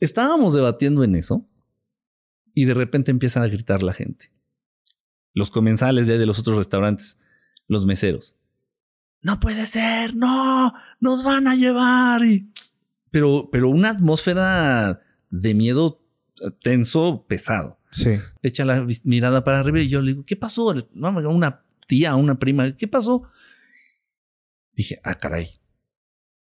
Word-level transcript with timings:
Estábamos 0.00 0.54
debatiendo 0.54 1.04
en 1.04 1.14
eso 1.14 1.48
y 2.54 2.64
de 2.64 2.74
repente 2.74 3.10
empiezan 3.10 3.42
a 3.42 3.48
gritar 3.48 3.82
la 3.82 3.92
gente. 3.92 4.32
Los 5.32 5.50
comensales 5.50 6.06
de, 6.06 6.18
de 6.18 6.26
los 6.26 6.38
otros 6.38 6.58
restaurantes, 6.58 7.18
los 7.68 7.86
meseros. 7.86 8.36
No 9.22 9.40
puede 9.40 9.66
ser, 9.66 10.14
no, 10.14 10.72
nos 11.00 11.24
van 11.24 11.48
a 11.48 11.54
llevar. 11.54 12.22
Y... 12.24 12.50
Pero, 13.10 13.48
pero 13.50 13.68
una 13.68 13.90
atmósfera 13.90 15.02
de 15.30 15.54
miedo 15.54 16.02
tenso, 16.62 17.26
pesado. 17.26 17.78
Sí. 17.90 18.18
Echa 18.42 18.64
la 18.64 18.86
mirada 19.04 19.42
para 19.44 19.60
arriba 19.60 19.80
y 19.80 19.88
yo 19.88 20.02
le 20.02 20.12
digo, 20.12 20.24
¿qué 20.24 20.36
pasó? 20.36 20.74
Una 20.94 21.64
tía, 21.86 22.14
una 22.14 22.38
prima, 22.38 22.76
¿qué 22.76 22.88
pasó? 22.88 23.22
Dije, 24.74 25.00
ah, 25.02 25.14
caray. 25.14 25.60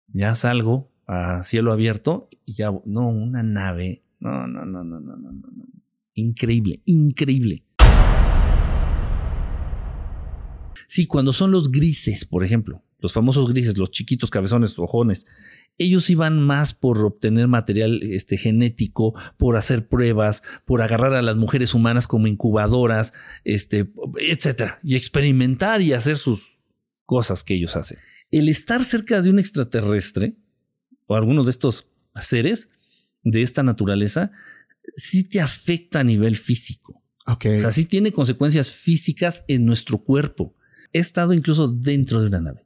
Ya 0.07 0.35
salgo 0.35 0.91
a 1.07 1.43
cielo 1.43 1.71
abierto 1.71 2.29
y 2.45 2.53
ya, 2.53 2.71
no, 2.85 3.09
una 3.09 3.43
nave. 3.43 4.03
No, 4.19 4.47
no, 4.47 4.65
no, 4.65 4.83
no, 4.83 4.99
no, 4.99 5.15
no, 5.15 5.31
no. 5.31 5.65
Increíble, 6.13 6.81
increíble. 6.85 7.63
Sí, 10.87 11.07
cuando 11.07 11.33
son 11.33 11.51
los 11.51 11.71
grises, 11.71 12.25
por 12.25 12.43
ejemplo, 12.43 12.83
los 12.99 13.13
famosos 13.13 13.49
grises, 13.51 13.77
los 13.77 13.91
chiquitos 13.91 14.29
cabezones, 14.29 14.79
ojones, 14.79 15.25
ellos 15.77 16.09
iban 16.09 16.41
más 16.41 16.73
por 16.73 17.03
obtener 17.03 17.47
material 17.47 18.01
este, 18.03 18.37
genético, 18.37 19.13
por 19.37 19.57
hacer 19.57 19.87
pruebas, 19.87 20.41
por 20.63 20.81
agarrar 20.81 21.13
a 21.13 21.21
las 21.21 21.35
mujeres 21.35 21.73
humanas 21.73 22.07
como 22.07 22.27
incubadoras, 22.27 23.13
este, 23.43 23.91
etcétera, 24.19 24.79
y 24.83 24.95
experimentar 24.95 25.81
y 25.81 25.93
hacer 25.93 26.17
sus 26.17 26.47
cosas 27.05 27.43
que 27.43 27.55
ellos 27.55 27.75
hacen. 27.75 27.97
El 28.31 28.47
estar 28.47 28.83
cerca 28.83 29.21
de 29.21 29.29
un 29.29 29.39
extraterrestre 29.39 30.37
o 31.07 31.15
alguno 31.15 31.43
de 31.43 31.51
estos 31.51 31.87
seres 32.19 32.69
de 33.23 33.41
esta 33.41 33.63
naturaleza 33.63 34.31
sí 34.95 35.23
te 35.23 35.41
afecta 35.41 35.99
a 35.99 36.03
nivel 36.03 36.37
físico. 36.37 37.03
Okay. 37.25 37.57
O 37.57 37.61
sea, 37.61 37.71
sí 37.71 37.85
tiene 37.85 38.11
consecuencias 38.11 38.71
físicas 38.71 39.43
en 39.47 39.65
nuestro 39.65 39.97
cuerpo. 39.97 40.55
He 40.93 40.99
estado 40.99 41.33
incluso 41.33 41.67
dentro 41.67 42.21
de 42.21 42.27
una 42.27 42.41
nave. 42.41 42.64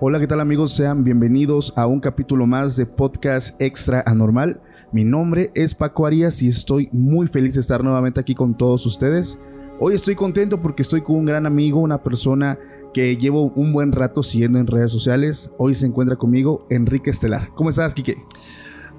Hola, 0.00 0.20
¿qué 0.20 0.28
tal 0.28 0.38
amigos? 0.38 0.74
Sean 0.74 1.02
bienvenidos 1.02 1.72
a 1.76 1.88
un 1.88 1.98
capítulo 1.98 2.46
más 2.46 2.76
de 2.76 2.86
Podcast 2.86 3.60
Extra 3.60 4.04
Anormal. 4.06 4.60
Mi 4.92 5.02
nombre 5.02 5.50
es 5.56 5.74
Paco 5.74 6.06
Arias 6.06 6.40
y 6.40 6.46
estoy 6.46 6.88
muy 6.92 7.26
feliz 7.26 7.54
de 7.54 7.60
estar 7.62 7.82
nuevamente 7.82 8.20
aquí 8.20 8.32
con 8.32 8.56
todos 8.56 8.86
ustedes. 8.86 9.40
Hoy 9.80 9.96
estoy 9.96 10.14
contento 10.14 10.62
porque 10.62 10.82
estoy 10.82 11.00
con 11.00 11.16
un 11.16 11.24
gran 11.24 11.46
amigo, 11.46 11.80
una 11.80 12.00
persona 12.00 12.60
que 12.94 13.16
llevo 13.16 13.50
un 13.56 13.72
buen 13.72 13.90
rato 13.90 14.22
siguiendo 14.22 14.60
en 14.60 14.68
redes 14.68 14.92
sociales. 14.92 15.50
Hoy 15.58 15.74
se 15.74 15.86
encuentra 15.86 16.14
conmigo 16.14 16.64
Enrique 16.70 17.10
Estelar. 17.10 17.48
¿Cómo 17.56 17.70
estás, 17.70 17.92
Quique? 17.92 18.14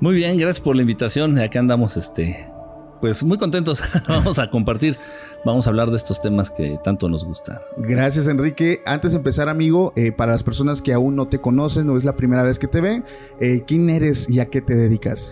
Muy 0.01 0.15
bien, 0.15 0.37
gracias 0.37 0.59
por 0.59 0.75
la 0.75 0.81
invitación. 0.81 1.39
Acá 1.39 1.59
andamos 1.61 1.95
este, 1.95 2.51
pues 2.99 3.23
muy 3.23 3.37
contentos. 3.37 3.81
vamos 4.07 4.39
a 4.39 4.49
compartir, 4.49 4.97
vamos 5.45 5.67
a 5.67 5.69
hablar 5.69 5.89
de 5.89 5.97
estos 5.97 6.21
temas 6.21 6.51
que 6.51 6.77
tanto 6.83 7.09
nos 7.09 7.25
gustan. 7.25 7.59
Gracias, 7.77 8.27
Enrique. 8.27 8.81
Antes 8.85 9.11
de 9.11 9.17
empezar, 9.17 9.49
amigo, 9.49 9.93
eh, 9.95 10.11
para 10.11 10.31
las 10.33 10.43
personas 10.43 10.81
que 10.81 10.93
aún 10.93 11.15
no 11.15 11.27
te 11.27 11.39
conocen 11.39 11.89
o 11.89 11.97
es 11.97 12.03
la 12.03 12.15
primera 12.15 12.43
vez 12.43 12.59
que 12.59 12.67
te 12.67 12.81
ven, 12.81 13.05
eh, 13.39 13.63
¿quién 13.65 13.89
eres 13.89 14.29
y 14.29 14.39
a 14.39 14.49
qué 14.49 14.61
te 14.61 14.75
dedicas? 14.75 15.31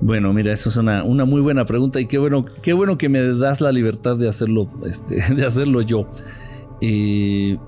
Bueno, 0.00 0.32
mira, 0.32 0.52
eso 0.52 0.68
es 0.68 0.76
una, 0.76 1.04
una, 1.04 1.24
muy 1.24 1.40
buena 1.40 1.64
pregunta 1.64 2.00
y 2.00 2.06
qué 2.06 2.18
bueno, 2.18 2.44
qué 2.62 2.74
bueno 2.74 2.98
que 2.98 3.08
me 3.08 3.22
das 3.22 3.60
la 3.60 3.72
libertad 3.72 4.16
de 4.16 4.28
hacerlo, 4.28 4.70
este, 4.86 5.22
de 5.34 5.46
hacerlo 5.46 5.80
yo. 5.80 6.08
Eh, 6.80 7.58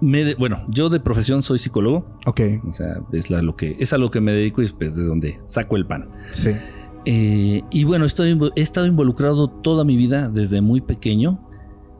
me 0.00 0.34
bueno, 0.34 0.64
yo 0.68 0.88
de 0.88 1.00
profesión 1.00 1.42
soy 1.42 1.58
psicólogo. 1.58 2.06
Ok. 2.26 2.40
O 2.68 2.72
sea, 2.72 3.00
es, 3.12 3.30
la, 3.30 3.42
lo 3.42 3.56
que, 3.56 3.76
es 3.78 3.92
a 3.92 3.98
lo 3.98 4.10
que 4.10 4.20
me 4.20 4.32
dedico 4.32 4.62
y 4.62 4.68
pues 4.68 4.96
de 4.96 5.04
donde 5.04 5.38
saco 5.46 5.76
el 5.76 5.86
pan. 5.86 6.08
Sí. 6.32 6.50
Eh, 7.06 7.62
y 7.70 7.84
bueno, 7.84 8.04
estoy, 8.04 8.38
he 8.56 8.60
estado 8.60 8.86
involucrado 8.86 9.48
toda 9.48 9.84
mi 9.84 9.96
vida 9.96 10.28
desde 10.28 10.60
muy 10.60 10.80
pequeño 10.80 11.38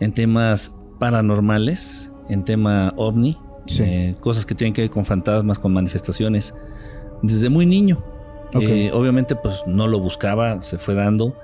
en 0.01 0.13
temas 0.13 0.75
paranormales, 0.99 2.13
en 2.29 2.45
tema 2.45 2.93
ovni, 2.97 3.39
Sí. 3.67 3.83
eh, 3.85 4.17
cosas 4.21 4.47
que 4.47 4.55
tienen 4.55 4.75
que 4.75 4.83
ver 4.83 4.91
con 4.91 5.05
fantasmas, 5.05 5.59
con 5.59 5.73
manifestaciones, 5.73 6.55
desde 7.23 7.49
muy 7.49 7.67
niño. 7.67 8.03
Ok. 8.55 8.63
Eh, 8.63 8.91
obviamente, 8.93 9.35
pues 9.37 9.65
no 9.67 9.89
lo 9.89 9.99
buscaba, 9.99 10.63
se 10.63 10.79
fue 10.79 10.95
dando. 10.95 11.37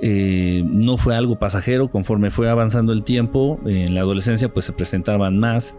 Eh, 0.00 0.64
no 0.66 0.96
fue 0.96 1.14
algo 1.14 1.38
pasajero, 1.38 1.88
conforme 1.88 2.30
fue 2.32 2.48
avanzando 2.50 2.92
el 2.92 3.04
tiempo, 3.04 3.60
en 3.66 3.94
la 3.94 4.00
adolescencia 4.00 4.52
pues 4.52 4.64
se 4.66 4.72
presentaban 4.72 5.38
más 5.38 5.76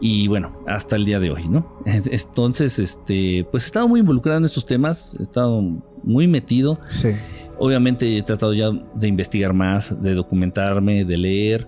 y 0.00 0.28
bueno, 0.28 0.52
hasta 0.66 0.96
el 0.96 1.04
día 1.04 1.20
de 1.20 1.30
hoy, 1.30 1.48
¿no? 1.48 1.80
Entonces, 1.84 2.78
este, 2.78 3.46
pues 3.50 3.64
he 3.64 3.66
estado 3.66 3.88
muy 3.88 4.00
involucrado 4.00 4.38
en 4.38 4.44
estos 4.44 4.66
temas, 4.66 5.16
he 5.18 5.22
estado 5.22 5.60
muy 6.02 6.26
metido. 6.26 6.80
Sí. 6.88 7.10
Obviamente 7.58 8.16
he 8.16 8.22
tratado 8.22 8.54
ya 8.54 8.70
de 8.70 9.08
investigar 9.08 9.52
más, 9.52 10.00
de 10.00 10.14
documentarme, 10.14 11.04
de 11.04 11.16
leer, 11.16 11.66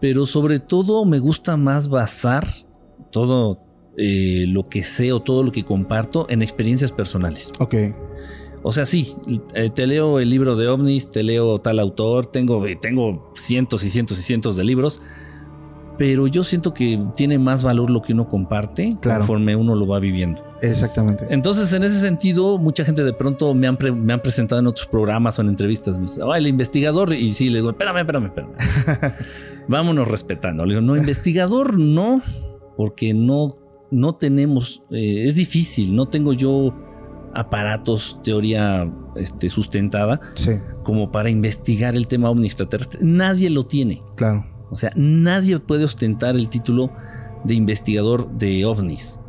pero 0.00 0.24
sobre 0.24 0.58
todo 0.58 1.04
me 1.04 1.18
gusta 1.18 1.56
más 1.56 1.88
basar 1.88 2.46
todo 3.10 3.60
eh, 3.98 4.44
lo 4.48 4.68
que 4.68 4.82
sé 4.82 5.12
o 5.12 5.20
todo 5.20 5.42
lo 5.42 5.52
que 5.52 5.64
comparto 5.64 6.26
en 6.28 6.42
experiencias 6.42 6.92
personales. 6.92 7.52
Ok. 7.58 7.74
O 8.62 8.72
sea, 8.72 8.84
sí, 8.84 9.14
eh, 9.54 9.70
te 9.70 9.86
leo 9.86 10.18
el 10.18 10.28
libro 10.28 10.56
de 10.56 10.68
ovnis, 10.68 11.10
te 11.10 11.22
leo 11.22 11.58
tal 11.58 11.78
autor, 11.78 12.26
tengo, 12.26 12.64
tengo 12.80 13.32
cientos 13.34 13.84
y 13.84 13.90
cientos 13.90 14.18
y 14.18 14.22
cientos 14.22 14.56
de 14.56 14.64
libros, 14.64 15.00
pero 15.98 16.26
yo 16.26 16.42
siento 16.42 16.74
que 16.74 17.02
tiene 17.14 17.38
más 17.38 17.62
valor 17.62 17.90
lo 17.90 18.02
que 18.02 18.12
uno 18.12 18.28
comparte 18.28 18.96
Claro. 19.00 19.20
conforme 19.20 19.56
uno 19.56 19.74
lo 19.74 19.86
va 19.86 19.98
viviendo. 19.98 20.42
Exactamente. 20.62 21.26
Entonces, 21.30 21.72
en 21.72 21.82
ese 21.84 22.00
sentido, 22.00 22.58
mucha 22.58 22.84
gente 22.84 23.02
de 23.04 23.12
pronto 23.12 23.54
me 23.54 23.66
han, 23.66 23.76
pre- 23.76 23.92
me 23.92 24.12
han 24.12 24.20
presentado 24.20 24.60
en 24.60 24.66
otros 24.66 24.86
programas 24.86 25.38
o 25.38 25.42
en 25.42 25.48
entrevistas. 25.48 25.96
Me 25.96 26.02
dice, 26.04 26.20
"Ah, 26.24 26.36
el 26.38 26.46
investigador. 26.46 27.12
Y 27.12 27.32
sí, 27.32 27.48
le 27.50 27.58
digo, 27.58 27.70
espérame, 27.70 27.98
espérame, 27.98 28.26
espérame. 28.26 28.52
Vámonos 29.68 30.08
respetando. 30.08 30.64
Le 30.64 30.74
digo, 30.74 30.86
no, 30.86 30.96
investigador 30.96 31.78
no, 31.78 32.22
porque 32.76 33.14
no, 33.14 33.56
no 33.90 34.14
tenemos, 34.14 34.82
eh, 34.90 35.24
es 35.26 35.34
difícil, 35.36 35.94
no 35.96 36.06
tengo 36.06 36.32
yo 36.32 36.74
aparatos, 37.34 38.18
teoría 38.22 38.90
este, 39.16 39.50
sustentada 39.50 40.20
Sí, 40.34 40.52
como 40.84 41.12
para 41.12 41.28
investigar 41.28 41.94
el 41.94 42.06
tema 42.06 42.30
ovni 42.30 42.46
extraterrestre. 42.46 43.00
Nadie 43.02 43.50
lo 43.50 43.66
tiene. 43.66 44.02
claro. 44.16 44.46
O 44.70 44.76
sea, 44.76 44.90
nadie 44.96 45.58
puede 45.58 45.84
ostentar 45.84 46.36
el 46.36 46.48
título 46.48 46.90
de 47.44 47.54
investigador 47.54 48.30
de 48.32 48.64
ovnis. 48.64 49.20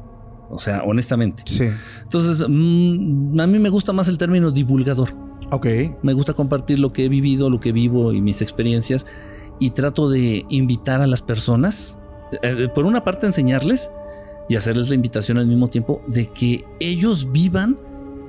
O 0.50 0.60
sea, 0.60 0.84
honestamente. 0.84 1.44
Sí. 1.46 1.70
Entonces, 2.04 2.48
mm, 2.48 3.40
a 3.40 3.48
mí 3.48 3.60
me 3.60 3.70
gusta 3.70 3.94
más 3.94 4.08
el 4.08 4.18
término 4.18 4.52
divulgador. 4.52 5.10
Ok. 5.52 5.68
Me 6.02 6.14
gusta 6.14 6.34
compartir 6.34 6.80
lo 6.80 6.94
que 6.94 7.06
he 7.06 7.10
vivido, 7.10 7.50
lo 7.50 7.60
que 7.60 7.72
vivo 7.72 8.14
y 8.14 8.22
mis 8.22 8.42
experiencias. 8.42 9.06
Y 9.60 9.72
trato 9.72 10.10
de 10.10 10.46
invitar 10.50 11.02
a 11.02 11.08
las 11.08 11.22
personas, 11.22 12.00
eh, 12.42 12.68
por 12.74 12.86
una 12.86 13.04
parte 13.04 13.26
enseñarles 13.26 13.92
y 14.50 14.56
hacerles 14.56 14.90
la 14.90 14.96
invitación 14.96 15.38
al 15.38 15.48
mismo 15.48 15.70
tiempo 15.70 16.02
de 16.08 16.28
que 16.28 16.64
ellos 16.80 17.32
vivan 17.32 17.78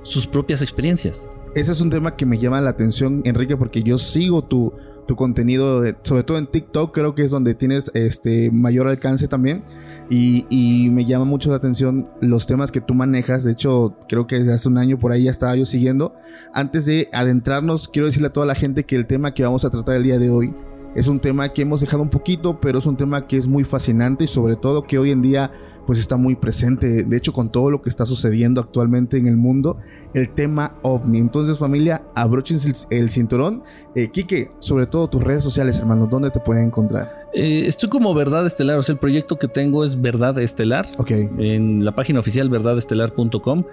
sus 0.02 0.26
propias 0.26 0.62
experiencias. 0.62 1.28
Ese 1.54 1.72
es 1.72 1.80
un 1.80 1.90
tema 1.90 2.16
que 2.16 2.26
me 2.26 2.38
llama 2.38 2.60
la 2.60 2.70
atención, 2.70 3.22
Enrique, 3.24 3.56
porque 3.56 3.82
yo 3.82 3.98
sigo 3.98 4.42
tu, 4.42 4.72
tu 5.08 5.16
contenido, 5.16 5.82
sobre 6.02 6.22
todo 6.22 6.36
en 6.36 6.46
TikTok, 6.46 6.94
creo 6.94 7.14
que 7.14 7.24
es 7.24 7.30
donde 7.30 7.54
tienes 7.54 7.90
este 7.94 8.52
mayor 8.52 8.86
alcance 8.86 9.26
también. 9.26 9.64
Y, 10.10 10.46
y 10.50 10.90
me 10.90 11.06
llama 11.06 11.24
mucho 11.24 11.50
la 11.50 11.56
atención 11.56 12.08
los 12.20 12.46
temas 12.46 12.70
que 12.70 12.82
tú 12.82 12.94
manejas. 12.94 13.42
De 13.42 13.52
hecho, 13.52 13.96
creo 14.06 14.26
que 14.26 14.38
desde 14.38 14.52
hace 14.52 14.68
un 14.68 14.76
año 14.76 14.98
por 14.98 15.10
ahí 15.10 15.24
ya 15.24 15.30
estaba 15.30 15.56
yo 15.56 15.64
siguiendo. 15.64 16.14
Antes 16.52 16.84
de 16.84 17.08
adentrarnos, 17.12 17.88
quiero 17.88 18.06
decirle 18.06 18.28
a 18.28 18.32
toda 18.32 18.46
la 18.46 18.54
gente 18.54 18.84
que 18.84 18.96
el 18.96 19.06
tema 19.06 19.32
que 19.32 19.42
vamos 19.42 19.64
a 19.64 19.70
tratar 19.70 19.96
el 19.96 20.02
día 20.02 20.18
de 20.18 20.28
hoy 20.28 20.52
es 20.94 21.08
un 21.08 21.20
tema 21.20 21.48
que 21.50 21.62
hemos 21.62 21.80
dejado 21.80 22.02
un 22.02 22.10
poquito, 22.10 22.60
pero 22.60 22.78
es 22.78 22.86
un 22.86 22.96
tema 22.96 23.26
que 23.26 23.38
es 23.38 23.46
muy 23.46 23.64
fascinante 23.64 24.24
y 24.24 24.26
sobre 24.26 24.56
todo 24.56 24.82
que 24.82 24.98
hoy 24.98 25.10
en 25.10 25.22
día 25.22 25.50
pues 25.88 25.98
está 25.98 26.18
muy 26.18 26.36
presente, 26.36 27.04
de 27.04 27.16
hecho 27.16 27.32
con 27.32 27.50
todo 27.50 27.70
lo 27.70 27.80
que 27.80 27.88
está 27.88 28.04
sucediendo 28.04 28.60
actualmente 28.60 29.16
en 29.16 29.26
el 29.26 29.38
mundo, 29.38 29.78
el 30.12 30.28
tema 30.28 30.76
ovni. 30.82 31.16
Entonces 31.16 31.56
familia, 31.56 32.02
abróchense 32.14 32.68
el, 32.68 32.98
el 32.98 33.08
cinturón. 33.08 33.62
Eh, 33.94 34.10
Quique, 34.10 34.50
sobre 34.58 34.86
todo 34.86 35.08
tus 35.08 35.24
redes 35.24 35.42
sociales, 35.42 35.78
hermano, 35.78 36.06
¿dónde 36.06 36.30
te 36.30 36.40
pueden 36.40 36.66
encontrar? 36.66 37.10
Eh, 37.32 37.62
estoy 37.66 37.88
como 37.88 38.12
Verdad 38.12 38.44
Estelar, 38.44 38.76
o 38.78 38.82
sea, 38.82 38.92
el 38.92 38.98
proyecto 38.98 39.38
que 39.38 39.48
tengo 39.48 39.82
es 39.82 39.98
Verdad 39.98 40.38
Estelar. 40.38 40.86
Ok, 40.98 41.10
En 41.38 41.82
la 41.86 41.94
página 41.94 42.20
oficial 42.20 42.50
verdadestelar.com 42.50 43.64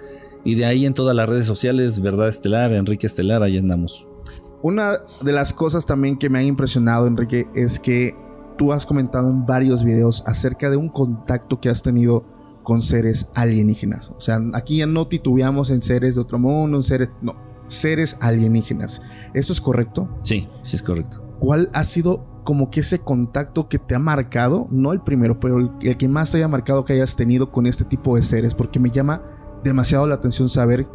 y 0.42 0.54
de 0.54 0.64
ahí 0.64 0.86
en 0.86 0.94
todas 0.94 1.14
las 1.14 1.28
redes 1.28 1.44
sociales, 1.44 2.00
Verdad 2.00 2.28
Estelar, 2.28 2.72
Enrique 2.72 3.06
Estelar, 3.06 3.42
ahí 3.42 3.58
andamos. 3.58 4.06
una 4.62 5.02
de 5.22 5.32
las 5.32 5.52
cosas 5.52 5.84
también 5.84 6.16
que 6.16 6.30
me 6.30 6.38
ha 6.38 6.42
impresionado, 6.42 7.06
Enrique, 7.06 7.46
es 7.54 7.78
que 7.78 8.14
tú 8.56 8.72
has 8.72 8.86
comentado 8.86 9.28
en 9.28 9.46
varios 9.46 9.84
videos 9.84 10.22
acerca 10.26 10.70
de 10.70 10.76
un 10.76 10.88
contacto 10.88 11.60
que 11.60 11.68
has 11.68 11.82
tenido 11.82 12.24
con 12.62 12.82
seres 12.82 13.30
alienígenas. 13.34 14.10
O 14.16 14.20
sea, 14.20 14.40
aquí 14.52 14.78
ya 14.78 14.86
no 14.86 15.06
titubeamos 15.06 15.70
en 15.70 15.82
seres 15.82 16.16
de 16.16 16.20
otro 16.20 16.38
mundo, 16.38 16.78
en 16.78 16.82
seres... 16.82 17.10
No, 17.22 17.36
seres 17.68 18.16
alienígenas. 18.20 19.02
¿Eso 19.34 19.52
es 19.52 19.60
correcto? 19.60 20.08
Sí, 20.22 20.48
sí 20.62 20.76
es 20.76 20.82
correcto. 20.82 21.22
¿Cuál 21.38 21.70
ha 21.74 21.84
sido 21.84 22.24
como 22.44 22.70
que 22.70 22.80
ese 22.80 22.98
contacto 23.00 23.68
que 23.68 23.78
te 23.78 23.94
ha 23.94 23.98
marcado? 23.98 24.68
No 24.70 24.92
el 24.92 25.00
primero, 25.00 25.38
pero 25.40 25.58
el, 25.58 25.96
que 25.96 26.08
más 26.08 26.30
te 26.30 26.38
haya 26.38 26.48
marcado 26.48 26.84
que 26.84 26.94
hayas 26.94 27.16
tenido 27.16 27.50
con 27.50 27.66
este 27.66 27.84
tipo 27.84 28.16
de 28.16 28.22
seres, 28.22 28.54
porque 28.54 28.80
me 28.80 28.90
llama 28.90 29.22
demasiado 29.62 30.06
la 30.06 30.14
atención 30.16 30.48
saber 30.48 30.86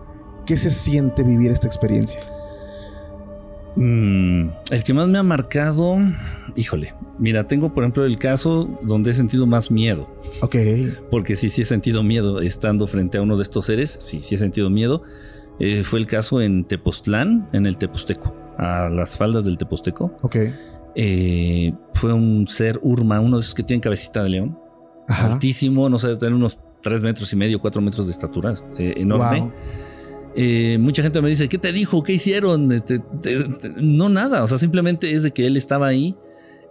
qué 0.46 0.58
se 0.58 0.72
siente 0.72 1.24
vivir 1.24 1.52
esta 1.52 1.68
experiencia. 1.68 2.22
Mm, 3.76 4.50
el 4.70 4.84
que 4.84 4.94
más 4.94 5.08
me 5.08 5.18
ha 5.18 5.24
marcado, 5.24 5.98
híjole, 6.56 6.94
mira, 7.20 7.48
tengo 7.48 7.74
por 7.74 7.84
ejemplo 7.84 8.06
el 8.06 8.18
caso 8.18 8.80
donde 8.84 9.12
he 9.12 9.14
sentido 9.14 9.46
más 9.46 9.72
miedo. 9.72 10.10
Ok. 10.42 10.56
Porque 11.10 11.36
sí, 11.36 11.50
sí 11.50 11.62
he 11.62 11.66
sentido 11.66 12.04
miedo 12.04 12.42
estando 12.42 12.88
frente 12.88 13.18
a 13.18 13.22
uno 13.22 13.38
de 13.38 13.44
estos 13.44 13.66
seres, 13.66 13.98
sí, 14.00 14.22
sí 14.22 14.36
he 14.36 14.38
sentido 14.38 14.70
miedo. 14.70 15.04
Eh, 15.60 15.84
fue 15.84 16.00
el 16.00 16.08
caso 16.08 16.42
en 16.42 16.66
Tepoztlán, 16.66 17.48
en 17.54 17.66
el 17.66 17.78
Teposteco, 17.78 18.36
a 18.58 18.90
las 18.90 19.16
faldas 19.16 19.46
del 19.46 19.58
Teposteco. 19.58 20.16
Ok. 20.22 20.38
Eh, 20.96 21.74
fue 21.94 22.12
un 22.14 22.48
ser 22.48 22.80
Urma, 22.82 23.20
uno 23.20 23.38
de 23.38 23.42
esos 23.42 23.54
que 23.54 23.64
tienen 23.64 23.82
cabecita 23.82 24.24
de 24.24 24.30
león. 24.30 24.58
Altísimo, 25.08 25.90
no 25.90 25.98
sé, 26.00 26.16
tener 26.16 26.34
unos 26.34 26.58
3 26.84 27.02
metros 27.02 27.32
y 27.32 27.36
medio, 27.36 27.60
4 27.60 27.82
metros 27.82 28.08
de 28.08 28.12
estatura, 28.12 28.54
eh, 28.78 28.94
enorme. 28.98 29.52
Mucha 30.80 31.04
gente 31.04 31.22
me 31.22 31.30
dice, 31.30 31.50
¿qué 31.50 31.57
te 31.57 31.72
dijo? 31.72 32.04
¿Qué 32.04 32.13
hicieron? 32.13 32.69
no, 33.78 34.10
nada. 34.10 34.44
O 34.44 34.48
sea, 34.48 34.57
simplemente 34.57 35.12
es 35.12 35.24
de 35.24 35.31
que 35.31 35.48
él 35.48 35.57
estaba 35.57 35.88
ahí. 35.88 36.18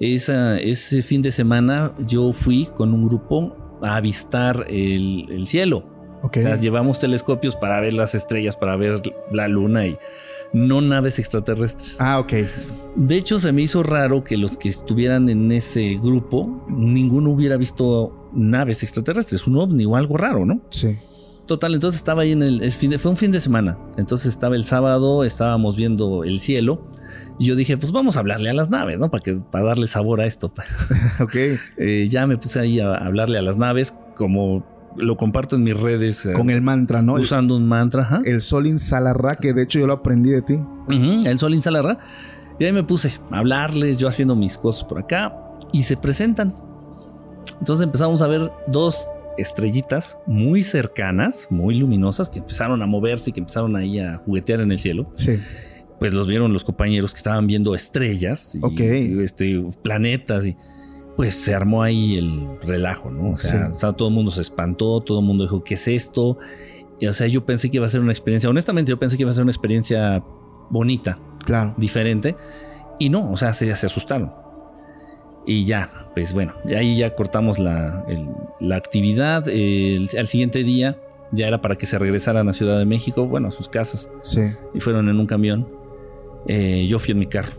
ese 0.01 1.03
fin 1.03 1.23
de 1.23 1.31
semana 1.31 1.93
yo 2.07 2.33
fui 2.33 2.67
con 2.77 2.95
un 2.95 3.09
grupo 3.09 3.79
a 3.83 3.97
avistar 3.97 4.67
el 4.69 5.47
cielo. 5.47 5.91
O 6.23 6.31
sea, 6.33 6.57
llevamos 6.57 6.99
telescopios 6.99 7.57
para 7.57 7.81
ver 7.81 7.95
las 7.95 8.15
estrellas, 8.15 8.57
para 8.57 8.77
ver 8.77 9.01
la 9.33 9.49
luna 9.49 9.87
y 9.87 9.97
no 10.53 10.81
naves 10.81 11.19
extraterrestres. 11.19 12.01
Ah, 12.01 12.19
ok. 12.19 12.33
De 12.97 13.17
hecho, 13.17 13.39
se 13.39 13.53
me 13.53 13.63
hizo 13.63 13.83
raro 13.83 14.25
que 14.25 14.37
los 14.37 14.57
que 14.57 14.69
estuvieran 14.69 15.29
en 15.29 15.51
ese 15.53 15.99
grupo, 16.03 16.65
ninguno 16.69 17.31
hubiera 17.31 17.57
visto 17.57 18.29
naves 18.33 18.83
extraterrestres, 18.83 19.47
un 19.47 19.57
ovni 19.57 19.87
o 19.87 19.97
algo 19.97 20.17
raro, 20.17 20.45
¿no? 20.45 20.61
Sí. 20.71 20.99
Total, 21.51 21.75
entonces 21.75 21.99
estaba 21.99 22.23
ahí 22.23 22.31
en 22.31 22.45
el. 22.45 22.71
fue 23.01 23.11
un 23.11 23.17
fin 23.17 23.33
de 23.33 23.41
semana. 23.41 23.77
Entonces 23.97 24.29
estaba 24.29 24.55
el 24.55 24.63
sábado, 24.63 25.25
estábamos 25.25 25.75
viendo 25.75 26.23
el 26.23 26.39
cielo. 26.39 26.87
Y 27.41 27.47
yo 27.47 27.57
dije, 27.57 27.77
pues 27.77 27.91
vamos 27.91 28.17
a 28.17 28.21
hablarle 28.21 28.51
a 28.51 28.55
las 28.55 28.71
naves, 28.71 29.01
¿no? 29.01 29.11
Para, 29.11 29.21
que, 29.21 29.35
para 29.35 29.65
darle 29.65 29.89
sabor 29.89 30.21
a 30.21 30.27
esto. 30.27 30.53
ok. 31.21 31.35
Eh, 31.77 32.07
ya 32.09 32.29
me 32.29 32.39
puse 32.39 32.61
ahí 32.61 32.79
a 32.79 32.95
hablarle 32.95 33.37
a 33.37 33.43
las 33.43 33.59
naves, 33.59 33.97
como 34.15 34.65
lo 34.97 35.17
comparto 35.17 35.57
en 35.57 35.65
mis 35.65 35.77
redes. 35.77 36.25
Eh, 36.25 36.35
Con 36.35 36.51
el 36.51 36.63
mantra, 36.63 37.03
¿no? 37.03 37.15
Usando 37.15 37.57
un 37.57 37.67
mantra. 37.67 38.23
El 38.25 38.43
Sol 38.43 38.69
Insalarra, 38.69 39.35
que 39.35 39.53
de 39.53 39.65
hecho 39.65 39.81
yo 39.81 39.89
lo 39.89 39.95
aprendí 39.95 40.31
de 40.31 40.43
ti. 40.43 40.57
el 40.89 41.37
Sol 41.41 41.53
Insalarra. 41.53 41.99
Y 42.61 42.65
ahí 42.65 42.73
me 42.73 42.85
puse 42.85 43.19
a 43.33 43.39
hablarles, 43.41 43.99
yo 43.99 44.07
haciendo 44.07 44.37
mis 44.37 44.57
cosas 44.57 44.85
por 44.85 45.01
acá, 45.01 45.35
y 45.73 45.83
se 45.83 45.97
presentan. 45.97 46.55
Entonces 47.59 47.83
empezamos 47.83 48.23
a 48.23 48.29
ver 48.29 48.53
dos 48.69 49.09
estrellitas 49.41 50.19
muy 50.27 50.63
cercanas, 50.63 51.49
muy 51.51 51.75
luminosas, 51.75 52.31
que 52.31 52.39
empezaron 52.39 52.83
a 52.83 52.87
moverse 52.87 53.31
y 53.31 53.33
que 53.33 53.41
empezaron 53.41 53.77
ahí 53.77 53.99
a 53.99 54.17
juguetear 54.17 54.61
en 54.61 54.73
el 54.73 54.79
cielo. 54.79 55.11
Sí. 55.15 55.39
Pues 55.99 56.15
los 56.15 56.27
vieron 56.27 56.53
los 56.53 56.65
compañeros 56.65 57.13
que 57.13 57.19
estaban 57.19 57.47
viendo 57.47 57.75
estrellas 57.75 58.59
y 58.77 59.21
este, 59.21 59.63
planetas 59.83 60.47
y 60.47 60.57
pues 61.17 61.35
se 61.35 61.55
armó 61.55 61.83
ahí 61.83 62.17
el 62.17 62.59
relajo, 62.63 63.11
¿no? 63.11 63.33
O 63.33 63.37
sea, 63.37 63.73
todo 63.93 64.09
el 64.09 64.15
mundo 64.15 64.31
se 64.31 64.41
espantó, 64.41 65.03
todo 65.03 65.21
el 65.21 65.27
mundo 65.27 65.45
dijo, 65.45 65.63
¿qué 65.63 65.75
es 65.75 65.87
esto? 65.89 66.39
Y, 66.99 67.07
o 67.07 67.13
sea, 67.13 67.27
yo 67.27 67.45
pensé 67.45 67.71
que 67.71 67.77
iba 67.77 67.85
a 67.85 67.91
ser 67.91 68.01
una 68.01 68.13
experiencia, 68.13 68.49
honestamente, 68.49 68.89
yo 68.89 68.99
pensé 68.99 69.19
que 69.19 69.25
iba 69.25 69.31
a 69.31 69.35
ser 69.35 69.43
una 69.43 69.53
experiencia 69.53 70.25
bonita, 70.71 71.19
claro. 71.45 71.75
diferente, 71.77 72.37
y 72.99 73.11
no, 73.11 73.31
o 73.31 73.37
sea, 73.37 73.53
se, 73.53 73.75
se 73.77 73.87
asustaron. 73.87 74.33
Y 75.47 75.67
ya, 75.67 76.00
pues 76.15 76.33
bueno, 76.33 76.55
ahí 76.77 76.97
ya 76.97 77.15
cortamos 77.15 77.59
la, 77.59 78.05
actividad. 78.73 79.45
al 79.49 80.27
siguiente 80.27 80.65
día 80.65 80.99
ya 81.33 81.47
era 81.47 81.61
para 81.61 81.77
que 81.77 81.87
se 81.87 81.99
regresaran 81.99 82.49
a 82.49 82.53
Ciudad 82.53 82.79
de 82.79 82.85
México, 82.85 83.27
bueno, 83.27 83.49
a 83.49 83.51
sus 83.51 83.69
casas. 83.69 84.11
Sí. 84.23 84.41
Y 84.75 84.81
fueron 84.81 85.09
en 85.09 85.19
un 85.19 85.27
camión. 85.27 85.69
Eh, 86.47 86.87
yo 86.89 86.99
fui 86.99 87.13
en 87.13 87.19
mi 87.19 87.27
carro. 87.27 87.53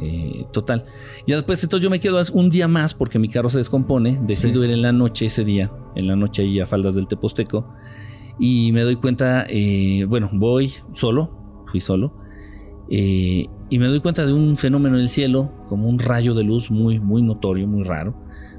Eh, 0.00 0.44
total. 0.52 0.84
Y 1.26 1.32
después, 1.32 1.62
entonces 1.62 1.82
yo 1.82 1.90
me 1.90 1.98
quedo 1.98 2.20
un 2.32 2.50
día 2.50 2.68
más 2.68 2.94
porque 2.94 3.18
mi 3.18 3.28
carro 3.28 3.48
se 3.48 3.58
descompone. 3.58 4.18
Decido 4.22 4.64
ir 4.64 4.70
en 4.70 4.82
la 4.82 4.92
noche 4.92 5.26
ese 5.26 5.44
día, 5.44 5.72
en 5.96 6.06
la 6.06 6.16
noche 6.16 6.42
ahí 6.42 6.60
a 6.60 6.66
faldas 6.66 6.94
del 6.94 7.08
Teposteco. 7.08 7.66
Y 8.38 8.70
me 8.72 8.82
doy 8.82 8.96
cuenta, 8.96 9.46
eh, 9.48 10.04
bueno, 10.08 10.30
voy 10.32 10.72
solo, 10.92 11.64
fui 11.66 11.80
solo. 11.80 12.14
Eh, 12.90 13.46
y 13.70 13.78
me 13.78 13.86
doy 13.86 14.00
cuenta 14.00 14.24
de 14.24 14.32
un 14.32 14.56
fenómeno 14.56 14.96
en 14.96 15.02
el 15.02 15.08
cielo, 15.08 15.52
como 15.68 15.88
un 15.88 15.98
rayo 15.98 16.34
de 16.34 16.44
luz 16.44 16.70
muy, 16.70 16.98
muy 16.98 17.22
notorio, 17.22 17.66
muy 17.66 17.84
raro. 17.84 18.14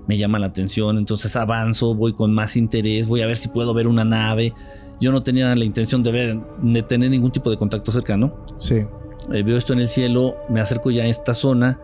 Me 0.08 0.18
llama 0.18 0.40
la 0.40 0.48
atención, 0.48 0.98
entonces 0.98 1.36
avanzo, 1.36 1.96
voy 1.96 2.14
con 2.14 2.34
más 2.34 2.56
interés, 2.56 3.08
voy 3.08 3.22
a 3.22 3.28
ver 3.28 3.38
si 3.38 3.48
puedo 3.48 3.74
ver 3.74 3.88
una 3.88 4.04
nave. 4.04 4.54
Yo 5.00 5.12
no 5.12 5.24
tenía 5.24 5.56
la 5.56 5.66
intención 5.66 6.04
de 6.04 6.12
ver, 6.12 6.40
de 6.62 6.84
tener 6.84 7.10
ningún 7.10 7.32
tipo 7.32 7.50
de 7.50 7.58
contacto 7.58 7.92
cercano. 7.92 8.46
Sí. 8.58 8.86
Eh, 9.34 9.44
veo 9.44 9.58
esto 9.58 9.74
en 9.74 9.80
el 9.80 9.88
cielo, 9.88 10.36
me 10.50 10.62
acerco 10.62 10.92
ya 10.92 11.04
a 11.04 11.08
esta 11.08 11.34
zona 11.34 11.80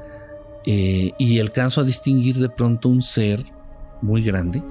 eh, 0.66 1.12
y 1.18 1.40
alcanzo 1.40 1.82
a 1.82 1.84
distinguir 1.84 2.38
de 2.38 2.50
pronto 2.50 2.90
un 2.90 3.02
ser 3.02 3.44
muy 4.02 4.22
grande, 4.22 4.64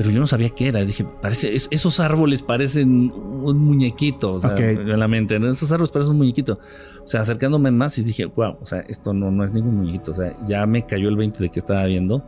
pero 0.00 0.12
yo 0.12 0.18
no 0.18 0.26
sabía 0.26 0.48
qué 0.48 0.68
era. 0.68 0.82
Dije, 0.82 1.04
parece, 1.04 1.54
esos 1.54 2.00
árboles 2.00 2.40
parecen 2.40 3.12
un 3.12 3.58
muñequito, 3.58 4.30
o 4.30 4.38
sea, 4.38 4.56
en 4.56 4.98
la 4.98 5.08
mente, 5.08 5.36
esos 5.36 5.70
árboles 5.72 5.90
parecen 5.90 6.12
un 6.12 6.20
muñequito. 6.20 6.58
O 7.04 7.06
sea, 7.06 7.20
acercándome 7.20 7.70
más 7.70 7.98
y 7.98 8.02
dije, 8.02 8.24
wow, 8.24 8.56
o 8.62 8.64
sea, 8.64 8.80
esto 8.80 9.12
no, 9.12 9.30
no 9.30 9.44
es 9.44 9.52
ningún 9.52 9.76
muñequito, 9.76 10.12
o 10.12 10.14
sea, 10.14 10.34
ya 10.46 10.64
me 10.64 10.86
cayó 10.86 11.10
el 11.10 11.16
20 11.16 11.40
de 11.40 11.50
que 11.50 11.58
estaba 11.58 11.84
viendo 11.84 12.24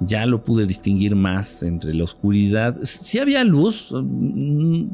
ya 0.00 0.26
lo 0.26 0.42
pude 0.42 0.66
distinguir 0.66 1.14
más 1.14 1.62
entre 1.62 1.94
la 1.94 2.02
oscuridad. 2.02 2.76
Si 2.82 3.20
había 3.20 3.44
luz, 3.44 3.94
mm, 3.94 4.86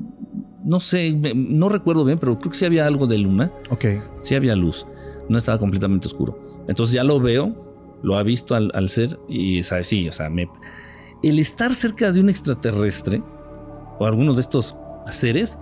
no 0.67 0.81
sé, 0.81 1.19
no 1.35 1.71
recuerdo 1.71 2.05
bien, 2.05 2.19
pero 2.19 2.39
creo 2.39 2.51
que 2.51 2.59
sí 2.59 2.67
había 2.67 2.87
algo 2.87 3.07
de 3.07 3.17
luna. 3.17 3.51
Ok. 3.71 3.87
Sí 4.17 4.35
había 4.35 4.55
luz, 4.55 4.87
no 5.31 5.39
estaba 5.39 5.57
completamente 5.57 6.09
oscuro. 6.09 6.39
Entonces 6.69 6.93
ya 6.93 7.05
lo 7.05 7.21
veo, 7.21 7.99
lo 8.03 8.19
ha 8.19 8.23
visto 8.23 8.55
al, 8.55 8.89
ser 8.91 9.19
y 9.31 9.63
sabe, 9.63 9.85
sí, 9.85 10.11
o 10.11 10.13
sea, 10.13 10.29
me, 10.29 10.47
el 11.23 11.39
estar 11.39 11.75
cerca 11.75 12.13
de 12.13 12.21
un 12.21 12.29
extraterrestre 12.29 13.23
o 13.99 14.07
alguno 14.07 14.35
de 14.35 14.41
estos 14.41 14.77
seres 15.11 15.59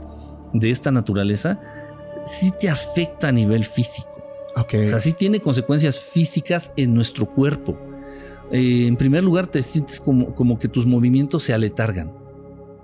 de 0.53 0.71
esta 0.71 0.91
naturaleza, 0.91 1.61
sí 2.25 2.53
te 2.59 2.69
afecta 2.69 3.29
a 3.29 3.33
nivel 3.33 3.65
físico. 3.65 4.09
Ok. 4.57 4.75
O 4.85 4.87
sea, 4.87 5.01
sí 5.01 5.13
tiene 5.13 5.41
consecuencias 5.41 5.99
físicas 5.99 6.73
en 6.77 6.95
nuestro 6.95 7.27
cuerpo. 7.27 7.79
Eh, 8.51 8.87
en 8.87 8.97
primer 8.97 9.25
lugar, 9.25 9.47
te 9.47 9.63
sientes 9.63 10.01
como, 10.01 10.35
como 10.35 10.59
que 10.59 10.69
tus 10.69 10.87
movimientos 10.87 11.43
se 11.43 11.53
aletargan. 11.53 12.13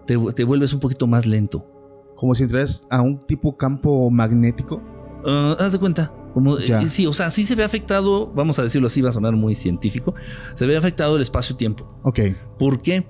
Te, 0.06 0.44
vuelves 0.44 0.72
un 0.72 0.80
poquito 0.80 1.06
más 1.06 1.26
lento. 1.26 1.66
Como 2.16 2.34
si 2.34 2.42
entras 2.42 2.86
a 2.90 3.00
un 3.00 3.18
tipo 3.26 3.56
campo 3.56 4.10
magnético. 4.10 4.82
Ah, 5.24 5.56
haz 5.58 5.72
de 5.72 5.78
cuenta. 5.78 6.12
Como, 6.32 6.58
eh, 6.58 6.88
sí, 6.88 7.06
o 7.06 7.12
sea, 7.12 7.30
sí 7.30 7.42
se 7.42 7.54
ve 7.54 7.64
afectado, 7.64 8.26
vamos 8.34 8.58
a 8.58 8.62
decirlo 8.62 8.86
así, 8.86 9.00
va 9.00 9.10
a 9.10 9.12
sonar 9.12 9.34
muy 9.34 9.54
científico, 9.54 10.14
se 10.54 10.66
ve 10.66 10.76
afectado 10.76 11.16
el 11.16 11.22
espacio-tiempo. 11.22 12.00
Ok. 12.02 12.20
¿Por 12.58 12.80
qué? 12.80 13.06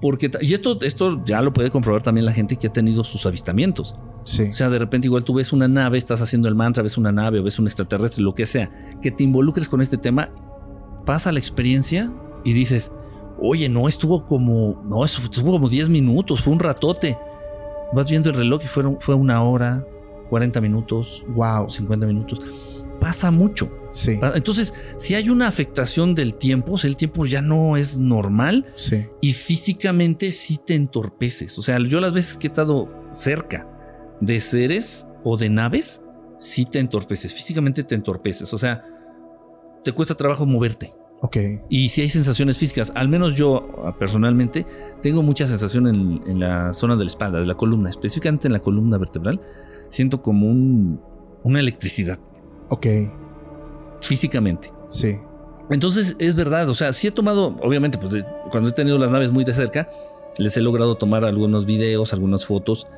Porque, 0.00 0.30
y 0.40 0.52
esto, 0.52 0.78
esto 0.82 1.22
ya 1.24 1.40
lo 1.40 1.52
puede 1.52 1.70
comprobar 1.70 2.02
también 2.02 2.26
la 2.26 2.32
gente 2.32 2.56
que 2.56 2.66
ha 2.66 2.72
tenido 2.72 3.04
sus 3.04 3.24
avistamientos. 3.26 3.94
Sí. 4.24 4.44
O 4.44 4.52
sea, 4.52 4.68
de 4.70 4.78
repente 4.78 5.06
igual 5.06 5.24
tú 5.24 5.34
ves 5.34 5.52
una 5.52 5.68
nave, 5.68 5.98
estás 5.98 6.20
haciendo 6.20 6.48
el 6.48 6.54
mantra, 6.54 6.82
ves 6.82 6.98
una 6.98 7.12
nave 7.12 7.38
o 7.38 7.42
ves 7.42 7.58
un 7.58 7.66
extraterrestre, 7.66 8.22
lo 8.22 8.34
que 8.34 8.46
sea, 8.46 8.70
que 9.00 9.10
te 9.10 9.22
involucres 9.22 9.68
con 9.68 9.80
este 9.80 9.96
tema 9.96 10.30
pasa 11.04 11.32
la 11.32 11.38
experiencia 11.38 12.12
y 12.44 12.52
dices, 12.52 12.92
oye, 13.38 13.68
no, 13.68 13.88
estuvo 13.88 14.26
como, 14.26 14.82
no, 14.86 15.04
estuvo 15.04 15.52
como 15.52 15.68
10 15.68 15.88
minutos, 15.88 16.40
fue 16.42 16.52
un 16.52 16.60
ratote. 16.60 17.18
Vas 17.92 18.10
viendo 18.10 18.30
el 18.30 18.36
reloj 18.36 18.62
y 18.64 18.66
fueron, 18.66 18.98
fue 19.00 19.14
una 19.14 19.42
hora, 19.42 19.86
40 20.34 20.60
minutos, 20.60 21.24
wow, 21.28 21.70
50 21.70 22.08
minutos. 22.08 22.40
Pasa 23.00 23.30
mucho. 23.30 23.70
Sí. 23.92 24.18
Entonces, 24.34 24.74
si 24.98 25.14
hay 25.14 25.28
una 25.28 25.46
afectación 25.46 26.16
del 26.16 26.34
tiempo, 26.34 26.74
el 26.82 26.96
tiempo 26.96 27.24
ya 27.24 27.40
no 27.40 27.76
es 27.76 27.98
normal 27.98 28.66
sí. 28.74 29.06
y 29.20 29.32
físicamente 29.32 30.32
sí 30.32 30.58
te 30.58 30.74
entorpeces. 30.74 31.56
O 31.56 31.62
sea, 31.62 31.78
yo 31.78 32.00
las 32.00 32.12
veces 32.12 32.36
que 32.36 32.48
he 32.48 32.50
estado 32.50 32.92
cerca 33.14 33.68
de 34.20 34.40
seres 34.40 35.06
o 35.22 35.36
de 35.36 35.50
naves, 35.50 36.02
sí 36.40 36.64
te 36.64 36.80
entorpeces, 36.80 37.32
físicamente 37.32 37.84
te 37.84 37.94
entorpeces. 37.94 38.52
O 38.52 38.58
sea, 38.58 38.84
te 39.84 39.92
cuesta 39.92 40.16
trabajo 40.16 40.46
moverte. 40.46 40.94
Ok. 41.20 41.36
Y 41.68 41.90
si 41.90 42.00
hay 42.00 42.08
sensaciones 42.08 42.58
físicas, 42.58 42.90
al 42.96 43.08
menos 43.08 43.36
yo 43.36 43.84
ah, 43.84 43.96
personalmente 43.96 44.66
tengo 45.00 45.22
mucha 45.22 45.46
sensación 45.46 45.86
en, 45.86 46.40
la 46.40 46.74
zona 46.74 46.96
de 46.96 47.04
la 47.04 47.08
espalda, 47.08 47.38
de 47.38 47.46
la 47.46 47.54
columna, 47.54 47.88
específicamente 47.88 48.48
en 48.48 48.52
la 48.52 48.58
columna 48.58 48.98
vertebral. 48.98 49.40
Siento 49.94 50.22
como 50.22 50.48
un, 50.48 51.00
una 51.44 51.60
electricidad. 51.60 52.18
Ok. 52.68 52.86
Físicamente. 54.00 54.72
Sí. 54.88 55.18
Entonces 55.70 56.16
es 56.18 56.34
verdad, 56.34 56.68
o 56.68 56.74
sea, 56.74 56.92
sí 56.92 57.06
he 57.06 57.10
tomado, 57.12 57.56
obviamente, 57.62 57.96
pues 57.96 58.12
de- 58.12 58.24
cuando 58.50 58.70
he 58.70 58.72
tenido 58.72 58.98
las 58.98 59.10
naves 59.12 59.30
muy 59.30 59.44
de 59.44 59.54
cerca, 59.54 59.88
les 60.38 60.56
he 60.56 60.60
logrado 60.60 60.96
tomar 60.96 61.24
algunos 61.24 61.64
videos, 61.64 62.12
algunas 62.12 62.44
fotos, 62.44 62.88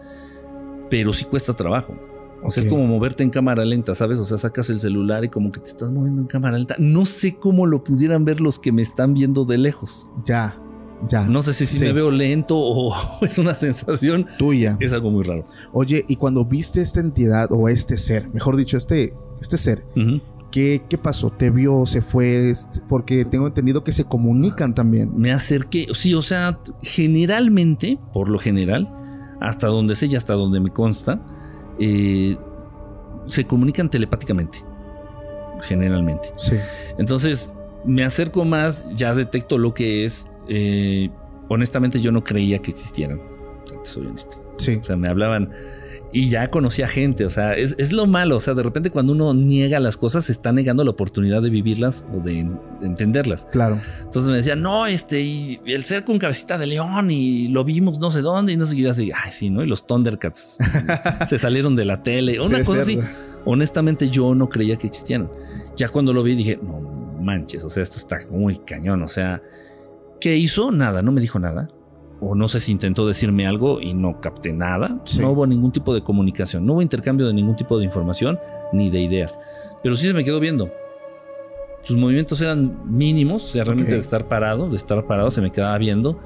pero 0.88 1.12
sí 1.12 1.26
cuesta 1.26 1.52
trabajo. 1.52 1.94
O 2.42 2.50
sea, 2.50 2.62
es 2.62 2.68
como 2.70 2.86
moverte 2.86 3.22
en 3.24 3.30
cámara 3.30 3.62
lenta, 3.66 3.94
¿sabes? 3.94 4.18
O 4.18 4.24
sea, 4.24 4.38
sacas 4.38 4.70
el 4.70 4.80
celular 4.80 5.22
y 5.24 5.28
como 5.28 5.52
que 5.52 5.60
te 5.60 5.68
estás 5.68 5.90
moviendo 5.90 6.22
en 6.22 6.28
cámara 6.28 6.56
lenta. 6.56 6.76
No 6.78 7.04
sé 7.04 7.36
cómo 7.36 7.66
lo 7.66 7.84
pudieran 7.84 8.24
ver 8.24 8.40
los 8.40 8.58
que 8.58 8.72
me 8.72 8.80
están 8.82 9.12
viendo 9.14 9.44
de 9.44 9.58
lejos. 9.58 10.08
Ya, 10.24 10.58
ya. 11.08 11.24
No 11.24 11.42
sé 11.42 11.52
si, 11.52 11.66
si 11.66 11.78
Sí. 11.78 11.84
me 11.84 11.92
veo 11.92 12.10
lento 12.10 12.56
o 12.58 12.94
es 13.22 13.38
una 13.38 13.54
sensación. 13.54 14.26
Tuya. 14.38 14.76
Es 14.80 14.92
algo 14.92 15.10
muy 15.10 15.24
raro. 15.24 15.42
Oye, 15.72 16.04
y 16.08 16.16
cuando 16.16 16.44
viste 16.44 16.80
esta 16.80 17.00
entidad 17.00 17.48
o 17.50 17.68
este 17.68 17.96
ser, 17.96 18.28
mejor 18.32 18.56
dicho, 18.56 18.76
este, 18.76 19.14
este 19.40 19.56
ser. 19.58 19.84
¿qué, 20.50 20.82
¿qué 20.88 20.96
pasó? 20.96 21.30
¿Te 21.30 21.50
vio? 21.50 21.84
¿Se 21.84 22.00
fue? 22.00 22.50
Este, 22.50 22.80
Porque 22.88 23.24
tengo 23.26 23.46
entendido 23.46 23.84
que 23.84 23.92
se 23.92 24.04
comunican 24.04 24.74
también. 24.74 25.12
Me 25.16 25.32
acerqué, 25.32 25.86
sí, 25.92 26.14
o 26.14 26.22
sea, 26.22 26.60
generalmente, 26.82 27.98
por 28.14 28.30
lo 28.30 28.38
general, 28.38 28.90
hasta 29.40 29.66
donde 29.66 29.94
sé 29.96 30.06
y 30.06 30.16
hasta 30.16 30.32
donde 30.34 30.60
me 30.60 30.70
consta, 30.70 31.20
eh, 31.78 32.36
se 33.26 33.46
comunican 33.46 33.90
telepáticamente. 33.90 34.60
Generalmente. 35.62 36.32
Sí. 36.36 36.56
Entonces, 36.98 37.50
me 37.84 38.04
acerco 38.04 38.44
más, 38.44 38.86
ya 38.94 39.14
detecto 39.14 39.58
lo 39.58 39.74
que 39.74 40.04
es. 40.04 40.28
Eh, 40.48 41.10
honestamente, 41.48 42.00
yo 42.00 42.12
no 42.12 42.22
creía 42.24 42.58
que 42.60 42.70
existieran. 42.70 43.20
Soy 43.82 44.06
honesto. 44.06 44.42
Sí. 44.58 44.76
O 44.80 44.84
sea, 44.84 44.96
me 44.96 45.08
hablaban 45.08 45.50
y 46.12 46.28
ya 46.28 46.46
conocía 46.46 46.88
gente. 46.88 47.24
O 47.26 47.30
sea, 47.30 47.54
es, 47.54 47.74
es 47.78 47.92
lo 47.92 48.06
malo. 48.06 48.36
O 48.36 48.40
sea, 48.40 48.54
de 48.54 48.62
repente 48.62 48.90
cuando 48.90 49.12
uno 49.12 49.34
niega 49.34 49.78
las 49.80 49.96
cosas, 49.96 50.24
se 50.26 50.32
está 50.32 50.50
negando 50.52 50.82
la 50.84 50.90
oportunidad 50.90 51.42
de 51.42 51.50
vivirlas 51.50 52.04
o 52.14 52.20
de, 52.20 52.40
en- 52.40 52.60
de 52.80 52.86
entenderlas. 52.86 53.46
Claro. 53.52 53.78
Entonces 53.98 54.28
me 54.28 54.36
decían, 54.36 54.62
no, 54.62 54.86
este, 54.86 55.20
y 55.20 55.60
el 55.66 55.84
ser 55.84 56.04
con 56.04 56.18
cabecita 56.18 56.58
de 56.58 56.66
león 56.66 57.10
y 57.10 57.48
lo 57.48 57.64
vimos 57.64 57.98
no 57.98 58.10
sé 58.10 58.22
dónde 58.22 58.52
y 58.52 58.56
no 58.56 58.64
sé 58.66 58.76
qué. 58.76 58.82
Y 58.82 58.86
así, 58.86 59.10
ay, 59.14 59.30
sí, 59.32 59.50
¿no? 59.50 59.62
Y 59.62 59.66
los 59.66 59.86
Thundercats 59.86 60.58
se 61.28 61.38
salieron 61.38 61.76
de 61.76 61.84
la 61.84 62.02
tele. 62.02 62.40
Una 62.40 62.58
Sí, 62.58 62.64
cosa 62.64 62.82
así. 62.82 62.98
Honestamente, 63.44 64.08
yo 64.08 64.34
no 64.34 64.48
creía 64.48 64.76
que 64.76 64.86
existieran. 64.86 65.30
Ya 65.76 65.88
cuando 65.88 66.12
lo 66.12 66.22
vi 66.22 66.34
dije, 66.34 66.58
no 66.62 66.80
manches, 67.20 67.62
o 67.62 67.70
sea, 67.70 67.82
esto 67.82 67.98
está 67.98 68.18
muy 68.30 68.56
cañón. 68.58 69.02
O 69.02 69.08
sea, 69.08 69.42
¿qué 70.20 70.36
hizo? 70.36 70.70
Nada, 70.72 71.02
no 71.02 71.12
me 71.12 71.20
dijo 71.20 71.38
nada. 71.38 71.68
O 72.20 72.34
no 72.34 72.48
sé 72.48 72.60
si 72.60 72.72
intentó 72.72 73.06
decirme 73.06 73.46
algo 73.46 73.80
y 73.80 73.92
no 73.92 74.20
capté 74.20 74.52
nada. 74.52 75.00
Sí. 75.04 75.20
No 75.20 75.30
hubo 75.32 75.46
ningún 75.46 75.70
tipo 75.72 75.94
de 75.94 76.02
comunicación, 76.02 76.64
no 76.64 76.72
hubo 76.72 76.82
intercambio 76.82 77.26
de 77.26 77.34
ningún 77.34 77.56
tipo 77.56 77.78
de 77.78 77.84
información 77.84 78.38
ni 78.72 78.88
de 78.90 79.00
ideas. 79.00 79.38
Pero 79.82 79.94
sí 79.96 80.06
se 80.08 80.14
me 80.14 80.24
quedó 80.24 80.40
viendo. 80.40 80.70
Sus 81.82 81.96
movimientos 81.96 82.40
eran 82.40 82.80
mínimos, 82.90 83.44
o 83.44 83.48
sea, 83.48 83.64
realmente 83.64 83.92
de 83.92 84.00
estar 84.00 84.26
parado, 84.28 84.68
de 84.70 84.76
estar 84.76 85.06
parado, 85.06 85.30
se 85.30 85.40
me 85.42 85.52
quedaba 85.52 85.76
viendo. 85.78 86.18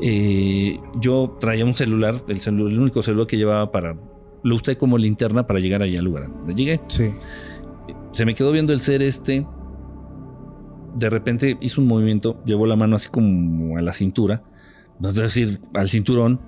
Eh, 0.00 0.78
yo 1.00 1.36
traía 1.40 1.64
un 1.64 1.74
celular, 1.74 2.14
el, 2.28 2.40
celu- 2.40 2.68
el 2.68 2.78
único 2.78 3.02
celular 3.02 3.26
que 3.26 3.36
llevaba 3.36 3.70
para. 3.72 3.96
Lo 4.44 4.56
usé 4.56 4.76
como 4.76 4.98
linterna 4.98 5.46
para 5.46 5.60
llegar 5.60 5.82
allá 5.82 5.98
al 6.00 6.04
lugar. 6.04 6.28
Llegué, 6.54 6.80
Sí. 6.88 7.10
se 8.12 8.24
me 8.26 8.34
quedó 8.34 8.52
viendo 8.52 8.72
el 8.72 8.80
ser 8.80 9.02
este. 9.02 9.46
De 10.96 11.08
repente 11.10 11.56
hizo 11.60 11.80
un 11.80 11.86
movimiento, 11.88 12.42
llevó 12.44 12.66
la 12.66 12.76
mano 12.76 12.96
así 12.96 13.08
como 13.08 13.76
a 13.78 13.80
la 13.82 13.92
cintura, 13.92 14.42
es 15.02 15.14
decir, 15.14 15.60
al 15.74 15.88
cinturón, 15.88 16.40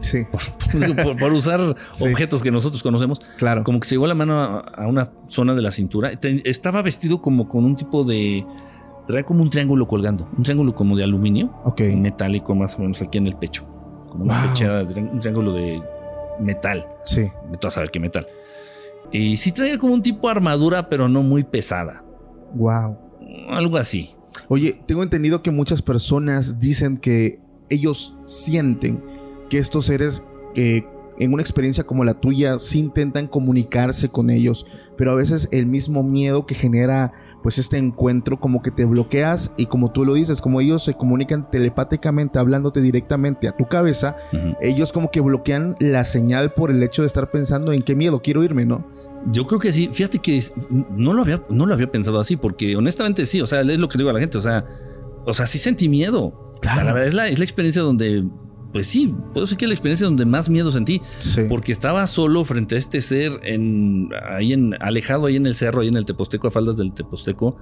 Sí. 0.00 0.20
por, 1.04 1.16
por 1.18 1.32
usar 1.32 1.60
Sí. 1.92 2.08
objetos 2.08 2.42
que 2.42 2.50
nosotros 2.50 2.82
conocemos, 2.82 3.20
Claro. 3.36 3.64
como 3.64 3.80
que 3.80 3.86
se 3.88 3.94
llevó 3.96 4.06
la 4.06 4.14
mano 4.14 4.40
a, 4.40 4.58
a 4.60 4.86
una 4.86 5.10
zona 5.28 5.54
de 5.54 5.60
la 5.62 5.70
cintura. 5.70 6.16
Te- 6.16 6.48
Estaba 6.48 6.80
vestido 6.82 7.20
como 7.20 7.48
con 7.48 7.64
un 7.64 7.76
tipo 7.76 8.04
de. 8.04 8.46
Trae 9.06 9.24
como 9.24 9.42
un 9.42 9.50
triángulo 9.50 9.86
colgando, 9.88 10.28
un 10.36 10.42
triángulo 10.42 10.74
como 10.74 10.96
de 10.96 11.04
aluminio, 11.04 11.52
Ok. 11.64 11.80
metálico 11.96 12.54
más 12.54 12.76
o 12.76 12.80
menos 12.82 13.00
aquí 13.02 13.18
en 13.18 13.26
el 13.26 13.36
pecho, 13.36 13.64
como 14.08 14.24
una 14.24 14.40
Wow. 14.40 14.48
pechera, 14.50 14.84
de- 14.84 15.00
un 15.02 15.20
triángulo 15.20 15.52
de 15.52 15.82
metal, 16.38 16.86
Sí. 17.04 17.22
de 17.22 17.58
a 17.66 17.70
saber 17.70 17.90
qué 17.90 17.98
metal. 18.00 18.26
Y 19.12 19.36
sí 19.38 19.52
traía 19.52 19.76
como 19.78 19.92
un 19.94 20.02
tipo 20.02 20.28
de 20.28 20.32
armadura, 20.32 20.88
pero 20.88 21.08
no 21.08 21.22
muy 21.22 21.44
pesada. 21.44 22.04
Wow. 22.54 22.96
Algo 23.48 23.76
así. 23.76 24.10
Oye, 24.48 24.80
tengo 24.86 25.02
entendido 25.02 25.42
que 25.42 25.50
muchas 25.50 25.82
personas 25.82 26.60
dicen 26.60 26.96
que 26.96 27.40
ellos 27.68 28.18
sienten 28.26 29.02
que 29.48 29.58
estos 29.58 29.86
seres 29.86 30.24
eh, 30.54 30.84
en 31.18 31.32
una 31.32 31.42
experiencia 31.42 31.84
como 31.84 32.04
la 32.04 32.14
tuya 32.14 32.58
sí 32.58 32.78
intentan 32.78 33.28
comunicarse 33.28 34.08
con 34.08 34.30
ellos, 34.30 34.66
pero 34.96 35.12
a 35.12 35.14
veces 35.14 35.48
el 35.52 35.66
mismo 35.66 36.02
miedo 36.02 36.46
que 36.46 36.54
genera 36.54 37.12
pues 37.42 37.58
este 37.58 37.78
encuentro 37.78 38.38
como 38.38 38.62
que 38.62 38.70
te 38.70 38.84
bloqueas 38.84 39.54
y 39.56 39.66
como 39.66 39.92
tú 39.92 40.04
lo 40.04 40.14
dices, 40.14 40.40
como 40.40 40.60
ellos 40.60 40.84
se 40.84 40.94
comunican 40.94 41.50
telepáticamente 41.50 42.38
hablándote 42.38 42.80
directamente 42.80 43.48
a 43.48 43.56
tu 43.56 43.66
cabeza, 43.66 44.16
ellos 44.60 44.92
como 44.92 45.10
que 45.10 45.20
bloquean 45.20 45.76
la 45.78 46.04
señal 46.04 46.52
por 46.52 46.70
el 46.70 46.82
hecho 46.82 47.02
de 47.02 47.06
estar 47.06 47.30
pensando 47.30 47.72
en 47.72 47.82
qué 47.82 47.94
miedo 47.94 48.20
quiero 48.22 48.42
irme, 48.42 48.66
¿no? 48.66 48.86
Yo 49.32 49.46
creo 49.46 49.60
que 49.60 49.70
sí. 49.72 49.90
Fíjate 49.92 50.18
que 50.18 50.42
no 50.90 51.12
lo 51.12 51.22
había, 51.22 51.42
no 51.50 51.66
lo 51.66 51.74
había 51.74 51.90
pensado 51.90 52.18
así, 52.20 52.36
porque 52.36 52.76
honestamente 52.76 53.26
sí. 53.26 53.40
O 53.40 53.46
sea, 53.46 53.60
es 53.60 53.78
lo 53.78 53.88
que 53.88 53.98
digo 53.98 54.10
a 54.10 54.12
la 54.12 54.20
gente. 54.20 54.38
O 54.38 54.40
sea, 54.40 54.64
o 55.26 55.32
sea, 55.32 55.46
sí 55.46 55.58
sentí 55.58 55.88
miedo. 55.88 56.24
O 56.24 56.54
sea, 56.62 56.72
Claro. 56.74 56.86
la 56.88 56.92
verdad 56.94 57.08
es 57.08 57.14
la, 57.14 57.28
es 57.28 57.38
la 57.38 57.44
experiencia 57.44 57.82
donde, 57.82 58.24
pues 58.72 58.86
sí, 58.86 59.14
puedo 59.32 59.46
decir 59.46 59.56
que 59.58 59.64
es 59.64 59.68
la 59.68 59.74
experiencia 59.74 60.06
donde 60.06 60.24
más 60.26 60.48
miedo 60.50 60.70
sentí, 60.70 61.00
Sí. 61.18 61.42
porque 61.48 61.72
estaba 61.72 62.06
solo 62.06 62.44
frente 62.44 62.74
a 62.74 62.78
este 62.78 63.00
ser 63.00 63.32
en 63.42 64.08
ahí 64.30 64.52
en 64.52 64.74
alejado 64.80 65.26
ahí 65.26 65.36
en 65.36 65.46
el 65.46 65.54
cerro, 65.54 65.80
ahí 65.82 65.88
en 65.88 65.96
el 65.96 66.04
Teposteco, 66.04 66.48
a 66.48 66.50
faldas 66.50 66.76
del 66.76 66.92
Teposteco, 66.92 67.56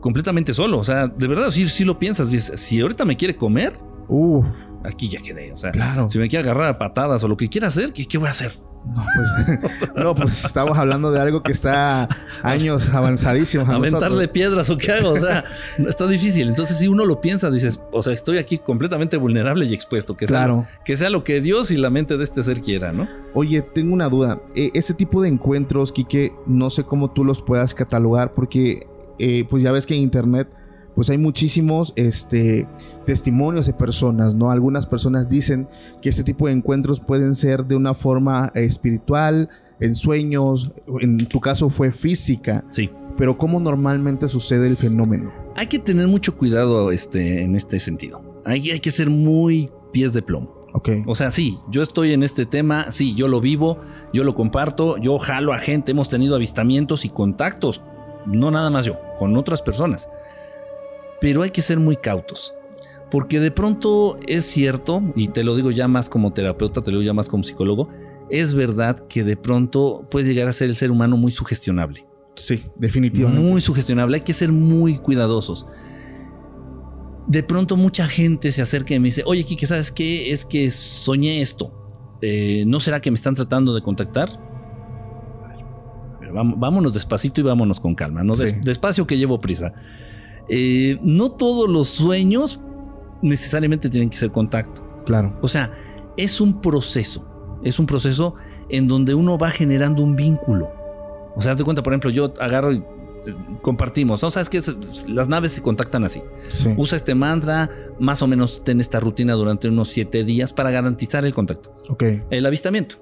completamente 0.00 0.52
solo. 0.52 0.78
O 0.78 0.84
sea, 0.84 1.06
de 1.08 1.26
verdad, 1.28 1.50
sí, 1.50 1.66
sí 1.68 1.84
lo 1.84 1.98
piensas. 1.98 2.30
Dices, 2.30 2.60
si 2.60 2.80
ahorita 2.80 3.04
me 3.04 3.16
quiere 3.16 3.36
comer, 3.36 3.78
Uf, 4.08 4.46
aquí 4.84 5.08
ya 5.08 5.20
quedé. 5.20 5.52
O 5.52 5.56
sea, 5.56 5.70
claro. 5.70 6.08
si 6.10 6.18
me 6.18 6.28
quiere 6.28 6.44
agarrar 6.48 6.68
a 6.68 6.78
patadas 6.78 7.24
o 7.24 7.28
lo 7.28 7.36
que 7.36 7.48
quiera 7.48 7.68
hacer, 7.68 7.92
¿qué, 7.92 8.04
qué 8.06 8.18
voy 8.18 8.28
a 8.28 8.32
hacer? 8.32 8.58
No, 8.86 9.02
pues, 9.14 9.90
no, 9.96 10.14
pues 10.14 10.44
estamos 10.44 10.76
hablando 10.76 11.10
de 11.10 11.20
algo 11.20 11.42
que 11.42 11.52
está 11.52 12.08
años 12.42 12.88
avanzadísimos. 12.90 13.68
a 13.68 13.76
aventarle 13.76 14.08
nosotros. 14.08 14.28
piedras 14.28 14.70
o 14.70 14.76
qué 14.78 14.92
hago, 14.92 15.10
o 15.10 15.18
sea, 15.18 15.44
está 15.88 16.06
difícil. 16.06 16.48
Entonces, 16.48 16.78
si 16.78 16.88
uno 16.88 17.04
lo 17.06 17.20
piensa, 17.20 17.50
dices, 17.50 17.80
o 17.92 18.02
sea, 18.02 18.12
estoy 18.12 18.38
aquí 18.38 18.58
completamente 18.58 19.16
vulnerable 19.16 19.64
y 19.66 19.74
expuesto, 19.74 20.16
que 20.16 20.26
sea, 20.26 20.38
Claro. 20.44 20.66
que 20.84 20.96
sea 20.96 21.10
lo 21.10 21.24
que 21.24 21.40
Dios 21.40 21.70
y 21.70 21.76
la 21.76 21.90
mente 21.90 22.16
de 22.16 22.24
este 22.24 22.42
ser 22.42 22.60
quiera, 22.60 22.92
¿no? 22.92 23.08
Oye, 23.32 23.62
tengo 23.62 23.94
una 23.94 24.08
duda. 24.08 24.40
Eh, 24.54 24.70
ese 24.74 24.94
tipo 24.94 25.22
de 25.22 25.28
encuentros, 25.28 25.90
Quique, 25.90 26.32
no 26.46 26.70
sé 26.70 26.84
cómo 26.84 27.10
tú 27.10 27.24
los 27.24 27.40
puedas 27.42 27.74
catalogar, 27.74 28.34
porque 28.34 28.86
eh, 29.18 29.46
pues 29.48 29.62
ya 29.62 29.72
ves 29.72 29.86
que 29.86 29.94
en 29.94 30.02
internet 30.02 30.48
pues 30.94 31.10
hay 31.10 31.18
muchísimos 31.18 31.92
este, 31.96 32.66
testimonios 33.06 33.66
de 33.66 33.72
personas, 33.72 34.34
¿no? 34.34 34.50
Algunas 34.50 34.86
personas 34.86 35.28
dicen 35.28 35.68
que 36.00 36.08
este 36.08 36.24
tipo 36.24 36.46
de 36.46 36.52
encuentros 36.52 37.00
pueden 37.00 37.34
ser 37.34 37.64
de 37.66 37.76
una 37.76 37.94
forma 37.94 38.52
espiritual, 38.54 39.48
en 39.80 39.94
sueños, 39.94 40.70
en 41.00 41.26
tu 41.26 41.40
caso 41.40 41.68
fue 41.68 41.90
física, 41.90 42.64
Sí. 42.70 42.90
pero 43.16 43.36
¿cómo 43.36 43.58
normalmente 43.60 44.28
sucede 44.28 44.68
el 44.68 44.76
fenómeno? 44.76 45.32
Hay 45.56 45.66
que 45.66 45.78
tener 45.80 46.06
mucho 46.06 46.36
cuidado 46.36 46.90
este, 46.92 47.42
en 47.42 47.56
este 47.56 47.80
sentido. 47.80 48.22
Hay, 48.44 48.70
hay 48.70 48.80
que 48.80 48.90
ser 48.90 49.10
muy 49.10 49.70
pies 49.92 50.12
de 50.12 50.22
plomo. 50.22 50.64
Ok. 50.74 50.90
O 51.06 51.14
sea, 51.14 51.30
sí, 51.30 51.58
yo 51.70 51.82
estoy 51.82 52.12
en 52.12 52.22
este 52.22 52.46
tema, 52.46 52.90
sí, 52.90 53.14
yo 53.14 53.28
lo 53.28 53.40
vivo, 53.40 53.78
yo 54.12 54.24
lo 54.24 54.34
comparto, 54.34 54.96
yo 54.98 55.18
jalo 55.18 55.52
a 55.52 55.58
gente, 55.58 55.92
hemos 55.92 56.08
tenido 56.08 56.34
avistamientos 56.36 57.04
y 57.04 57.08
contactos, 57.10 57.82
no 58.26 58.50
nada 58.50 58.70
más 58.70 58.84
yo, 58.86 58.98
con 59.18 59.36
otras 59.36 59.62
personas. 59.62 60.08
Pero 61.24 61.40
hay 61.42 61.48
que 61.50 61.62
ser 61.62 61.80
muy 61.80 61.96
cautos, 61.96 62.52
porque 63.10 63.40
de 63.40 63.50
pronto 63.50 64.18
es 64.26 64.44
cierto, 64.44 65.02
y 65.16 65.28
te 65.28 65.42
lo 65.42 65.56
digo 65.56 65.70
ya 65.70 65.88
más 65.88 66.10
como 66.10 66.34
terapeuta, 66.34 66.82
te 66.82 66.90
lo 66.92 66.98
digo 66.98 67.06
ya 67.08 67.14
más 67.14 67.30
como 67.30 67.42
psicólogo, 67.44 67.88
es 68.28 68.52
verdad 68.54 69.06
que 69.08 69.24
de 69.24 69.36
pronto 69.38 70.06
puede 70.10 70.26
llegar 70.26 70.48
a 70.48 70.52
ser 70.52 70.68
el 70.68 70.76
ser 70.76 70.90
humano 70.90 71.16
muy 71.16 71.32
sugestionable. 71.32 72.06
Sí, 72.34 72.64
definitivamente. 72.76 73.42
Muy 73.42 73.60
sugestionable, 73.62 74.16
hay 74.18 74.22
que 74.22 74.32
ser 74.34 74.52
muy 74.52 74.98
cuidadosos. 74.98 75.66
De 77.26 77.42
pronto 77.42 77.76
mucha 77.78 78.06
gente 78.06 78.52
se 78.52 78.60
acerca 78.60 78.94
y 78.94 78.98
me 78.98 79.06
dice, 79.06 79.22
oye 79.24 79.44
Kike, 79.44 79.64
¿sabes 79.64 79.90
qué? 79.92 80.30
Es 80.30 80.44
que 80.44 80.70
soñé 80.70 81.40
esto. 81.40 81.72
Eh, 82.20 82.64
¿No 82.66 82.80
será 82.80 83.00
que 83.00 83.10
me 83.10 83.14
están 83.14 83.34
tratando 83.34 83.74
de 83.74 83.80
contactar? 83.80 84.28
A 86.16 86.18
ver, 86.20 86.32
vam- 86.32 86.54
Vámonos 86.58 86.92
despacito 86.92 87.40
y 87.40 87.44
vámonos 87.44 87.80
con 87.80 87.94
calma, 87.94 88.22
¿no? 88.22 88.34
Sí. 88.34 88.46
despacio 88.62 89.06
que 89.06 89.16
llevo 89.16 89.40
prisa. 89.40 89.72
Eh, 90.48 90.98
no 91.02 91.30
todos 91.32 91.68
los 91.68 91.88
sueños 91.88 92.60
necesariamente 93.22 93.88
tienen 93.88 94.10
que 94.10 94.16
ser 94.16 94.30
contacto. 94.30 94.82
Claro. 95.06 95.36
O 95.42 95.48
sea, 95.48 95.72
es 96.16 96.40
un 96.40 96.60
proceso. 96.60 97.26
Es 97.62 97.78
un 97.78 97.86
proceso 97.86 98.34
en 98.68 98.88
donde 98.88 99.14
uno 99.14 99.38
va 99.38 99.50
generando 99.50 100.02
un 100.02 100.16
vínculo. 100.16 100.70
O 101.36 101.40
sea, 101.42 101.52
haz 101.52 101.58
de 101.58 101.64
cuenta, 101.64 101.82
por 101.82 101.92
ejemplo, 101.92 102.10
yo 102.10 102.32
agarro 102.40 102.72
y 102.72 102.76
eh, 102.76 103.34
compartimos. 103.62 104.22
¿no? 104.22 104.30
¿Sabes 104.30 104.48
que 104.50 104.60
Las 105.08 105.28
naves 105.28 105.52
se 105.52 105.62
contactan 105.62 106.04
así. 106.04 106.22
Sí. 106.48 106.74
Usa 106.76 106.96
este 106.96 107.14
mantra, 107.14 107.70
más 107.98 108.22
o 108.22 108.26
menos 108.26 108.62
ten 108.64 108.80
esta 108.80 109.00
rutina 109.00 109.32
durante 109.34 109.68
unos 109.68 109.88
siete 109.88 110.24
días 110.24 110.52
para 110.52 110.70
garantizar 110.70 111.24
el 111.24 111.32
contacto, 111.34 111.74
Ok. 111.88 112.04
el 112.30 112.46
avistamiento. 112.46 112.96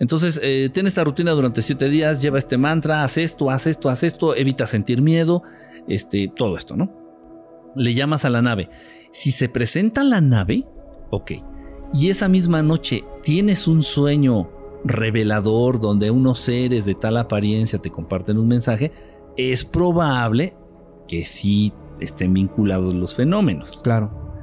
Entonces, 0.00 0.40
eh, 0.42 0.70
ten 0.72 0.86
esta 0.86 1.04
rutina 1.04 1.32
durante 1.32 1.62
siete 1.62 1.88
días, 1.88 2.20
lleva 2.20 2.38
este 2.38 2.58
mantra, 2.58 3.04
haz 3.04 3.18
esto, 3.18 3.50
haz 3.50 3.66
esto, 3.66 3.88
haz 3.88 4.02
esto, 4.02 4.34
evita 4.34 4.66
sentir 4.66 5.02
miedo, 5.02 5.42
este, 5.86 6.32
todo 6.34 6.56
esto, 6.56 6.76
¿no? 6.76 7.04
le 7.74 7.94
llamas 7.94 8.24
a 8.24 8.30
la 8.30 8.42
nave. 8.42 8.70
Si 9.10 9.30
se 9.30 9.48
presenta 9.48 10.02
la 10.02 10.20
nave, 10.20 10.66
ok. 11.10 11.32
Y 11.92 12.08
esa 12.08 12.28
misma 12.28 12.62
noche 12.62 13.04
tienes 13.22 13.68
un 13.68 13.82
sueño 13.82 14.50
revelador 14.84 15.80
donde 15.80 16.10
unos 16.10 16.40
seres 16.40 16.84
de 16.84 16.94
tal 16.94 17.16
apariencia 17.16 17.78
te 17.78 17.90
comparten 17.90 18.38
un 18.38 18.48
mensaje, 18.48 18.92
es 19.36 19.64
probable 19.64 20.56
que 21.08 21.24
sí 21.24 21.72
estén 22.00 22.34
vinculados 22.34 22.94
los 22.94 23.14
fenómenos. 23.14 23.80
Claro. 23.82 24.40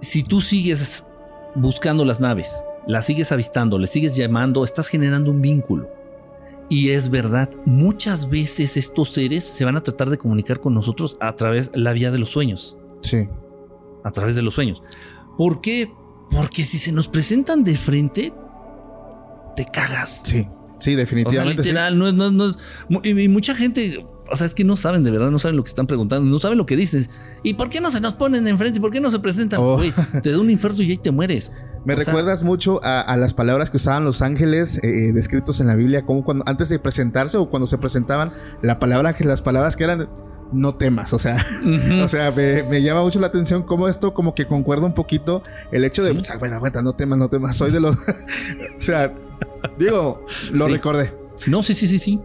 Si 0.00 0.22
tú 0.22 0.40
sigues 0.40 1.06
buscando 1.54 2.04
las 2.04 2.20
naves, 2.20 2.64
las 2.90 3.06
sigues 3.06 3.32
avistando, 3.32 3.78
le 3.78 3.86
sigues 3.86 4.16
llamando, 4.16 4.64
estás 4.64 4.88
generando 4.88 5.30
un 5.30 5.40
vínculo. 5.40 5.88
Y 6.68 6.90
es 6.90 7.10
verdad, 7.10 7.50
muchas 7.64 8.28
veces 8.28 8.76
estos 8.76 9.10
seres 9.10 9.44
se 9.44 9.64
van 9.64 9.76
a 9.76 9.82
tratar 9.82 10.10
de 10.10 10.18
comunicar 10.18 10.60
con 10.60 10.74
nosotros 10.74 11.16
a 11.20 11.34
través 11.34 11.72
de 11.72 11.78
la 11.78 11.92
vía 11.92 12.10
de 12.10 12.18
los 12.18 12.30
sueños. 12.30 12.76
Sí. 13.02 13.28
A 14.04 14.10
través 14.10 14.36
de 14.36 14.42
los 14.42 14.54
sueños. 14.54 14.82
¿Por 15.36 15.60
qué? 15.60 15.92
Porque 16.30 16.62
si 16.64 16.78
se 16.78 16.92
nos 16.92 17.08
presentan 17.08 17.64
de 17.64 17.76
frente, 17.76 18.32
te 19.56 19.64
cagas. 19.64 20.22
Sí. 20.24 20.46
Sí, 20.80 20.94
definitivamente. 20.94 21.60
O 21.60 21.64
sea, 21.64 21.72
literal, 21.90 21.98
no, 21.98 22.10
no, 22.10 22.30
no, 22.30 22.54
y, 23.04 23.28
mucha 23.28 23.54
gente, 23.54 24.04
o 24.30 24.36
sea, 24.36 24.46
es 24.46 24.54
que 24.54 24.64
no 24.64 24.76
saben 24.76 25.02
de 25.02 25.10
verdad, 25.10 25.30
no 25.30 25.38
saben 25.38 25.56
lo 25.56 25.64
que 25.64 25.68
están 25.68 25.86
preguntando, 25.86 26.28
no 26.28 26.38
saben 26.38 26.58
lo 26.58 26.66
que 26.66 26.76
dices. 26.76 27.10
¿Y 27.42 27.54
por 27.54 27.68
qué 27.68 27.80
no 27.80 27.90
se 27.90 28.00
nos 28.00 28.14
ponen 28.14 28.46
enfrente? 28.46 28.80
¿Por 28.80 28.90
qué 28.90 29.00
no 29.00 29.10
se 29.10 29.18
presentan? 29.18 29.60
Oh. 29.62 29.80
te 30.22 30.30
da 30.30 30.38
un 30.38 30.50
infarto 30.50 30.82
y 30.82 30.90
ahí 30.90 30.96
te 30.96 31.10
mueres. 31.10 31.52
Me 31.84 31.94
recuerdas 31.94 32.42
mucho 32.42 32.80
a, 32.82 33.16
las 33.16 33.32
palabras 33.32 33.70
que 33.70 33.78
usaban 33.78 34.04
los 34.04 34.20
ángeles 34.20 34.78
eh, 34.84 35.08
eh, 35.08 35.12
descritos 35.12 35.60
en 35.60 35.66
la 35.66 35.74
Biblia, 35.76 36.04
como 36.04 36.24
cuando 36.24 36.44
antes 36.46 36.68
de 36.68 36.78
presentarse 36.78 37.38
o 37.38 37.48
cuando 37.48 37.66
se 37.66 37.78
presentaban, 37.78 38.32
la 38.62 38.78
palabra 38.78 39.14
que 39.14 39.24
las 39.24 39.40
palabras 39.40 39.76
que 39.76 39.84
eran 39.84 40.08
no 40.52 40.74
temas, 40.74 41.12
o 41.14 41.18
sea, 41.18 41.46
o 42.04 42.08
sea, 42.08 42.32
me, 42.32 42.82
llama 42.82 43.02
mucho 43.02 43.18
la 43.20 43.28
atención 43.28 43.62
cómo 43.62 43.88
esto 43.88 44.12
como 44.12 44.34
que 44.34 44.46
concuerda 44.46 44.84
un 44.84 44.94
poquito 44.94 45.42
el 45.70 45.84
hecho 45.84 46.02
de, 46.02 46.12
bueno, 46.38 46.56
aguanta, 46.56 46.82
no 46.82 46.92
temas, 46.94 47.18
no 47.18 47.28
temas, 47.28 47.56
soy 47.56 47.70
de 47.70 47.80
los, 47.80 47.96
o 48.78 48.80
sea, 48.80 49.14
digo, 49.78 50.26
lo 50.52 50.68
recordé. 50.68 51.14
No, 51.46 51.62
sí, 51.62 51.74
sí, 51.74 51.86
sí, 51.86 51.98
sí. 51.98 52.20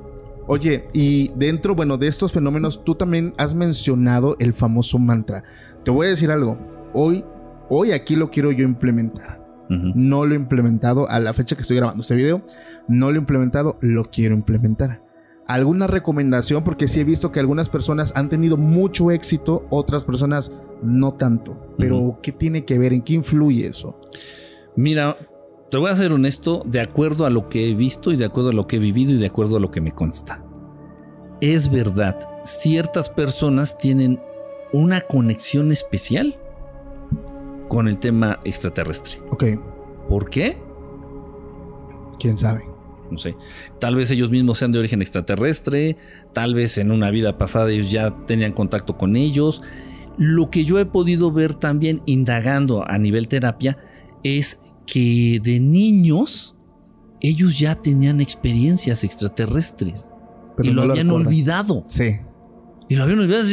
Oye, 0.48 0.88
y 0.94 1.32
dentro, 1.36 1.76
bueno, 1.76 1.98
de 1.98 2.08
estos 2.08 2.32
fenómenos, 2.32 2.84
tú 2.84 2.96
también 2.96 3.34
has 3.38 3.54
mencionado 3.56 4.36
el 4.40 4.54
famoso 4.54 5.00
mantra. 5.00 5.44
Te 5.84 5.92
voy 5.92 6.08
a 6.08 6.10
decir 6.10 6.32
algo, 6.32 6.58
hoy, 6.94 7.26
hoy 7.70 7.92
aquí 7.92 8.16
lo 8.16 8.30
quiero 8.30 8.52
yo 8.52 8.64
implementar. 8.64 9.44
No 9.68 10.26
lo 10.26 10.36
he 10.36 10.38
implementado 10.38 11.10
a 11.10 11.20
la 11.20 11.34
fecha 11.34 11.56
que 11.56 11.64
estoy 11.64 11.78
grabando 11.78 12.02
este 12.02 12.16
video. 12.16 12.44
No 12.88 13.10
lo 13.10 13.16
he 13.16 13.20
implementado, 13.20 13.78
lo 13.82 14.12
quiero 14.12 14.36
implementar. 14.36 15.02
¿Alguna 15.48 15.88
recomendación? 15.88 16.64
Porque 16.64 16.88
sí 16.88 17.00
he 17.00 17.04
visto 17.04 17.32
que 17.32 17.40
algunas 17.40 17.70
personas 17.70 18.14
han 18.16 18.30
tenido 18.30 18.58
mucho 18.58 19.10
éxito, 19.10 19.66
otras 19.72 20.04
personas 20.04 20.52
no 20.84 21.14
tanto. 21.14 21.74
Pero, 21.80 22.20
¿qué 22.22 22.32
tiene 22.32 22.64
que 22.64 22.78
ver? 22.78 22.94
¿En 22.94 23.02
qué 23.02 23.14
influye 23.14 23.66
eso? 23.66 24.00
Mira, 24.76 25.18
te 25.76 25.80
voy 25.80 25.92
a 25.92 25.96
ser 25.98 26.14
honesto, 26.14 26.64
de 26.66 26.80
acuerdo 26.80 27.26
a 27.26 27.30
lo 27.30 27.50
que 27.50 27.70
he 27.70 27.74
visto 27.74 28.14
y 28.14 28.16
de 28.16 28.24
acuerdo 28.24 28.52
a 28.52 28.54
lo 28.54 28.66
que 28.66 28.78
he 28.78 28.80
vivido 28.80 29.12
y 29.12 29.18
de 29.18 29.26
acuerdo 29.26 29.58
a 29.58 29.60
lo 29.60 29.72
que 29.72 29.82
me 29.82 29.92
consta. 29.92 30.42
Es 31.42 31.70
verdad, 31.70 32.18
ciertas 32.46 33.10
personas 33.10 33.78
tienen 33.78 34.22
una 34.72 35.02
conexión 35.02 35.74
especial 35.74 36.40
con 37.68 37.90
el 37.90 38.00
tema 38.00 38.40
extraterrestre. 38.46 39.22
Ok. 39.32 39.44
¿Por 40.08 40.30
qué? 40.30 40.58
¿Quién 42.22 42.38
sabe? 42.38 42.64
No 43.12 43.18
sé. 43.18 43.36
Tal 43.78 43.98
vez 43.98 44.10
ellos 44.12 44.32
mismos 44.32 44.60
sean 44.60 44.72
de 44.72 44.80
origen 44.80 45.02
extraterrestre, 45.02 45.98
tal 46.32 46.54
vez 46.54 46.78
en 46.78 46.90
una 46.90 47.12
vida 47.12 47.38
pasada 47.38 47.70
ellos 47.70 47.92
ya 47.92 48.12
tenían 48.26 48.54
contacto 48.54 48.96
con 48.96 49.18
ellos. 49.18 49.62
Lo 50.18 50.50
que 50.50 50.64
yo 50.64 50.80
he 50.80 50.86
podido 50.86 51.34
ver 51.34 51.54
también 51.54 52.02
indagando 52.06 52.90
a 52.90 52.98
nivel 52.98 53.28
terapia 53.28 53.78
es 54.24 54.62
que 54.86 55.40
de 55.44 55.60
niños 55.60 56.58
ellos 57.22 57.58
ya 57.58 57.76
tenían 57.76 58.22
experiencias 58.22 59.04
extraterrestres 59.04 60.12
y 60.62 60.70
lo, 60.70 60.84
habían 60.84 61.10
olvidado. 61.10 61.84
Sí. 61.88 62.20
Y 62.88 62.96
lo 62.96 63.04
habían 63.04 63.20
olvidado. 63.20 63.44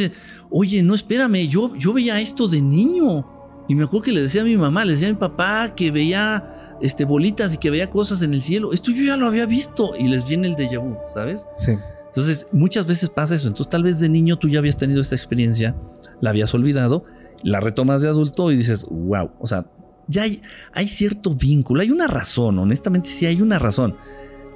Oye, 0.49 0.83
no 0.83 0.93
espérame, 0.95 1.47
yo, 1.47 1.75
yo 1.75 1.93
veía 1.93 2.19
esto 2.21 2.47
de 2.47 2.61
niño. 2.61 3.27
Y 3.67 3.75
me 3.75 3.85
acuerdo 3.85 4.03
que 4.03 4.11
le 4.11 4.21
decía 4.21 4.41
a 4.41 4.45
mi 4.45 4.57
mamá, 4.57 4.85
le 4.85 4.91
decía 4.91 5.07
a 5.07 5.11
mi 5.11 5.17
papá 5.17 5.73
que 5.75 5.89
veía 5.89 6.77
este, 6.81 7.05
bolitas 7.05 7.53
y 7.55 7.57
que 7.57 7.69
veía 7.69 7.89
cosas 7.89 8.21
en 8.21 8.33
el 8.33 8.41
cielo. 8.41 8.73
Esto 8.73 8.91
yo 8.91 9.03
ya 9.03 9.17
lo 9.17 9.25
había 9.25 9.45
visto 9.45 9.93
y 9.97 10.07
les 10.07 10.27
viene 10.27 10.47
el 10.47 10.55
déjà 10.55 10.79
vu, 10.79 10.97
¿sabes? 11.07 11.47
Sí. 11.55 11.71
Entonces, 12.07 12.47
muchas 12.51 12.85
veces 12.85 13.09
pasa 13.09 13.35
eso. 13.35 13.47
Entonces, 13.47 13.69
tal 13.69 13.83
vez 13.83 13.99
de 13.99 14.09
niño 14.09 14.37
tú 14.37 14.47
ya 14.47 14.59
habías 14.59 14.77
tenido 14.77 15.01
esta 15.01 15.15
experiencia, 15.15 15.75
la 16.21 16.29
habías 16.29 16.53
olvidado, 16.53 17.05
la 17.41 17.59
retomas 17.59 18.01
de 18.01 18.09
adulto 18.09 18.51
y 18.51 18.55
dices, 18.55 18.85
wow, 18.89 19.31
o 19.39 19.47
sea, 19.47 19.65
ya 20.07 20.23
hay, 20.23 20.41
hay 20.73 20.87
cierto 20.87 21.33
vínculo, 21.33 21.81
hay 21.81 21.91
una 21.91 22.07
razón, 22.07 22.59
honestamente 22.59 23.09
sí 23.09 23.25
hay 23.25 23.41
una 23.41 23.59
razón. 23.59 23.95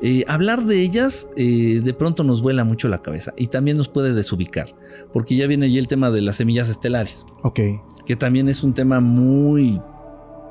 Eh, 0.01 0.23
hablar 0.27 0.63
de 0.65 0.79
ellas 0.81 1.27
eh, 1.35 1.81
de 1.83 1.93
pronto 1.93 2.23
nos 2.23 2.43
vuela 2.43 2.63
mucho 2.63 2.87
la 2.87 3.01
cabeza 3.01 3.33
y 3.35 3.47
también 3.47 3.77
nos 3.77 3.89
puede 3.89 4.13
desubicar, 4.13 4.75
porque 5.11 5.35
ya 5.35 5.47
viene 5.47 5.65
ahí 5.65 5.77
el 5.77 5.87
tema 5.87 6.11
de 6.11 6.21
las 6.21 6.35
semillas 6.35 6.69
estelares. 6.69 7.25
Ok. 7.43 7.59
Que 8.05 8.15
también 8.15 8.47
es 8.47 8.63
un 8.63 8.73
tema 8.73 8.99
muy... 8.99 9.81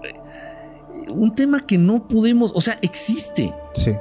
Eh, 0.05 1.11
un 1.11 1.33
tema 1.35 1.65
que 1.65 1.79
no 1.79 2.09
podemos, 2.09 2.53
o 2.55 2.61
sea, 2.61 2.77
existe. 2.83 3.55
Sí. 3.75 3.93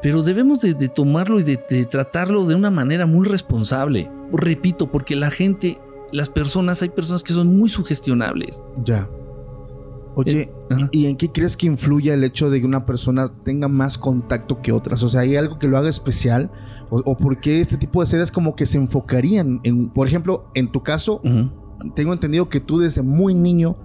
Pero 0.00 0.22
debemos 0.22 0.60
de, 0.60 0.74
tomarlo 0.88 1.40
y 1.40 1.42
de, 1.42 1.60
de, 1.68 1.84
tratarlo 1.84 2.46
de 2.46 2.54
una 2.54 2.70
manera 2.70 3.06
muy 3.06 3.26
responsable. 3.26 4.10
Repito, 4.32 4.90
porque 4.90 5.14
la 5.14 5.30
gente, 5.30 5.78
las 6.10 6.30
personas, 6.30 6.80
hay 6.80 6.88
personas 6.88 7.22
que 7.22 7.34
son 7.34 7.56
muy 7.56 7.68
sugestionables. 7.68 8.62
Ya. 8.84 9.08
Oye, 10.18 10.50
eh, 10.70 10.76
¿y 10.92 11.06
en 11.06 11.16
qué 11.16 11.30
crees 11.30 11.58
que 11.58 11.66
influye 11.66 12.10
el 12.10 12.24
hecho 12.24 12.48
de 12.48 12.58
que 12.58 12.64
una 12.64 12.86
persona 12.86 13.28
tenga 13.28 13.68
más 13.68 13.98
contacto 13.98 14.62
que 14.62 14.72
otras? 14.72 15.02
O 15.02 15.10
sea, 15.10 15.20
¿hay 15.20 15.36
algo 15.36 15.58
que 15.58 15.68
lo 15.68 15.76
haga 15.76 15.90
especial? 15.90 16.50
¿O, 16.88 17.18
por 17.18 17.38
qué 17.38 17.60
este 17.60 17.76
tipo 17.76 18.00
de 18.00 18.06
seres 18.06 18.32
como 18.32 18.56
que 18.56 18.64
se 18.64 18.78
enfocarían 18.78 19.60
en, 19.62 19.90
por 19.90 20.06
ejemplo, 20.06 20.50
en 20.54 20.72
tu 20.72 20.82
caso, 20.82 21.20
tengo 21.94 22.14
entendido 22.14 22.48
que 22.48 22.60
tú 22.60 22.78
desde 22.78 23.02
muy 23.02 23.34
niño, 23.34 23.76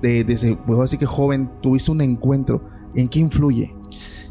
desde, 0.00 0.56
pues 0.56 0.80
así 0.80 0.96
que 0.96 1.04
joven, 1.04 1.50
tuviste 1.60 1.90
un 1.90 2.00
encuentro. 2.00 2.64
¿En 2.94 3.06
qué 3.06 3.18
influye? 3.18 3.74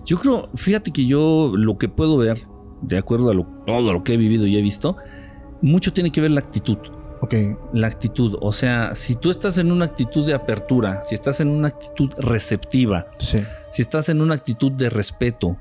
Yo 0.05 0.17
creo, 0.17 0.49
fíjate 0.55 0.91
que 0.91 1.05
yo 1.05 1.51
lo 1.55 1.77
que 1.77 1.87
puedo 1.87 2.17
ver, 2.17 2.47
de 2.81 2.97
acuerdo 2.97 3.29
a 3.29 3.33
todo 3.67 3.93
lo 3.93 4.03
que 4.03 4.15
he 4.15 4.17
vivido 4.17 4.47
y 4.47 4.57
he 4.57 4.61
visto, 4.63 4.97
mucho 5.61 5.93
tiene 5.93 6.11
que 6.11 6.19
ver 6.19 6.31
la 6.31 6.39
actitud. 6.39 6.79
Ok. 7.23 7.35
La 7.71 7.87
actitud. 7.87 8.35
O 8.41 8.51
sea, 8.51 8.95
si 8.95 9.15
tú 9.15 9.29
estás 9.29 9.57
en 9.57 9.71
una 9.71 9.85
actitud 9.85 10.27
de 10.27 10.33
apertura, 10.33 11.03
si 11.05 11.15
estás 11.15 11.39
en 11.39 11.47
una 11.47 11.69
actitud 11.69 12.09
receptiva, 12.17 13.07
si 13.17 13.81
estás 13.81 14.09
en 14.09 14.19
una 14.19 14.35
actitud 14.35 14.73
de 14.73 14.89
respeto, 14.89 15.55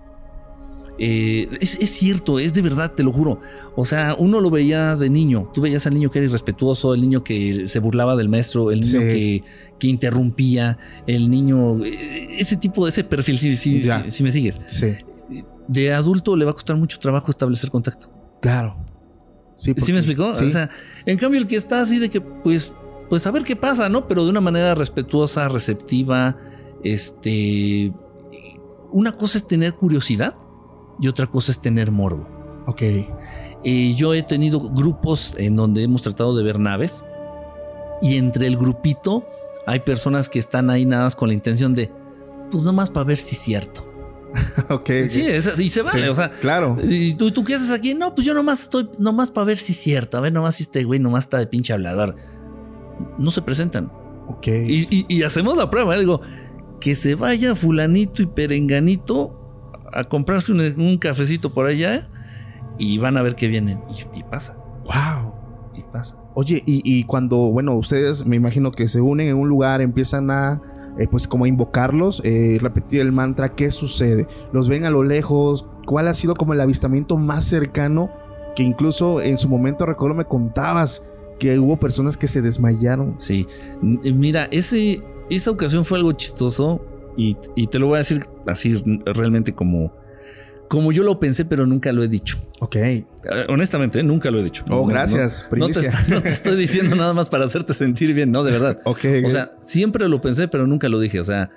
eh, 0.99 1.49
es, 1.61 1.79
cierto, 1.91 2.41
es 2.41 2.53
de 2.53 2.63
verdad, 2.63 2.91
te 2.91 3.05
lo 3.05 3.13
juro. 3.13 3.41
O 3.77 3.85
sea, 3.85 4.17
uno 4.19 4.41
lo 4.41 4.51
veía 4.51 4.97
de 4.97 5.09
niño. 5.09 5.53
Tú 5.55 5.61
veías 5.61 5.87
al 5.87 5.95
niño 5.95 6.11
que 6.11 6.19
era 6.19 6.27
irrespetuoso, 6.27 6.95
el 6.95 7.01
niño 7.01 7.23
que 7.23 7.69
se 7.69 7.79
burlaba 7.79 8.17
del 8.17 8.29
maestro, 8.29 8.73
el 8.73 8.81
niño 8.81 8.99
que, 8.99 9.45
que, 9.79 9.87
interrumpía, 9.87 10.79
el 11.07 11.31
niño. 11.31 11.85
Eh, 11.85 12.41
ese 12.41 12.57
tipo 12.57 12.87
de 12.87 12.89
ese 12.89 13.05
perfil, 13.05 13.39
si, 13.39 13.55
si, 13.55 13.83
si 14.09 14.23
me 14.25 14.33
sigues. 14.33 14.61
Sí. 14.67 14.97
De 15.69 15.93
adulto 15.93 16.35
le 16.35 16.45
va 16.45 16.51
a 16.51 16.55
costar 16.55 16.75
mucho 16.77 16.99
trabajo 16.99 17.31
establecer 17.31 17.71
contacto. 17.71 18.11
Claro. 18.41 18.92
Sí, 19.57 19.75
me 19.93 19.99
explicó? 19.99 20.29
O 20.29 20.35
sea, 20.35 20.71
en 21.07 21.19
cambio, 21.19 21.41
el 21.41 21.47
que 21.47 21.57
está 21.57 21.81
así 21.81 21.99
de 21.99 22.11
que, 22.11 22.21
pues, 22.21 22.73
pues 23.09 23.27
a 23.27 23.31
ver 23.31 23.45
qué 23.45 23.57
pasa, 23.57 23.89
¿no? 23.89 24.09
Pero 24.09 24.25
de 24.25 24.31
una 24.31 24.41
manera 24.41 24.75
respetuosa, 24.75 25.49
receptiva, 25.49 26.37
este. 26.83 27.93
Una 28.91 29.13
cosa 29.13 29.39
es 29.39 29.47
tener 29.47 29.75
curiosidad 29.75 30.35
y 31.01 31.09
otra 31.09 31.27
cosa 31.27 31.53
es 31.53 31.61
tener 31.61 31.91
morbo. 31.91 32.27
Ok. 32.67 32.83
Eh, 33.65 33.95
yo 33.95 34.13
he 34.13 34.23
tenido 34.23 34.61
grupos 34.61 35.35
en 35.39 35.57
donde 35.57 35.83
hemos 35.85 36.03
tratado 36.03 36.37
de 36.37 36.43
ver 36.43 36.59
naves 36.59 37.05
y 38.03 38.17
entre 38.17 38.49
el 38.49 38.57
grupito 38.57 39.25
hay 39.67 39.81
personas 39.81 40.29
que 40.29 40.39
están 40.39 40.69
ahí 40.69 40.85
nada 40.85 41.05
más 41.05 41.17
con 41.17 41.29
la 41.29 41.35
intención 41.35 41.75
de, 41.75 41.91
pues 42.51 42.65
nomás 42.65 42.91
para 42.91 43.05
ver 43.05 43.19
si 43.19 43.37
es 43.37 43.41
cierto. 43.41 43.92
ok. 44.69 44.91
Sí, 45.09 45.25
y 45.59 45.69
se 45.69 45.83
vale, 45.83 46.09
o 46.09 46.15
sea. 46.15 46.31
Claro. 46.31 46.77
¿Y 46.83 47.15
tú, 47.15 47.31
tú 47.31 47.45
qué 47.45 47.55
haces 47.55 47.71
aquí? 47.71 47.95
No, 47.95 48.15
pues 48.15 48.27
yo 48.27 48.35
nomás 48.35 48.63
estoy, 48.63 48.89
nomás 48.99 49.31
para 49.31 49.47
ver 49.47 49.59
si 49.59 49.73
es 49.73 49.79
cierto. 49.79 50.19
A 50.19 50.21
ver, 50.21 50.33
nomás 50.33 50.57
si 50.57 50.65
este 50.65 50.85
güey 50.85 51.01
nomás 51.01 51.25
está 51.25 51.39
de 51.39 51.47
pinche 51.47 51.73
hablador. 51.73 52.17
No 53.19 53.31
se 53.31 53.43
presentan. 53.43 53.91
Ok. 54.29 54.47
Y, 54.49 55.23
hacemos 55.23 55.57
la 55.57 55.71
prueba. 55.71 55.95
¿eh? 55.95 56.01
Digo, 56.01 56.21
que 56.81 56.95
se 56.95 57.15
vaya 57.15 57.55
fulanito 57.55 58.23
y 58.23 58.27
perenganito 58.27 59.39
a 59.93 60.05
comprarse 60.05 60.53
un, 60.53 60.99
cafecito 60.99 61.53
por 61.53 61.67
allá 61.67 62.09
y 62.79 62.99
van 62.99 63.17
a 63.17 63.23
ver 63.23 63.35
que 63.35 63.49
vienen. 63.49 63.81
Y, 64.15 64.23
pasa. 64.25 64.57
Wow. 64.85 65.35
Y 65.75 65.83
pasa. 65.93 66.17
Oye, 66.35 66.63
y, 66.67 66.81
y 66.85 67.05
cuando, 67.05 67.37
bueno, 67.37 67.75
ustedes 67.75 68.25
me 68.25 68.37
imagino 68.37 68.73
que 68.73 68.89
se 68.89 69.01
unen 69.01 69.29
en 69.29 69.37
un 69.37 69.49
lugar, 69.49 69.83
empiezan 69.83 70.31
a 70.31 70.63
eh, 70.99 71.07
pues 71.11 71.27
como 71.29 71.47
invocarlos, 71.47 72.21
eh, 72.25 72.59
repetir 72.61 73.01
el 73.01 73.13
mantra, 73.13 73.55
¿qué 73.55 73.71
sucede? 73.71 74.27
¿Los 74.53 74.69
ven 74.69 74.85
a 74.85 74.91
lo 74.91 75.05
lejos? 75.05 75.67
¿Cuál 75.87 76.09
ha 76.09 76.15
sido 76.15 76.35
como 76.35 76.53
el 76.55 76.61
avistamiento 76.61 77.17
más 77.17 77.45
cercano? 77.45 78.11
Que 78.55 78.63
incluso 78.63 79.21
en 79.21 79.39
su 79.39 79.49
momento, 79.49 79.87
recuerdo, 79.87 80.15
me 80.15 80.25
contabas 80.27 81.05
que 81.39 81.59
hubo 81.59 81.77
personas 81.79 82.17
que 82.17 82.29
se 82.29 82.43
desmayaron. 82.43 83.15
Sí. 83.19 83.47
N- 83.83 84.01
Mira, 84.13 84.45
ese, 84.51 85.01
esa 85.31 85.51
ocasión 85.51 85.85
fue 85.85 85.99
algo 85.99 86.13
chistoso 86.13 86.81
y, 87.17 87.37
y 87.57 87.67
te 87.67 87.79
lo 87.79 87.87
voy 87.89 87.97
a 87.97 87.99
decir 87.99 88.25
así 88.47 88.83
realmente 89.07 89.55
como, 89.55 89.93
como 90.73 90.91
yo 90.91 91.03
lo 91.03 91.21
pensé, 91.21 91.45
pero 91.45 91.67
nunca 91.67 91.93
lo 91.93 92.03
he 92.03 92.09
dicho. 92.09 92.39
Ok. 92.61 92.77
Eh, 92.77 93.05
Honestamente, 93.51 94.03
nunca 94.03 94.31
lo 94.31 94.39
he 94.41 94.43
dicho. 94.45 94.65
Oh, 94.71 94.77
No, 94.77 94.87
gracias. 94.87 95.47
No, 95.53 95.69
no 95.69 95.69
te, 95.69 95.81
no 96.09 96.17
estoy 96.25 96.57
diciendo 96.57 96.97
nada 96.97 97.13
más 97.13 97.29
para 97.29 97.45
hacerte 97.45 97.75
sentir 97.75 98.15
bien, 98.15 98.31
no, 98.33 98.43
de 98.43 98.53
verdad. 98.53 98.81
Ok. 98.87 99.01
O 99.27 99.29
sea, 99.29 99.51
siempre 99.61 100.09
lo 100.09 100.23
pensé, 100.23 100.49
pero 100.49 100.67
nunca 100.67 100.89
lo 100.89 100.99
dije. 100.99 101.21
O 101.21 101.25
sea, 101.25 101.51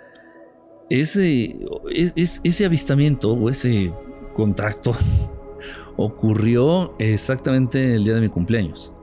ese, 0.89 1.57
es- 1.93 2.11
es- 2.17 2.41
ese 2.43 2.65
avistamiento 2.65 3.31
o 3.31 3.49
ese 3.49 3.93
contacto 4.33 4.93
ocurrió 5.95 6.93
exactamente 6.99 7.95
el 7.95 8.03
día 8.03 8.15
de 8.15 8.21
mi 8.21 8.29
cumpleaños, 8.29 8.93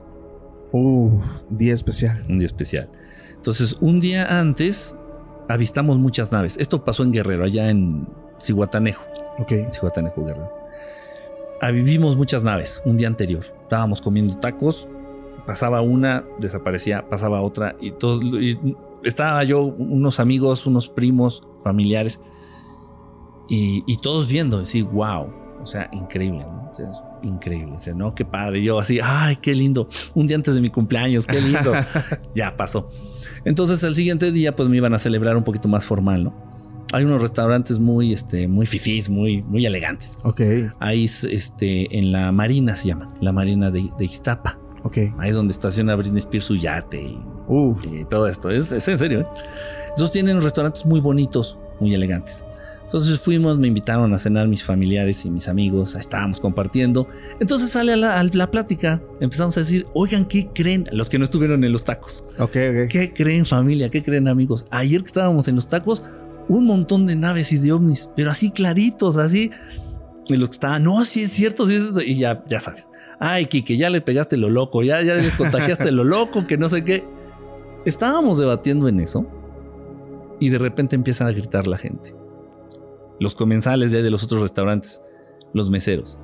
Uf, 0.71 1.23
día 1.49 1.73
especial. 1.73 2.23
un 2.29 2.37
día 2.37 2.45
especial. 2.45 2.87
Entonces, 3.35 3.77
un 3.81 3.99
día 3.99 4.39
antes 4.39 4.95
avistamos 5.49 5.97
muchas 5.97 6.31
naves. 6.31 6.55
Esto 6.59 6.83
pasó 6.85 7.01
en 7.03 7.11
Guerrero, 7.11 7.43
allá 7.45 7.69
en 7.69 8.07
Cihuatanejo. 8.39 9.03
Ok. 9.39 9.51
Cihuatanejo, 9.71 10.23
Guerrero. 10.23 10.51
Ah, 11.61 11.71
vivimos 11.71 12.15
muchas 12.17 12.43
naves 12.43 12.81
un 12.85 12.97
día 12.97 13.07
anterior. 13.07 13.43
Estábamos 13.61 14.01
comiendo 14.01 14.37
tacos, 14.37 14.87
pasaba 15.45 15.81
una, 15.81 16.25
desaparecía, 16.39 17.07
pasaba 17.09 17.41
otra 17.41 17.75
y 17.79 17.91
todos. 17.91 18.21
y 18.23 18.57
estaba 19.03 19.43
yo, 19.43 19.63
unos 19.63 20.19
amigos, 20.19 20.65
unos 20.65 20.89
primos, 20.89 21.43
familiares 21.63 22.19
y, 23.47 23.83
y 23.85 23.97
todos 23.97 24.27
viendo, 24.27 24.59
así, 24.59 24.81
wow. 24.81 25.27
O 25.61 25.65
sea, 25.65 25.89
increíble, 25.93 26.43
¿no? 26.43 26.69
O 26.69 26.73
sea, 26.73 26.89
es 26.89 27.01
increíble. 27.21 27.75
O 27.75 27.79
sea, 27.79 27.93
no, 27.93 28.13
qué 28.13 28.25
padre. 28.25 28.61
Yo 28.61 28.79
así, 28.79 28.99
ay, 29.01 29.37
qué 29.37 29.55
lindo. 29.55 29.87
Un 30.13 30.27
día 30.27 30.35
antes 30.35 30.55
de 30.55 30.59
mi 30.59 30.69
cumpleaños, 30.69 31.25
qué 31.25 31.39
lindo. 31.39 31.71
ya 32.35 32.55
pasó. 32.57 32.89
Entonces, 33.45 33.81
el 33.83 33.95
siguiente 33.95 34.31
día, 34.31 34.55
pues 34.55 34.67
me 34.67 34.77
iban 34.77 34.93
a 34.93 34.97
celebrar 34.97 35.37
un 35.37 35.43
poquito 35.43 35.69
más 35.69 35.85
formal, 35.85 36.25
¿no? 36.25 36.33
Hay 36.91 37.05
unos 37.05 37.21
restaurantes 37.21 37.79
muy, 37.79 38.13
este, 38.13 38.47
muy 38.47 38.65
fifís, 38.65 39.09
muy, 39.09 39.41
muy 39.43 39.65
elegantes. 39.65 40.19
Ok. 40.23 40.41
Ahí, 40.79 41.05
es, 41.05 41.23
este, 41.23 41.97
en 41.97 42.11
la 42.11 42.31
Marina 42.31 42.75
se 42.75 42.89
llama, 42.89 43.13
la 43.21 43.31
Marina 43.31 43.71
de, 43.71 43.89
de 43.97 44.05
Ixtapa. 44.05 44.59
Ok. 44.83 44.97
Ahí 45.17 45.29
es 45.29 45.35
donde 45.35 45.53
estaciona 45.53 45.95
Britney 45.95 46.19
Spears 46.19 46.45
su 46.45 46.55
yate 46.55 47.01
y, 47.01 47.19
Uf. 47.47 47.85
y 47.85 48.05
todo 48.05 48.27
esto. 48.27 48.51
Es, 48.51 48.71
es 48.71 48.87
en 48.87 48.97
serio. 48.97 49.21
¿eh? 49.21 49.27
Entonces 49.89 50.11
tienen 50.11 50.41
restaurantes 50.41 50.85
muy 50.85 50.99
bonitos, 50.99 51.57
muy 51.79 51.93
elegantes. 51.95 52.43
Entonces 52.83 53.19
fuimos, 53.19 53.57
me 53.57 53.67
invitaron 53.67 54.13
a 54.13 54.19
cenar 54.19 54.47
mis 54.47 54.63
familiares 54.63 55.25
y 55.25 55.31
mis 55.31 55.47
amigos, 55.47 55.95
estábamos 55.95 56.39
compartiendo. 56.39 57.07
Entonces 57.39 57.71
sale 57.71 57.93
a 57.93 57.95
la, 57.95 58.19
a 58.19 58.23
la 58.23 58.51
plática, 58.51 59.01
empezamos 59.19 59.57
a 59.57 59.61
decir, 59.61 59.87
oigan, 59.93 60.25
¿qué 60.25 60.49
creen? 60.53 60.83
Los 60.91 61.09
que 61.09 61.17
no 61.17 61.23
estuvieron 61.23 61.63
en 61.63 61.71
los 61.71 61.85
tacos. 61.85 62.23
Ok, 62.37 62.55
ok. 62.55 62.89
¿Qué 62.89 63.11
creen 63.15 63.47
familia? 63.47 63.89
¿Qué 63.89 64.03
creen 64.03 64.27
amigos? 64.27 64.67
Ayer 64.69 65.01
que 65.01 65.07
estábamos 65.07 65.47
en 65.47 65.55
los 65.55 65.67
tacos, 65.67 66.03
un 66.49 66.65
montón 66.65 67.05
de 67.05 67.15
naves 67.15 67.51
y 67.51 67.57
de 67.57 67.71
ovnis, 67.71 68.09
pero 68.15 68.31
así 68.31 68.51
claritos, 68.51 69.17
así. 69.17 69.51
Y 70.27 70.35
los 70.37 70.49
que 70.49 70.53
estaban, 70.53 70.83
no, 70.83 71.03
sí 71.05 71.23
es 71.23 71.31
cierto, 71.31 71.67
sí 71.67 71.75
es 71.75 71.81
cierto. 71.81 72.01
Y 72.01 72.17
ya, 72.17 72.43
ya 72.47 72.59
sabes. 72.59 72.87
Ay, 73.19 73.45
Kike, 73.45 73.77
ya 73.77 73.89
le 73.89 74.01
pegaste 74.01 74.37
lo 74.37 74.49
loco, 74.49 74.83
ya, 74.83 75.01
ya 75.01 75.15
les 75.15 75.35
contagiaste 75.37 75.91
lo 75.91 76.03
loco, 76.03 76.47
que 76.47 76.57
no 76.57 76.67
sé 76.69 76.83
qué. 76.83 77.05
Estábamos 77.85 78.37
debatiendo 78.37 78.87
en 78.87 78.99
eso 78.99 79.25
y 80.39 80.49
de 80.49 80.57
repente 80.57 80.95
empiezan 80.95 81.27
a 81.27 81.31
gritar 81.31 81.67
la 81.67 81.77
gente. 81.77 82.15
Los 83.19 83.35
comensales 83.35 83.91
de, 83.91 84.01
de 84.01 84.09
los 84.09 84.23
otros 84.23 84.41
restaurantes, 84.41 85.01
los 85.53 85.69
meseros. 85.69 86.19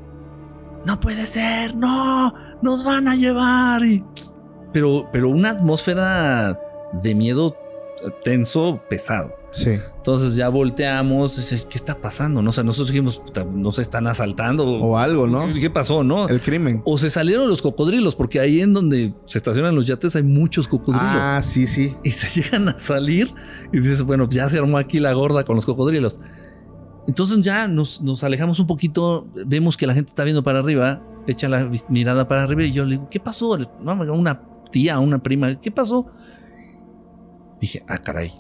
No 0.86 1.00
puede 1.00 1.26
ser, 1.26 1.76
no, 1.76 2.34
nos 2.62 2.84
van 2.84 3.08
a 3.08 3.16
llevar. 3.16 3.82
Pero, 4.74 5.08
pero 5.12 5.30
una 5.30 5.52
atmósfera 5.52 6.60
de 7.04 7.16
miedo 7.16 7.56
tenso, 8.24 8.82
pesado. 8.90 9.39
Sí. 9.52 9.78
Entonces 9.98 10.36
ya 10.36 10.50
volteamos, 10.50 11.36
¿qué 11.70 11.78
está 11.78 12.00
pasando? 12.00 12.42
No, 12.42 12.52
o 12.52 12.54
sea, 12.54 12.64
nosotros 12.64 12.90
dijimos, 12.90 13.20
"Puta, 13.20 13.44
no 13.46 13.72
se 13.72 13.82
están 13.82 14.08
asaltando. 14.08 14.66
O 14.66 14.98
algo, 14.98 15.28
¿no? 15.28 15.52
¿Qué 15.54 15.70
pasó? 15.70 16.04
No. 16.04 16.28
El 16.28 16.40
crimen. 16.40 16.82
O 16.86 16.98
se 16.98 17.10
salieron 17.10 17.50
los 17.50 17.62
cocodrilos, 17.62 18.16
porque 18.16 18.40
ahí 18.40 18.62
en 18.62 18.74
donde 18.74 19.14
se 19.26 19.38
estacionan 19.40 19.76
los 19.76 19.88
yates 19.88 20.16
hay 20.16 20.24
muchos 20.24 20.68
cocodrilos. 20.68 21.22
Ah, 21.22 21.42
sí, 21.42 21.68
sí. 21.68 21.96
Y 22.04 22.12
se 22.12 22.42
llegan 22.42 22.70
a 22.70 22.78
salir 22.78 23.34
y 23.74 23.80
dices, 23.80 24.04
bueno, 24.04 24.28
ya 24.30 24.48
se 24.50 24.60
armó 24.60 24.78
aquí 24.78 25.00
la 25.00 25.14
gorda 25.14 25.44
con 25.44 25.56
los 25.56 25.66
cocodrilos. 25.66 26.20
Entonces 27.08 27.42
ya 27.42 27.68
nos, 27.68 28.02
nos 28.02 28.24
alejamos 28.24 28.60
un 28.60 28.68
poquito, 28.68 29.28
vemos 29.48 29.78
que 29.78 29.88
la 29.88 29.96
gente 29.96 30.10
está 30.10 30.24
viendo 30.24 30.44
para 30.44 30.60
arriba, 30.60 31.02
echa 31.26 31.50
la 31.50 31.70
mirada 31.90 32.28
para 32.28 32.44
arriba 32.44 32.64
y 32.64 32.72
yo 32.72 32.86
le 32.86 32.92
digo, 32.92 33.08
¿qué 33.10 33.20
pasó? 33.20 33.58
Una 33.82 34.42
tía, 34.72 35.00
una 35.00 35.18
prima, 35.18 35.60
¿qué 35.60 35.72
pasó? 35.72 36.06
Dije, 37.60 37.84
ah, 37.88 37.98
caray. 37.98 38.32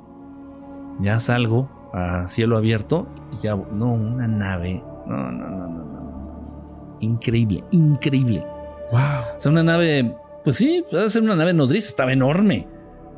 Ya 0.99 1.19
salgo 1.19 1.69
a 1.93 2.27
cielo 2.27 2.57
abierto 2.57 3.07
y 3.33 3.43
ya, 3.43 3.55
no, 3.55 3.93
una 3.93 4.27
nave. 4.27 4.83
No, 5.07 5.31
no, 5.31 5.49
no, 5.49 5.67
no, 5.67 5.85
no. 5.85 6.97
Increíble, 6.99 7.63
increíble. 7.71 8.45
Wow. 8.91 8.99
O 9.37 9.39
sea, 9.39 9.51
una 9.51 9.63
nave, 9.63 10.15
pues 10.43 10.57
sí, 10.57 10.83
puede 10.89 11.09
ser 11.09 11.23
una 11.23 11.35
nave 11.35 11.53
nodriza, 11.53 11.89
estaba 11.89 12.11
enorme, 12.11 12.67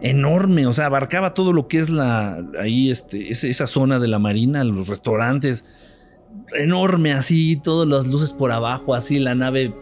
enorme, 0.02 0.68
o 0.68 0.74
sea, 0.74 0.88
abarcaba 0.88 1.34
todo 1.34 1.54
lo 1.54 1.68
que 1.68 1.80
es 1.80 1.90
la, 1.90 2.44
ahí, 2.60 2.92
este, 2.92 3.30
esa 3.30 3.68
zona 3.68 4.00
de 4.00 4.08
la 4.08 4.20
marina, 4.20 4.64
los 4.64 4.88
restaurantes, 4.88 6.00
enorme 6.54 7.14
así, 7.14 7.56
todas 7.56 7.88
las 7.88 8.08
luces 8.08 8.34
por 8.34 8.52
abajo, 8.52 8.94
así, 8.94 9.20
la 9.20 9.36
nave 9.36 9.74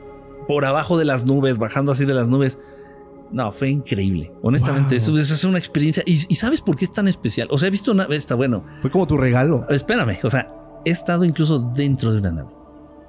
por 0.47 0.65
abajo 0.65 0.97
de 0.97 1.05
las 1.05 1.25
nubes, 1.25 1.57
bajando 1.57 1.91
así 1.91 2.05
de 2.05 2.13
las 2.13 2.27
nubes. 2.27 2.57
No, 3.31 3.51
fue 3.51 3.69
increíble. 3.69 4.31
Honestamente, 4.41 4.95
Wow. 4.95 4.97
eso, 4.97 5.17
eso 5.17 5.33
es 5.35 5.43
una 5.43 5.57
experiencia. 5.59 6.01
¿Y, 6.05 6.13
y 6.27 6.35
sabes 6.35 6.61
por 6.61 6.75
qué 6.75 6.85
es 6.85 6.91
tan 6.91 7.07
especial? 7.07 7.47
O 7.51 7.57
sea, 7.57 7.67
he 7.67 7.71
visto 7.71 7.91
una 7.91 8.05
está 8.05 8.35
bueno, 8.35 8.63
Fue 8.81 8.89
como 8.89 9.05
tu 9.07 9.17
regalo. 9.17 9.65
espérame, 9.69 10.17
o 10.23 10.29
sea, 10.29 10.51
he 10.85 10.89
estado 10.91 11.23
incluso 11.25 11.59
dentro 11.75 12.11
de 12.11 12.19
una 12.19 12.31
nave. 12.31 12.49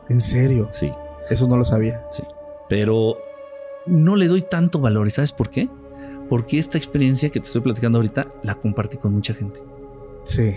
En 0.09 0.21
serio. 0.21 0.69
Sí. 0.73 0.91
Eso 1.31 1.49
no 1.49 1.57
lo 1.57 1.65
sabía. 1.65 2.05
Sí. 2.11 2.23
Pero 2.69 3.17
no 3.87 4.17
le 4.17 4.27
doy 4.29 4.43
tanto 4.43 4.81
valor. 4.81 5.07
¿Y 5.07 5.11
sabes 5.11 5.33
por 5.33 5.49
qué? 5.49 5.69
Porque 6.29 6.59
esta 6.59 6.77
experiencia 6.79 7.31
que 7.31 7.41
te 7.41 7.47
estoy 7.47 7.63
platicando 7.63 7.99
ahorita 7.99 8.27
la 8.43 8.55
compartí 8.57 8.97
con 8.99 9.13
mucha 9.15 9.33
gente. 9.35 9.61
Sí. 10.25 10.55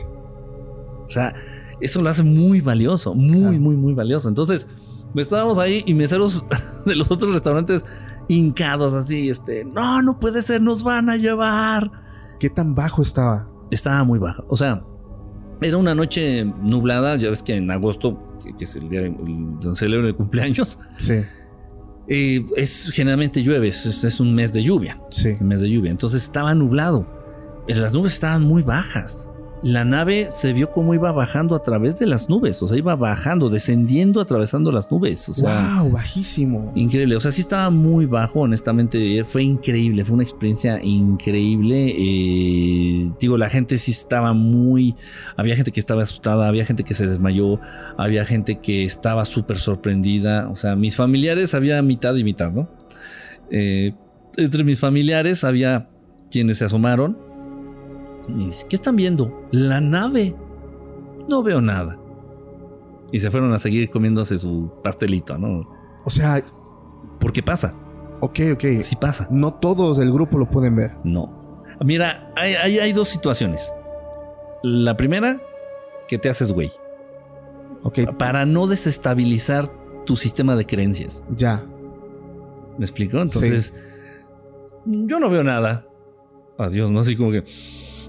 O 1.08 1.10
sea, 1.10 1.34
eso 1.80 2.02
lo 2.02 2.10
hace 2.10 2.24
muy 2.24 2.62
valioso, 2.62 3.14
muy, 3.16 3.40
Claro. 3.42 3.60
muy, 3.60 3.76
muy 3.76 3.94
valioso. 3.94 4.28
Entonces, 4.30 4.68
estábamos 5.16 5.60
ahí 5.60 5.84
y 5.86 5.94
meseros 5.94 6.44
de 6.86 6.96
los 6.96 7.10
otros 7.12 7.34
restaurantes 7.34 7.86
hincados 8.28 8.94
así, 8.94 9.30
este, 9.30 9.66
no, 9.66 10.02
no 10.02 10.20
puede 10.20 10.42
ser, 10.42 10.62
nos 10.62 10.84
van 10.84 11.10
a 11.10 11.18
llevar. 11.18 11.92
¿Qué 12.40 12.50
tan 12.50 12.76
bajo 12.76 13.02
estaba? 13.02 13.50
Estaba 13.72 14.04
muy 14.04 14.20
baja. 14.20 14.44
O 14.50 14.58
sea, 14.58 14.84
era 15.62 15.78
una 15.78 15.96
noche 15.96 16.44
nublada. 16.46 17.16
Ya 17.18 17.30
ves 17.30 17.42
que 17.44 17.56
en 17.56 17.70
agosto, 17.72 18.38
que, 18.44 18.56
que 18.58 18.66
es 18.66 18.76
el 18.76 18.90
día 18.90 19.02
donde 19.10 19.76
celebro 19.76 20.08
el 20.08 20.16
cumpleaños, 20.16 20.80
Sí. 20.98 21.22
eh, 22.08 22.46
es 22.58 22.90
generalmente 22.94 23.42
llueve, 23.42 23.70
es, 23.70 24.04
es 24.04 24.20
un 24.20 24.34
mes 24.36 24.52
de 24.54 24.62
lluvia. 24.64 24.98
Sí. 25.10 25.30
en 25.40 25.48
mes 25.48 25.62
de 25.62 25.70
lluvia. 25.70 25.92
Entonces 25.92 26.24
estaba 26.24 26.54
nublado. 26.54 27.08
Eh, 27.68 27.76
Las 27.76 27.94
nubes 27.94 28.14
estaban 28.14 28.44
muy 28.44 28.62
bajas. 28.62 29.32
La 29.64 29.86
nave 29.86 30.30
se 30.30 30.52
vio 30.52 30.72
cómo 30.72 30.94
iba 30.94 31.12
bajando 31.14 31.56
a 31.56 31.64
través 31.64 31.98
de 31.98 32.06
las 32.06 32.28
nubes. 32.28 32.62
O 32.62 32.68
sea, 32.68 32.78
iba 32.78 32.98
bajando, 32.98 33.50
descendiendo, 33.50 34.20
atravesando 34.20 34.74
las 34.74 34.92
nubes. 34.92 35.30
O 35.30 35.34
sea, 35.34 35.78
wow, 35.80 35.90
bajísimo. 35.92 36.74
increíble. 36.76 37.16
O 37.16 37.22
sea, 37.22 37.32
sí 37.32 37.40
estaba 37.40 37.70
muy 37.70 38.06
bajo, 38.06 38.42
honestamente. 38.42 39.20
eh, 39.20 39.24
Fue 39.24 39.42
increíble. 39.44 40.04
Fue 40.04 40.16
una 40.16 40.24
experiencia 40.24 40.84
increíble. 40.84 41.94
Eh, 41.98 43.12
digo, 43.22 43.38
la 43.38 43.50
gente 43.50 43.78
sí 43.78 43.92
estaba 43.92 44.34
muy. 44.34 44.96
Había 45.38 45.56
gente 45.56 45.72
que 45.72 45.80
estaba 45.80 46.02
asustada, 46.02 46.48
había 46.50 46.66
gente 46.66 46.84
que 46.84 46.94
se 46.94 47.08
desmayó, 47.08 47.62
había 47.98 48.26
gente 48.26 48.60
que 48.60 48.84
estaba 48.84 49.24
súper 49.24 49.60
sorprendida. 49.60 50.50
O 50.50 50.58
sea, 50.58 50.76
mis 50.76 50.98
familiares 50.98 51.54
había 51.56 51.82
mitad 51.82 52.14
y 52.16 52.26
mitad, 52.26 52.52
¿no? 52.52 52.70
Eh, 53.50 53.94
entre 54.36 54.64
mis 54.66 54.80
familiares 54.82 55.44
había 55.46 55.88
quienes 56.30 56.58
se 56.58 56.66
asomaron. 56.66 57.18
Y 58.28 58.46
dice, 58.46 58.66
¿qué 58.70 58.76
están 58.76 58.96
viendo? 58.96 59.48
La 59.52 59.82
nave. 59.82 60.36
No 61.28 61.44
veo 61.44 61.62
nada. 61.62 62.00
Y 63.12 63.20
se 63.20 63.30
fueron 63.32 63.54
a 63.54 63.60
seguir 63.60 63.90
comiéndose 63.90 64.40
su 64.40 64.72
pastelito, 64.84 65.38
¿no? 65.38 65.70
O 66.06 66.10
sea, 66.10 66.44
Porque 67.20 67.44
pasa, 67.44 67.74
ok, 68.20 68.40
ok. 68.54 68.64
sí 68.82 68.96
pasa. 68.96 69.28
No 69.32 69.54
todos 69.54 69.98
del 69.98 70.12
grupo 70.12 70.38
lo 70.38 70.50
pueden 70.50 70.76
ver. 70.76 70.96
No. 71.04 71.64
Mira, 71.84 72.32
hay, 72.36 72.54
hay- 72.56 72.80
hay 72.80 72.94
dos 72.94 73.08
situaciones. 73.10 73.74
La 74.64 74.96
primera, 74.98 75.42
que 76.08 76.18
te 76.18 76.30
haces 76.30 76.52
güey. 76.52 76.72
Ok, 77.84 78.00
Para 78.18 78.46
no 78.46 78.68
desestabilizar 78.68 79.70
tu 80.06 80.16
sistema 80.16 80.56
de 80.56 80.66
creencias. 80.66 81.24
ya. 81.36 81.64
¿Me 82.78 82.86
explico? 82.86 83.18
Entonces, 83.22 83.74
yo 84.86 85.20
no 85.20 85.30
veo 85.30 85.44
nada. 85.44 85.86
Adiós, 86.58 86.90
¿no? 86.90 87.02
Así 87.02 87.16
como 87.16 87.32
que. 87.32 87.44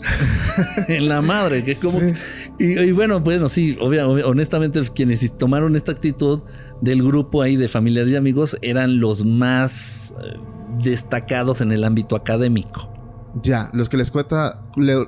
en 0.89 1.09
la 1.09 1.23
madre, 1.23 1.65
que 1.65 1.73
es 1.73 1.81
como. 1.81 1.99
Sí. 1.99 2.13
Y, 2.59 2.79
y 2.79 2.93
bueno, 2.93 3.21
bueno, 3.21 3.49
sí, 3.49 3.77
obvia- 3.81 4.07
honestamente, 4.07 4.81
quienes 4.95 5.37
tomaron 5.37 5.77
esta 5.77 5.93
actitud 5.93 6.43
del 6.81 7.03
grupo 7.03 7.43
ahí 7.43 7.57
de 7.57 7.69
familiares 7.69 8.11
y 8.13 8.17
amigos 8.17 8.57
eran 8.63 9.01
los 9.01 9.25
más 9.25 10.15
eh, 10.23 10.37
destacados 10.83 11.61
en 11.61 11.73
el 11.73 11.85
ámbito 11.85 12.17
académico. 12.17 12.91
Ya, 13.43 13.71
los 13.73 13.89
que 13.89 13.97
les 13.97 14.11
cuesta, 14.13 14.63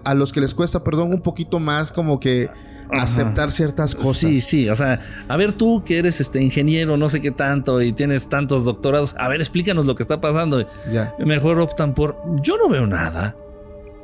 a 0.04 0.14
los 0.14 0.32
que 0.32 0.40
les 0.40 0.54
cuesta, 0.54 0.82
perdón, 0.82 1.12
un 1.14 1.20
poquito 1.22 1.60
más 1.60 1.92
como 1.92 2.18
que 2.18 2.50
aceptar 2.90 3.52
ciertas 3.52 3.94
cosas. 3.94 4.16
Sí, 4.16 4.40
sí, 4.40 4.68
o 4.68 4.74
sea, 4.74 5.00
a 5.28 5.36
ver 5.36 5.52
tú 5.52 5.84
que 5.84 5.98
eres 5.98 6.20
este 6.20 6.42
ingeniero, 6.42 6.96
no 6.96 7.08
sé 7.08 7.20
qué 7.20 7.30
tanto 7.30 7.80
y 7.82 7.92
tienes 7.92 8.28
tantos 8.28 8.64
doctorados, 8.64 9.14
a 9.18 9.28
ver, 9.28 9.40
explícanos 9.40 9.86
lo 9.86 9.94
que 9.94 10.02
está 10.02 10.20
pasando. 10.20 10.66
Ya. 10.92 11.14
Mejor 11.18 11.60
optan 11.60 11.94
por 11.94 12.16
yo 12.42 12.56
no 12.58 12.68
veo 12.68 12.86
nada. 12.86 13.36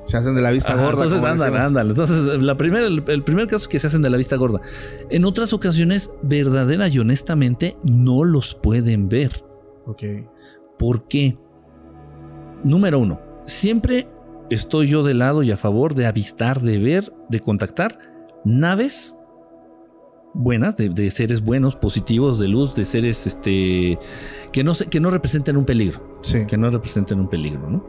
Se 0.04 0.16
hacen 0.16 0.34
de 0.34 0.42
la 0.42 0.50
vista 0.50 0.74
gorda. 0.74 1.04
Entonces, 1.04 1.22
ándale, 1.22 1.58
ándale. 1.58 1.90
Entonces, 1.90 2.42
la 2.42 2.56
primera, 2.56 2.86
el, 2.86 3.04
el, 3.06 3.22
primer 3.22 3.46
caso 3.46 3.62
es 3.62 3.68
que 3.68 3.78
se 3.78 3.86
hacen 3.86 4.02
de 4.02 4.10
la 4.10 4.16
vista 4.16 4.36
gorda. 4.36 4.60
En 5.10 5.24
otras 5.24 5.52
ocasiones, 5.52 6.12
verdadera 6.22 6.88
y 6.88 6.98
honestamente, 6.98 7.76
no 7.84 8.24
los 8.24 8.54
pueden 8.54 9.08
ver. 9.08 9.44
Ok. 9.86 10.02
¿Por 10.78 11.06
qué? 11.06 11.38
Número 12.64 12.98
uno, 12.98 13.20
siempre 13.46 14.08
estoy 14.50 14.88
yo 14.88 15.02
de 15.02 15.14
lado 15.14 15.42
y 15.42 15.50
a 15.50 15.56
favor 15.56 15.94
de 15.94 16.06
avistar, 16.06 16.60
de 16.60 16.78
ver, 16.78 17.12
de 17.28 17.40
contactar 17.40 17.98
naves 18.44 19.16
buenas, 20.34 20.76
de, 20.76 21.10
seres 21.10 21.42
buenos, 21.42 21.76
positivos, 21.76 22.38
de 22.38 22.48
luz, 22.48 22.74
de 22.74 22.84
seres 22.84 23.26
este, 23.26 23.98
que, 24.50 24.64
no, 24.64 24.72
que 24.90 25.00
no 25.00 25.10
representen 25.10 25.56
un 25.56 25.64
peligro. 25.64 26.18
Sí. 26.22 26.46
Que 26.46 26.56
no 26.56 26.70
representen 26.70 27.20
un 27.20 27.28
peligro, 27.28 27.68
¿no? 27.68 27.86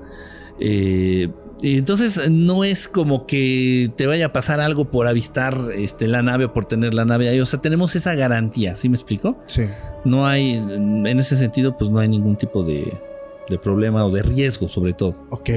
Eh, 0.60 1.32
entonces 1.62 2.30
no 2.30 2.64
es 2.64 2.88
como 2.88 3.26
que 3.26 3.92
te 3.96 4.08
vaya 4.08 4.28
a 4.28 4.34
pasar 4.34 4.60
algo 4.60 4.92
por 4.92 5.08
avistar 5.08 5.56
este, 5.76 6.08
la 6.08 6.22
nave 6.22 6.46
o 6.46 6.54
por 6.54 6.66
tener 6.66 6.94
la 6.94 7.06
nave 7.06 7.30
ahí. 7.30 7.40
O 7.40 7.46
sea, 7.46 7.62
tenemos 7.62 7.96
esa 7.96 8.16
garantía, 8.16 8.76
¿sí 8.76 8.90
me 8.90 8.96
explico? 8.96 9.38
Sí. 9.46 9.66
No 10.04 10.28
hay, 10.28 10.56
en 10.56 11.20
ese 11.20 11.38
sentido, 11.38 11.78
pues 11.78 11.90
no 11.90 12.00
hay 12.00 12.10
ningún 12.10 12.36
tipo 12.36 12.64
de, 12.64 12.98
de 13.50 13.58
problema 13.58 14.06
o 14.06 14.12
de 14.12 14.24
riesgo 14.24 14.68
sobre 14.68 14.94
todo. 14.94 15.16
Ok. 15.30 15.50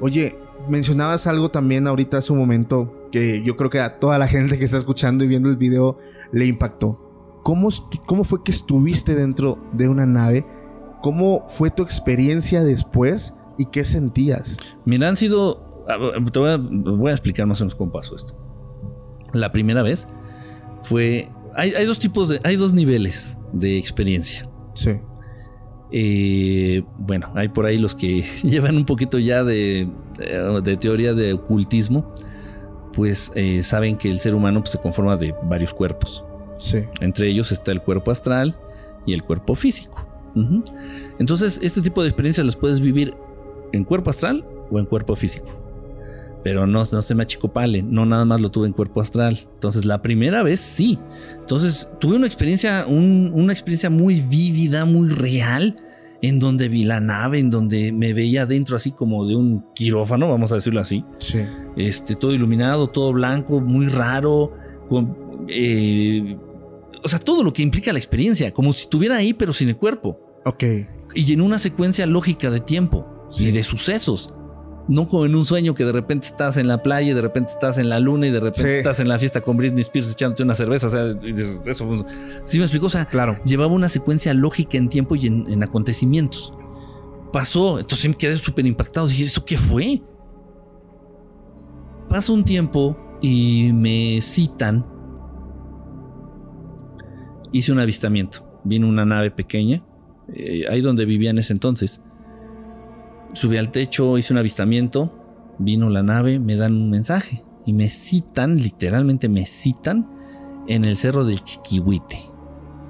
Oye, 0.00 0.38
mencionabas 0.68 1.26
algo 1.26 1.50
también 1.50 1.86
ahorita 1.86 2.18
hace 2.18 2.32
un 2.32 2.38
momento 2.38 3.08
que 3.10 3.42
yo 3.42 3.56
creo 3.56 3.70
que 3.70 3.80
a 3.80 3.98
toda 3.98 4.18
la 4.18 4.26
gente 4.26 4.58
que 4.58 4.64
está 4.64 4.78
escuchando 4.78 5.24
y 5.24 5.28
viendo 5.28 5.48
el 5.48 5.56
video 5.56 5.98
le 6.32 6.46
impactó. 6.46 7.04
¿Cómo, 7.42 7.68
cómo 8.06 8.24
fue 8.24 8.42
que 8.44 8.50
estuviste 8.50 9.14
dentro 9.14 9.58
de 9.72 9.88
una 9.88 10.06
nave? 10.06 10.44
¿Cómo 11.02 11.46
fue 11.48 11.70
tu 11.70 11.82
experiencia 11.82 12.62
después 12.62 13.34
y 13.58 13.66
qué 13.66 13.84
sentías? 13.84 14.58
Mira, 14.84 15.08
han 15.08 15.16
sido... 15.16 15.84
Te 16.32 16.38
voy 16.38 16.50
a, 16.50 16.56
voy 16.58 17.10
a 17.10 17.14
explicar 17.14 17.46
más 17.46 17.60
o 17.60 17.64
menos 17.64 17.74
cómo 17.74 17.92
pasó 17.92 18.16
esto. 18.16 18.34
La 19.32 19.52
primera 19.52 19.82
vez 19.82 20.06
fue... 20.82 21.30
Hay, 21.54 21.72
hay 21.72 21.84
dos 21.84 21.98
tipos 21.98 22.28
de... 22.28 22.40
Hay 22.44 22.56
dos 22.56 22.72
niveles 22.72 23.38
de 23.52 23.78
experiencia. 23.78 24.48
Sí. 24.74 24.92
Eh, 25.90 26.82
bueno, 26.98 27.32
hay 27.34 27.48
por 27.48 27.66
ahí 27.66 27.78
los 27.78 27.94
que 27.94 28.22
llevan 28.42 28.76
un 28.76 28.84
poquito 28.84 29.18
ya 29.18 29.42
de, 29.44 29.88
de 30.62 30.76
teoría 30.76 31.14
de 31.14 31.32
ocultismo, 31.32 32.12
pues 32.92 33.32
eh, 33.34 33.62
saben 33.62 33.96
que 33.96 34.10
el 34.10 34.20
ser 34.20 34.34
humano 34.34 34.60
pues, 34.60 34.72
se 34.72 34.78
conforma 34.78 35.16
de 35.16 35.34
varios 35.44 35.72
cuerpos. 35.72 36.24
Sí. 36.58 36.84
Entre 37.00 37.28
ellos 37.28 37.52
está 37.52 37.72
el 37.72 37.80
cuerpo 37.80 38.10
astral 38.10 38.58
y 39.06 39.14
el 39.14 39.22
cuerpo 39.22 39.54
físico. 39.54 40.04
Entonces, 41.18 41.58
este 41.62 41.80
tipo 41.80 42.00
de 42.00 42.08
experiencias 42.08 42.46
las 42.46 42.54
puedes 42.54 42.80
vivir 42.80 43.16
en 43.72 43.84
cuerpo 43.84 44.10
astral 44.10 44.44
o 44.70 44.78
en 44.78 44.86
cuerpo 44.86 45.16
físico. 45.16 45.48
Pero 46.44 46.66
no, 46.66 46.82
no 46.90 47.02
se 47.02 47.14
me 47.14 47.22
achicopale, 47.24 47.82
no 47.82 48.06
nada 48.06 48.24
más 48.24 48.40
lo 48.40 48.50
tuve 48.50 48.68
en 48.68 48.72
cuerpo 48.72 49.00
astral. 49.00 49.38
Entonces, 49.54 49.84
la 49.84 50.00
primera 50.02 50.42
vez 50.42 50.60
sí. 50.60 50.98
Entonces, 51.38 51.90
tuve 52.00 52.16
una 52.16 52.26
experiencia, 52.26 52.86
una 52.86 53.52
experiencia 53.52 53.90
muy 53.90 54.20
vívida, 54.20 54.84
muy 54.84 55.08
real, 55.08 55.76
en 56.22 56.38
donde 56.38 56.68
vi 56.68 56.84
la 56.84 57.00
nave, 57.00 57.38
en 57.38 57.50
donde 57.50 57.92
me 57.92 58.12
veía 58.12 58.46
dentro 58.46 58.76
así 58.76 58.92
como 58.92 59.26
de 59.26 59.36
un 59.36 59.64
quirófano, 59.74 60.28
vamos 60.28 60.52
a 60.52 60.56
decirlo 60.56 60.80
así. 60.80 61.04
Sí. 61.18 61.40
Este, 61.76 62.14
todo 62.14 62.32
iluminado, 62.32 62.88
todo 62.88 63.12
blanco, 63.12 63.60
muy 63.60 63.86
raro, 63.88 64.52
con, 64.88 65.46
eh, 65.48 66.36
o 67.02 67.08
sea, 67.08 67.18
todo 67.18 67.42
lo 67.42 67.52
que 67.52 67.62
implica 67.62 67.92
la 67.92 67.98
experiencia, 67.98 68.52
como 68.52 68.72
si 68.72 68.82
estuviera 68.82 69.16
ahí 69.16 69.32
pero 69.32 69.52
sin 69.52 69.68
el 69.68 69.76
cuerpo. 69.76 70.20
Ok. 70.44 70.64
Y 71.14 71.32
en 71.32 71.40
una 71.40 71.58
secuencia 71.58 72.06
lógica 72.06 72.50
de 72.50 72.60
tiempo 72.60 73.17
y 73.36 73.50
de 73.50 73.62
sucesos. 73.62 74.32
No 74.88 75.06
como 75.06 75.26
en 75.26 75.34
un 75.34 75.44
sueño 75.44 75.74
que 75.74 75.84
de 75.84 75.92
repente 75.92 76.26
estás 76.26 76.56
en 76.56 76.66
la 76.66 76.82
playa 76.82 77.10
y 77.10 77.14
de 77.14 77.20
repente 77.20 77.52
estás 77.52 77.76
en 77.76 77.90
la 77.90 78.00
luna 78.00 78.26
y 78.26 78.30
de 78.30 78.40
repente 78.40 78.78
estás 78.78 79.00
en 79.00 79.08
la 79.08 79.18
fiesta 79.18 79.42
con 79.42 79.58
Britney 79.58 79.82
Spears 79.82 80.12
echándote 80.12 80.42
una 80.42 80.54
cerveza. 80.54 80.86
O 80.86 80.90
sea, 80.90 81.04
eso 81.66 82.06
¿Sí 82.46 82.58
me 82.58 82.64
explico? 82.64 82.86
O 82.86 82.90
sea, 82.90 83.04
claro. 83.04 83.36
llevaba 83.44 83.70
una 83.72 83.90
secuencia 83.90 84.32
lógica 84.32 84.78
en 84.78 84.88
tiempo 84.88 85.14
y 85.14 85.26
en, 85.26 85.62
acontecimientos. 85.62 86.54
Pasó, 87.32 87.78
entonces 87.78 88.08
me 88.08 88.16
quedé 88.16 88.36
súper 88.36 88.64
impactado. 88.64 89.06
Dije, 89.06 89.24
¿eso 89.24 89.44
qué 89.44 89.58
fue? 89.58 90.00
Pasa 92.08 92.32
un 92.32 92.42
tiempo 92.42 92.96
y 93.20 93.70
me 93.74 94.22
citan. 94.22 94.86
Hice 97.52 97.72
un 97.72 97.80
avistamiento. 97.80 98.60
Vino 98.64 98.88
una 98.88 99.04
nave 99.04 99.30
pequeña, 99.30 99.84
eh, 100.32 100.64
ahí 100.70 100.80
donde 100.80 101.04
vivía 101.04 101.28
en 101.30 101.38
ese 101.38 101.52
entonces 101.52 102.00
Subí 103.32 103.56
al 103.56 103.70
techo, 103.70 104.18
hice 104.18 104.32
un 104.32 104.38
avistamiento, 104.38 105.12
vino 105.58 105.88
la 105.90 106.02
nave, 106.02 106.38
me 106.38 106.56
dan 106.56 106.74
un 106.74 106.90
mensaje 106.90 107.42
y 107.66 107.72
me 107.72 107.88
citan, 107.88 108.56
literalmente 108.56 109.28
me 109.28 109.44
citan 109.44 110.08
en 110.66 110.84
el 110.84 110.96
cerro 110.96 111.24
del 111.24 111.42
Chiquihuite. 111.42 112.18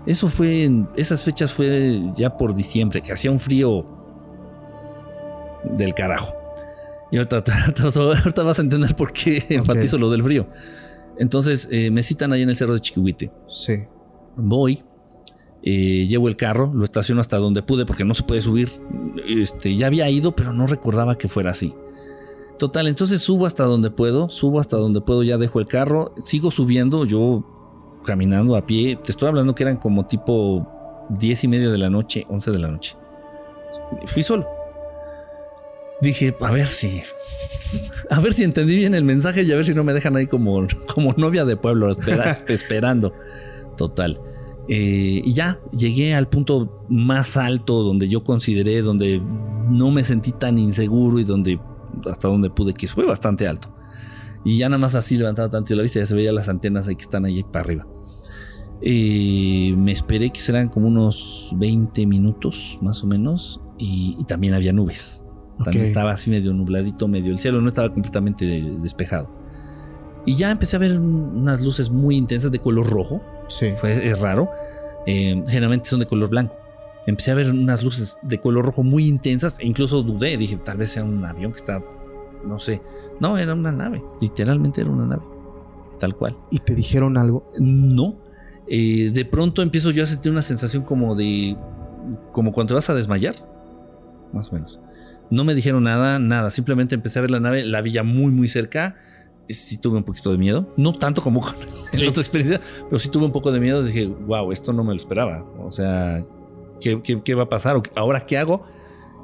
Eso 0.06 0.28
fue, 0.28 0.64
en 0.64 0.88
esas 0.96 1.24
fechas 1.24 1.52
fue 1.52 2.12
ya 2.14 2.36
por 2.36 2.54
diciembre, 2.54 3.00
que 3.02 3.12
hacía 3.12 3.30
un 3.30 3.40
frío 3.40 3.84
del 5.76 5.94
carajo. 5.94 6.32
Y 7.10 7.16
ahorita, 7.16 7.42
vas 8.44 8.58
a 8.58 8.62
entender 8.62 8.94
por 8.94 9.12
qué 9.12 9.44
enfatizo 9.48 9.98
lo 9.98 10.10
del 10.10 10.22
frío. 10.22 10.48
Entonces 11.18 11.68
eh, 11.70 11.90
me 11.90 12.02
citan 12.02 12.32
ahí 12.32 12.42
en 12.42 12.48
el 12.48 12.56
cerro 12.56 12.72
del 12.72 12.80
Chiquihuite. 12.80 13.32
Sí. 13.48 13.84
Voy, 14.36 14.82
eh, 15.62 16.06
llevo 16.08 16.28
el 16.28 16.36
carro, 16.36 16.72
lo 16.72 16.84
estaciono 16.84 17.20
hasta 17.20 17.38
donde 17.38 17.62
pude 17.62 17.84
porque 17.84 18.04
no 18.04 18.14
se 18.14 18.22
puede 18.22 18.40
subir. 18.40 18.70
Este, 19.28 19.76
ya 19.76 19.86
había 19.86 20.08
ido, 20.08 20.32
pero 20.34 20.52
no 20.52 20.66
recordaba 20.66 21.18
que 21.18 21.28
fuera 21.28 21.50
así. 21.50 21.74
Total, 22.58 22.88
entonces 22.88 23.22
subo 23.22 23.46
hasta 23.46 23.64
donde 23.64 23.90
puedo, 23.90 24.28
subo 24.28 24.58
hasta 24.58 24.76
donde 24.76 25.00
puedo, 25.00 25.22
ya 25.22 25.38
dejo 25.38 25.60
el 25.60 25.66
carro, 25.66 26.14
sigo 26.18 26.50
subiendo, 26.50 27.04
yo 27.04 27.44
caminando 28.04 28.56
a 28.56 28.66
pie. 28.66 28.96
Te 28.96 29.12
estoy 29.12 29.28
hablando 29.28 29.54
que 29.54 29.62
eran 29.62 29.76
como 29.76 30.06
tipo 30.06 30.66
10 31.10 31.44
y 31.44 31.48
media 31.48 31.70
de 31.70 31.78
la 31.78 31.90
noche, 31.90 32.24
11 32.28 32.50
de 32.50 32.58
la 32.58 32.68
noche. 32.68 32.96
Fui 34.06 34.22
solo. 34.22 34.46
Dije, 36.00 36.34
a 36.40 36.50
ver 36.50 36.66
si. 36.66 37.02
A 38.10 38.20
ver 38.20 38.32
si 38.32 38.44
entendí 38.44 38.74
bien 38.74 38.94
el 38.94 39.04
mensaje 39.04 39.42
y 39.42 39.52
a 39.52 39.54
ver 39.54 39.66
si 39.66 39.74
no 39.74 39.84
me 39.84 39.92
dejan 39.92 40.16
ahí 40.16 40.26
como, 40.26 40.66
como 40.94 41.12
novia 41.18 41.44
de 41.44 41.58
pueblo, 41.58 41.90
esperando. 42.48 43.12
Total. 43.76 44.18
Eh, 44.68 45.22
y 45.24 45.32
ya 45.32 45.58
llegué 45.72 46.14
al 46.14 46.28
punto 46.28 46.84
más 46.90 47.36
alto 47.36 47.82
donde 47.82 48.08
yo 48.08 48.22
consideré, 48.22 48.82
donde 48.82 49.22
no 49.70 49.90
me 49.90 50.04
sentí 50.04 50.32
tan 50.32 50.58
inseguro 50.58 51.18
y 51.18 51.24
donde 51.24 51.58
hasta 52.06 52.28
donde 52.28 52.50
pude, 52.50 52.74
que 52.74 52.86
fue 52.86 53.06
bastante 53.06 53.48
alto. 53.48 53.74
Y 54.44 54.58
ya 54.58 54.68
nada 54.68 54.78
más 54.78 54.94
así 54.94 55.16
levantaba 55.16 55.50
tanto 55.50 55.74
la 55.74 55.82
vista, 55.82 56.00
ya 56.00 56.06
se 56.06 56.14
veía 56.14 56.32
las 56.32 56.48
antenas 56.48 56.88
ahí 56.88 56.96
que 56.96 57.02
están 57.02 57.24
ahí 57.24 57.42
para 57.42 57.60
arriba. 57.60 57.86
Eh, 58.80 59.74
me 59.76 59.90
esperé 59.90 60.30
que 60.30 60.40
serán 60.40 60.68
como 60.68 60.86
unos 60.86 61.52
20 61.56 62.06
minutos 62.06 62.78
más 62.80 63.02
o 63.02 63.06
menos 63.06 63.60
y, 63.78 64.16
también 64.26 64.54
había 64.54 64.72
nubes. 64.72 65.24
También 65.64 65.86
estaba 65.86 66.12
así 66.12 66.30
medio 66.30 66.52
nubladito, 66.52 67.08
medio 67.08 67.32
el 67.32 67.40
cielo 67.40 67.60
no 67.60 67.66
estaba 67.66 67.92
completamente 67.92 68.46
despejado. 68.80 69.28
Y 70.24 70.36
ya 70.36 70.50
empecé 70.50 70.76
a 70.76 70.78
ver 70.78 71.00
unas 71.00 71.60
luces 71.60 71.90
muy 71.90 72.16
intensas 72.16 72.52
de 72.52 72.60
color 72.60 72.88
rojo. 72.88 73.20
Sí. 73.48 73.72
Fue, 73.78 74.08
es 74.08 74.20
raro. 74.20 74.50
Eh, 75.06 75.42
generalmente 75.46 75.88
son 75.88 76.00
de 76.00 76.06
color 76.06 76.28
blanco. 76.28 76.56
Empecé 77.06 77.30
a 77.30 77.34
ver 77.34 77.50
unas 77.50 77.82
luces 77.82 78.18
de 78.22 78.38
color 78.38 78.66
rojo 78.66 78.82
muy 78.82 79.06
intensas 79.06 79.58
e 79.58 79.66
incluso 79.66 80.02
dudé. 80.02 80.36
Dije, 80.36 80.56
tal 80.56 80.76
vez 80.76 80.90
sea 80.90 81.04
un 81.04 81.24
avión 81.24 81.52
que 81.52 81.58
está, 81.58 81.82
no 82.44 82.58
sé. 82.58 82.82
No, 83.18 83.38
era 83.38 83.54
una 83.54 83.72
nave. 83.72 84.02
Literalmente 84.20 84.82
era 84.82 84.90
una 84.90 85.06
nave. 85.06 85.22
Tal 85.98 86.14
cual. 86.14 86.36
¿Y 86.50 86.58
te 86.58 86.74
dijeron 86.74 87.16
algo? 87.16 87.44
No. 87.58 88.16
Eh, 88.66 89.10
de 89.12 89.24
pronto 89.24 89.62
empiezo 89.62 89.90
yo 89.90 90.02
a 90.02 90.06
sentir 90.06 90.30
una 90.30 90.42
sensación 90.42 90.82
como 90.82 91.14
de... 91.14 91.56
Como 92.32 92.52
cuando 92.52 92.74
vas 92.74 92.90
a 92.90 92.94
desmayar. 92.94 93.34
Más 94.32 94.50
o 94.50 94.52
menos. 94.52 94.78
No 95.30 95.44
me 95.44 95.54
dijeron 95.54 95.84
nada, 95.84 96.18
nada. 96.18 96.50
Simplemente 96.50 96.94
empecé 96.94 97.18
a 97.18 97.22
ver 97.22 97.30
la 97.30 97.40
nave, 97.40 97.64
la 97.64 97.80
vi 97.80 97.92
ya 97.92 98.02
muy, 98.02 98.30
muy 98.30 98.48
cerca 98.48 98.96
sí 99.48 99.78
tuve 99.78 99.96
un 99.96 100.04
poquito 100.04 100.30
de 100.30 100.38
miedo. 100.38 100.66
No 100.76 100.92
tanto 100.92 101.22
como 101.22 101.40
con 101.40 101.54
la 102.00 102.08
otra 102.08 102.22
experiencia, 102.22 102.60
pero 102.84 102.98
sí 102.98 103.08
tuve 103.08 103.24
un 103.24 103.32
poco 103.32 103.50
de 103.50 103.60
miedo. 103.60 103.82
Dije, 103.82 104.06
wow, 104.06 104.52
esto 104.52 104.72
no 104.72 104.84
me 104.84 104.94
lo 104.94 105.00
esperaba. 105.00 105.44
O 105.58 105.70
sea, 105.70 106.24
¿qué, 106.80 107.00
qué, 107.02 107.34
va 107.34 107.44
a 107.44 107.48
pasar? 107.48 107.80
¿Ahora 107.94 108.20
qué 108.20 108.38
hago? 108.38 108.64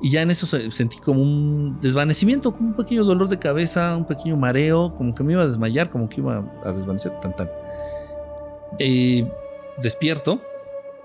Y 0.03 0.11
ya 0.11 0.23
en 0.23 0.31
eso 0.31 0.47
sentí 0.71 0.99
como 0.99 1.23
un 1.23 1.79
desvanecimiento, 1.81 2.53
como 2.53 2.71
un 2.71 2.77
pequeño 2.77 3.05
dolor 3.05 3.29
de 3.29 3.39
cabeza, 3.39 3.97
un 3.97 4.07
pequeño 4.07 4.37
mareo, 4.37 4.95
como 4.95 5.15
que 5.15 5.23
me 5.23 5.33
iba 5.33 5.43
a 5.43 5.47
desmayar, 5.47 5.89
como 5.89 6.09
que 6.09 6.21
iba 6.21 6.45
a 6.65 6.73
desvanecer, 6.73 7.13
tan 7.21 7.35
tan. 7.35 7.49
Eh, 8.79 9.27
despierto, 9.81 10.43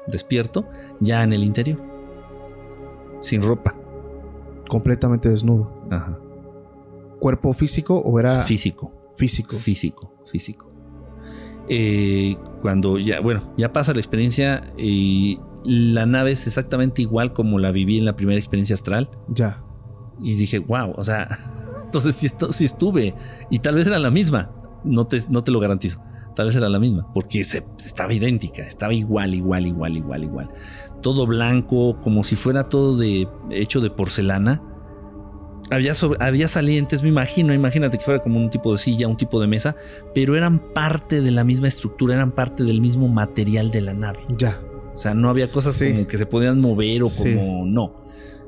despierto, 0.07 0.65
ya 0.99 1.23
en 1.23 1.33
el 1.33 1.43
interior, 1.43 1.79
sin 3.21 3.41
ropa. 3.41 3.75
Completamente 4.67 5.29
desnudo. 5.29 5.71
Ajá. 5.89 6.17
¿Cuerpo 7.19 7.53
físico 7.53 7.97
o 7.97 8.19
era 8.19 8.43
Físico. 8.43 8.98
Físico? 9.19 9.57
Físico, 9.57 10.23
físico. 10.25 10.71
Eh, 11.67 12.37
cuando 12.61 12.97
ya, 12.97 13.19
bueno, 13.19 13.53
ya 13.57 13.71
pasa 13.73 13.93
la 13.93 13.99
experiencia 13.99 14.73
y 14.77 15.39
la 15.63 16.05
nave 16.05 16.31
es 16.31 16.47
exactamente 16.47 17.01
igual 17.01 17.33
como 17.33 17.59
la 17.59 17.71
viví 17.71 17.97
en 17.97 18.05
la 18.05 18.15
primera 18.15 18.39
experiencia 18.39 18.73
astral. 18.73 19.09
Ya. 19.27 19.63
Y 20.21 20.35
dije, 20.35 20.59
wow, 20.59 20.93
o 20.95 21.03
sea, 21.03 21.27
entonces 21.85 22.15
sí, 22.15 22.29
sí 22.51 22.65
estuve. 22.65 23.13
Y 23.49 23.59
tal 23.59 23.75
vez 23.75 23.87
era 23.87 23.99
la 23.99 24.09
misma. 24.09 24.51
No 24.83 25.05
te, 25.05 25.19
no 25.29 25.41
te 25.41 25.51
lo 25.51 25.59
garantizo. 25.59 26.01
Tal 26.35 26.45
vez 26.47 26.55
era 26.55 26.69
la 26.69 26.79
misma. 26.79 27.11
Porque 27.13 27.43
se, 27.43 27.65
estaba 27.83 28.13
idéntica. 28.13 28.63
Estaba 28.63 28.93
igual, 28.93 29.33
igual, 29.33 29.67
igual, 29.67 29.97
igual, 29.97 30.23
igual. 30.23 30.49
Todo 31.01 31.27
blanco, 31.27 31.99
como 32.01 32.23
si 32.23 32.35
fuera 32.35 32.69
todo 32.69 32.97
de, 32.97 33.27
hecho 33.51 33.81
de 33.81 33.89
porcelana. 33.89 34.63
Había, 35.71 35.93
sobre- 35.93 36.23
había 36.23 36.47
salientes, 36.47 37.03
me 37.03 37.09
imagino, 37.09 37.53
imagínate 37.53 37.97
que 37.99 38.03
fuera 38.03 38.19
como 38.19 38.39
un 38.39 38.49
tipo 38.49 38.71
de 38.71 38.77
silla, 38.79 39.07
un 39.07 39.17
tipo 39.17 39.39
de 39.39 39.47
mesa, 39.47 39.75
pero 40.15 40.35
eran 40.35 40.73
parte 40.73 41.21
de 41.21 41.29
la 41.31 41.43
misma 41.43 41.67
estructura, 41.67 42.15
eran 42.15 42.31
parte 42.31 42.63
del 42.63 42.81
mismo 42.81 43.07
material 43.07 43.69
de 43.69 43.81
la 43.81 43.93
nave. 43.93 44.19
Ya. 44.37 44.59
O 44.93 44.97
sea, 44.97 45.13
no 45.13 45.29
había 45.29 45.51
cosas 45.51 45.75
Sí. 45.75 45.91
como 45.91 46.07
que 46.07 46.17
se 46.17 46.25
podían 46.25 46.59
mover 46.59 47.03
o 47.03 47.09
Sí. 47.09 47.35
como 47.35 47.65
no. 47.65 48.03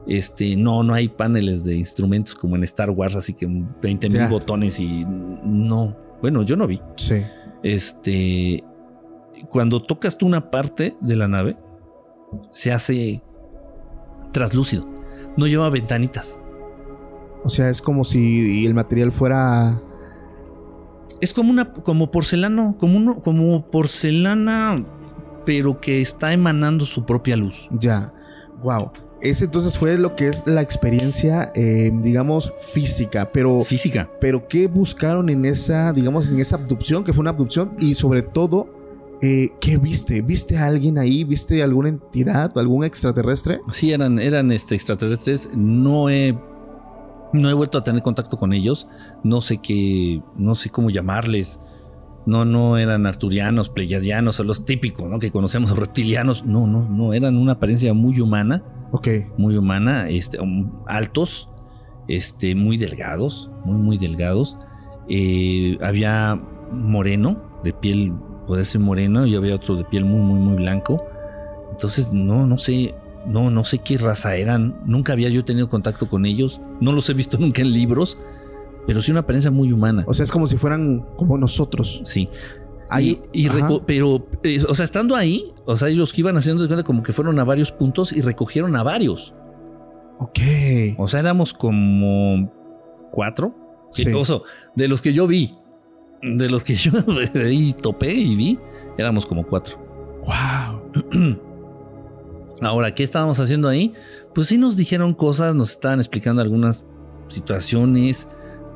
Este, 0.07 0.55
no, 0.55 0.81
no 0.81 0.95
hay 0.95 1.09
paneles 1.09 1.63
de 1.63 1.75
instrumentos 1.75 2.33
como 2.33 2.55
en 2.55 2.63
Star 2.63 2.89
Wars, 2.89 3.15
así 3.15 3.33
que 3.33 3.47
20 3.81 4.09
mil 4.09 4.27
botones 4.27 4.79
y 4.79 5.05
no. 5.05 5.95
Bueno, 6.21 6.41
yo 6.41 6.55
no 6.55 6.65
vi. 6.65 6.81
Sí. 6.97 7.21
Este, 7.61 8.63
cuando 9.47 9.81
tocas 9.83 10.17
tú 10.17 10.25
una 10.25 10.49
parte 10.49 10.95
de 11.01 11.15
la 11.15 11.27
nave, 11.27 11.55
se 12.49 12.71
hace 12.71 13.21
traslúcido. 14.33 14.87
No 15.37 15.45
lleva 15.47 15.69
ventanitas. 15.69 16.39
O 17.43 17.49
sea, 17.49 17.69
es 17.69 17.81
como 17.81 18.03
si 18.03 18.65
el 18.65 18.73
material 18.73 19.11
fuera. 19.11 19.81
Es 21.19 21.33
como 21.33 21.51
una, 21.51 21.71
como 21.71 22.11
porcelano, 22.11 22.75
como 22.79 22.97
uno, 22.97 23.21
como 23.21 23.65
porcelana, 23.69 24.85
pero 25.45 25.79
que 25.79 26.01
está 26.01 26.33
emanando 26.33 26.85
su 26.85 27.05
propia 27.05 27.35
luz. 27.37 27.69
Ya. 27.71 28.13
Wow. 28.63 28.91
Ese 29.21 29.45
entonces 29.45 29.77
fue 29.77 29.97
lo 29.99 30.15
que 30.15 30.27
es 30.27 30.41
la 30.47 30.61
experiencia, 30.61 31.51
eh, 31.53 31.91
digamos, 31.93 32.51
física. 32.59 33.29
Pero, 33.31 33.61
Física. 33.61 34.09
pero, 34.19 34.47
¿qué 34.47 34.67
buscaron 34.67 35.29
en 35.29 35.45
esa, 35.45 35.93
digamos, 35.93 36.27
en 36.27 36.39
esa 36.39 36.55
abducción? 36.55 37.03
Que 37.03 37.13
fue 37.13 37.21
una 37.21 37.29
abducción. 37.29 37.75
Y 37.79 37.93
sobre 37.93 38.23
todo, 38.23 38.67
eh, 39.21 39.51
¿qué 39.59 39.77
viste? 39.77 40.21
¿Viste 40.21 40.57
a 40.57 40.65
alguien 40.65 40.97
ahí? 40.97 41.23
¿Viste 41.23 41.61
alguna 41.61 41.89
entidad, 41.89 42.57
algún 42.57 42.83
extraterrestre? 42.83 43.61
Sí, 43.71 43.91
eran, 43.91 44.17
eran 44.17 44.51
este, 44.51 44.73
extraterrestres. 44.73 45.49
No 45.55 46.09
he, 46.09 46.35
no 47.33 47.49
he 47.49 47.53
vuelto 47.53 47.77
a 47.77 47.83
tener 47.83 48.01
contacto 48.01 48.37
con 48.37 48.53
ellos. 48.53 48.87
No 49.23 49.41
sé 49.41 49.57
qué, 49.59 50.21
no 50.35 50.55
sé 50.55 50.69
cómo 50.69 50.89
llamarles. 50.89 51.59
No, 52.25 52.45
no 52.45 52.77
eran 52.77 53.07
arturianos, 53.07 53.69
pleyadianos, 53.69 54.39
o 54.39 54.43
los 54.43 54.63
típicos, 54.65 55.09
¿no? 55.09 55.19
Que 55.19 55.31
conocemos, 55.31 55.75
reptilianos. 55.77 56.45
No, 56.45 56.67
no, 56.67 56.87
no. 56.87 57.13
Eran 57.13 57.37
una 57.37 57.53
apariencia 57.53 57.93
muy 57.93 58.19
humana, 58.19 58.63
Ok. 58.91 59.07
muy 59.37 59.57
humana, 59.57 60.09
este, 60.09 60.39
um, 60.39 60.71
altos, 60.85 61.49
este, 62.07 62.55
muy 62.55 62.77
delgados, 62.77 63.49
muy, 63.65 63.77
muy 63.77 63.97
delgados. 63.97 64.57
Eh, 65.09 65.77
había 65.81 66.39
moreno, 66.71 67.41
de 67.63 67.73
piel, 67.73 68.13
puede 68.47 68.65
ser 68.65 68.81
moreno, 68.81 69.25
y 69.25 69.35
había 69.35 69.55
otro 69.55 69.75
de 69.75 69.83
piel 69.85 70.05
muy, 70.05 70.19
muy, 70.21 70.39
muy 70.39 70.55
blanco. 70.57 71.03
Entonces, 71.71 72.11
no, 72.11 72.45
no 72.45 72.57
sé, 72.57 72.93
no, 73.25 73.49
no 73.51 73.63
sé 73.63 73.79
qué 73.79 73.97
raza 73.97 74.35
eran. 74.35 74.81
Nunca 74.85 75.13
había 75.13 75.29
yo 75.29 75.43
tenido 75.45 75.69
contacto 75.69 76.07
con 76.07 76.25
ellos. 76.25 76.61
No 76.79 76.91
los 76.91 77.09
he 77.09 77.13
visto 77.13 77.37
nunca 77.39 77.61
en 77.61 77.71
libros, 77.71 78.17
pero 78.87 79.01
sí 79.01 79.11
una 79.11 79.21
apariencia 79.21 79.51
muy 79.51 79.71
humana. 79.71 80.03
O 80.07 80.13
sea, 80.13 80.23
es 80.23 80.31
como 80.31 80.47
si 80.47 80.57
fueran 80.57 81.05
como 81.15 81.37
nosotros. 81.37 82.01
Sí. 82.05 82.29
Ahí- 82.89 83.21
y, 83.31 83.47
y 83.47 83.49
pero, 83.85 84.27
eh, 84.43 84.61
o 84.67 84.75
sea, 84.75 84.83
estando 84.83 85.15
ahí, 85.15 85.53
o 85.65 85.77
sea, 85.77 85.87
ellos 85.87 86.11
que 86.11 86.21
iban 86.21 86.35
haciendo 86.35 86.63
de 86.63 86.67
cuenta 86.67 86.83
como 86.83 87.03
que 87.03 87.13
fueron 87.13 87.39
a 87.39 87.43
varios 87.45 87.71
puntos 87.71 88.11
y 88.11 88.21
recogieron 88.21 88.75
a 88.75 88.83
varios. 88.83 89.33
Ok. 90.19 90.39
O 90.97 91.07
sea, 91.07 91.21
éramos 91.21 91.53
como 91.53 92.51
cuatro. 93.11 93.55
Sí. 93.89 94.05
De 94.75 94.87
los 94.87 95.01
que 95.01 95.13
yo 95.13 95.25
vi, 95.27 95.55
de 96.21 96.49
los 96.49 96.63
que 96.63 96.75
yo 96.75 96.91
ahí 97.35 97.73
topé 97.73 98.13
y 98.13 98.35
vi, 98.35 98.59
éramos 98.97 99.25
como 99.25 99.45
cuatro. 99.45 99.77
Wow. 100.25 101.41
Ahora, 102.61 102.93
¿qué 102.93 103.03
estábamos 103.03 103.39
haciendo 103.39 103.67
ahí? 103.67 103.93
Pues 104.35 104.47
sí 104.47 104.57
nos 104.57 104.77
dijeron 104.77 105.13
cosas, 105.13 105.55
nos 105.55 105.71
estaban 105.71 105.99
explicando 105.99 106.41
algunas 106.41 106.83
situaciones. 107.27 108.27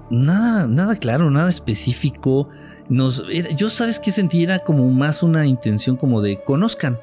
Nada, 0.10 0.68
nada 0.68 0.96
claro, 0.96 1.30
nada 1.32 1.50
específico. 1.50 2.50
Nos, 2.90 3.24
era- 3.32 3.52
yo 3.52 3.70
sabes 3.70 4.00
que 4.00 4.12
sentí 4.12 4.44
era 4.44 4.60
como 4.60 4.90
más 4.90 5.24
una 5.24 5.46
intención 5.46 5.98
como 5.98 6.22
de 6.22 6.44
conozcan, 6.44 7.00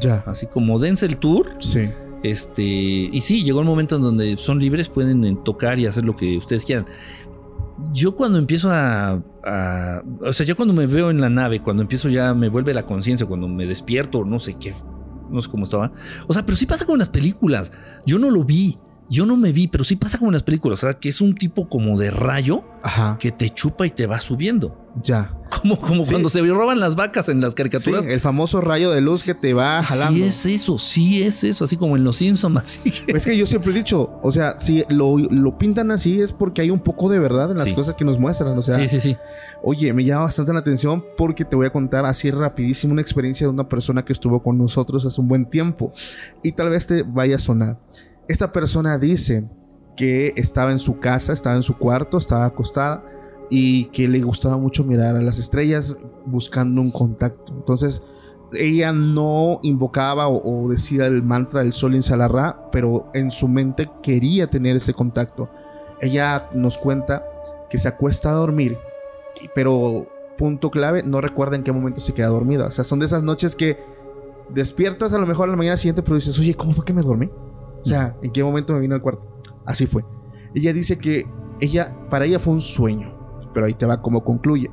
Ya. 0.00 0.22
así 0.26 0.46
como 0.46 0.78
dense 0.78 1.06
el 1.06 1.16
tour. 1.18 1.50
Sí. 1.60 1.88
Este, 2.22 2.62
y 2.62 3.20
sí, 3.20 3.44
llegó 3.44 3.60
el 3.60 3.66
momento 3.66 3.96
en 3.96 4.02
donde 4.02 4.36
son 4.36 4.58
libres, 4.58 4.88
pueden 4.88 5.24
eh, 5.24 5.36
tocar 5.44 5.78
y 5.78 5.86
hacer 5.86 6.04
lo 6.04 6.16
que 6.16 6.36
ustedes 6.38 6.64
quieran. 6.64 6.86
Yo 7.92 8.14
cuando 8.16 8.38
empiezo 8.38 8.70
a, 8.70 9.22
a- 9.44 10.02
O 10.22 10.32
sea, 10.32 10.46
yo 10.46 10.56
cuando 10.56 10.74
me 10.74 10.86
veo 10.86 11.10
en 11.10 11.20
la 11.20 11.28
nave, 11.28 11.60
cuando 11.60 11.82
empiezo 11.82 12.08
ya 12.08 12.34
me 12.34 12.48
vuelve 12.48 12.72
la 12.74 12.84
conciencia, 12.84 13.26
cuando 13.26 13.46
me 13.48 13.66
despierto, 13.66 14.24
no 14.24 14.38
sé 14.38 14.54
qué, 14.54 14.74
no 15.30 15.40
sé 15.40 15.48
cómo 15.48 15.64
estaba. 15.64 15.92
O 16.26 16.32
sea, 16.32 16.44
pero 16.44 16.56
sí 16.56 16.66
pasa 16.66 16.84
como 16.84 16.96
en 16.96 17.00
las 17.00 17.08
películas. 17.08 17.72
Yo 18.04 18.18
no 18.18 18.30
lo 18.30 18.44
vi, 18.44 18.78
yo 19.08 19.26
no 19.26 19.36
me 19.36 19.52
vi, 19.52 19.68
pero 19.68 19.84
sí 19.84 19.96
pasa 19.96 20.18
como 20.18 20.30
en 20.30 20.34
las 20.34 20.42
películas. 20.42 20.78
O 20.78 20.86
sea, 20.86 20.94
que 20.98 21.08
es 21.08 21.20
un 21.20 21.34
tipo 21.34 21.68
como 21.68 21.98
de 21.98 22.10
rayo 22.10 22.64
Ajá. 22.82 23.16
que 23.20 23.30
te 23.32 23.50
chupa 23.50 23.86
y 23.86 23.90
te 23.90 24.06
va 24.06 24.20
subiendo. 24.20 24.82
Ya. 25.02 25.32
Como, 25.62 25.78
como 25.78 26.04
Sí. 26.04 26.10
cuando 26.12 26.28
se 26.30 26.40
roban 26.42 26.80
las 26.80 26.96
vacas 26.96 27.28
en 27.28 27.40
las 27.40 27.52
Sí, 27.52 27.56
caricaturas. 27.56 28.06
el 28.06 28.20
famoso 28.20 28.60
rayo 28.62 28.90
de 28.90 29.00
luz 29.02 29.24
que 29.24 29.34
te 29.34 29.52
va 29.54 29.82
jalando. 29.84 30.14
Sí 30.18 30.22
es 30.24 30.46
eso, 30.46 30.78
sí 30.78 31.22
es 31.22 31.44
eso, 31.44 31.64
así 31.64 31.76
como 31.76 31.96
en 31.96 32.02
Los 32.04 32.16
Simpsons, 32.16 32.56
así 32.62 32.90
que... 32.90 33.12
Es 33.12 33.26
que 33.26 33.36
yo 33.36 33.44
siempre 33.46 33.72
he 33.72 33.74
dicho, 33.74 34.18
o 34.22 34.32
sea, 34.32 34.58
si 34.58 34.84
lo, 34.88 35.18
lo 35.18 35.58
pintan 35.58 35.90
así 35.90 36.20
es 36.20 36.32
porque 36.32 36.62
hay 36.62 36.70
un 36.70 36.80
poco 36.80 37.08
de 37.10 37.18
verdad 37.18 37.50
en 37.50 37.58
las 37.58 37.68
Sí. 37.68 37.74
cosas 37.74 37.94
que 37.94 38.04
nos 38.06 38.18
muestran. 38.18 38.56
O 38.56 38.62
sea, 38.62 38.76
sí, 38.76 38.88
sí, 38.88 39.00
sí. 39.00 39.16
oye, 39.62 39.92
me 39.92 40.02
llama 40.04 40.22
bastante 40.24 40.52
la 40.54 40.60
atención 40.60 41.04
porque 41.16 41.44
te 41.44 41.54
voy 41.56 41.66
a 41.66 41.70
contar 41.70 42.06
así 42.06 42.30
rapidísimo 42.30 42.92
una 42.94 43.02
experiencia 43.02 43.46
de 43.46 43.52
una 43.52 43.68
persona 43.68 44.04
que 44.04 44.12
estuvo 44.14 44.42
con 44.42 44.56
nosotros 44.56 45.04
hace 45.04 45.20
un 45.20 45.28
buen 45.28 45.44
tiempo. 45.46 45.92
Y 46.42 46.52
tal 46.52 46.70
vez 46.70 46.86
te 46.86 47.02
vaya 47.02 47.36
a 47.36 47.38
sonar. 47.38 47.78
Esta 48.28 48.52
persona 48.52 48.98
dice 48.98 49.48
que 49.96 50.32
estaba 50.36 50.70
en 50.70 50.78
su 50.78 50.98
casa, 50.98 51.32
estaba 51.32 51.56
en 51.56 51.62
su 51.62 51.78
cuarto, 51.78 52.18
estaba 52.18 52.44
acostada 52.44 53.04
y 53.50 53.86
que 53.86 54.08
le 54.08 54.20
gustaba 54.20 54.58
mucho 54.58 54.84
mirar 54.84 55.16
a 55.16 55.22
las 55.22 55.38
estrellas 55.38 55.96
buscando 56.24 56.80
un 56.80 56.90
contacto. 56.90 57.54
Entonces, 57.54 58.02
ella 58.52 58.92
no 58.92 59.60
invocaba 59.62 60.28
o, 60.28 60.68
decía 60.68 61.06
el 61.06 61.22
mantra 61.22 61.60
del 61.62 61.72
sol 61.72 61.94
Insalarra, 61.94 62.68
pero 62.70 63.10
en 63.14 63.30
su 63.30 63.48
mente 63.48 63.88
quería 64.02 64.48
tener 64.48 64.76
ese 64.76 64.94
contacto. 64.94 65.48
Ella 66.00 66.48
nos 66.52 66.78
cuenta 66.78 67.24
que 67.70 67.78
se 67.78 67.88
acuesta 67.88 68.30
a 68.30 68.34
dormir, 68.34 68.76
pero 69.54 70.06
punto 70.36 70.70
clave, 70.70 71.02
no 71.02 71.20
recuerda 71.20 71.56
en 71.56 71.62
qué 71.62 71.72
momento 71.72 72.00
se 72.00 72.12
queda 72.12 72.28
dormida. 72.28 72.66
O 72.66 72.70
sea, 72.70 72.84
son 72.84 72.98
de 72.98 73.06
esas 73.06 73.22
noches 73.22 73.56
que 73.56 73.78
despiertas 74.50 75.12
a 75.12 75.18
lo 75.18 75.26
mejor 75.26 75.48
a 75.48 75.52
la 75.52 75.56
mañana 75.56 75.76
siguiente, 75.76 76.02
pero 76.02 76.16
dices, 76.16 76.38
oye, 76.38 76.54
¿cómo 76.54 76.72
fue 76.72 76.84
que 76.84 76.92
me 76.92 77.02
dormí? 77.02 77.30
O 77.80 77.84
sea, 77.84 78.16
¿en 78.22 78.32
qué 78.32 78.42
momento 78.42 78.72
me 78.72 78.80
vino 78.80 78.94
al 78.94 79.02
cuarto? 79.02 79.40
Así 79.64 79.86
fue. 79.86 80.04
Ella 80.54 80.72
dice 80.72 80.98
que 80.98 81.26
ella, 81.60 81.96
para 82.10 82.24
ella 82.24 82.38
fue 82.38 82.52
un 82.52 82.60
sueño, 82.60 83.14
pero 83.54 83.66
ahí 83.66 83.74
te 83.74 83.86
va 83.86 84.02
como 84.02 84.24
concluye. 84.24 84.70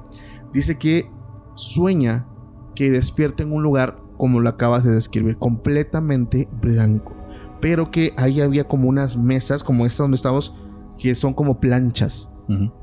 Dice 0.54 0.78
que 0.78 1.10
sueña 1.56 2.28
que 2.76 2.92
despierta 2.92 3.44
en 3.44 3.52
un 3.52 3.64
lugar 3.64 4.02
como 4.18 4.40
lo 4.40 4.50
acabas 4.50 4.84
de 4.84 4.92
describir, 4.92 5.38
completamente 5.38 6.48
blanco, 6.62 7.14
pero 7.62 7.92
que 7.92 8.14
ahí 8.18 8.42
había 8.42 8.66
como 8.66 8.88
unas 8.88 9.18
mesas 9.18 9.64
como 9.64 9.86
esta 9.86 10.04
donde 10.04 10.16
estamos, 10.16 10.56
que 10.98 11.16
son 11.16 11.34
como 11.34 11.60
planchas, 11.60 12.32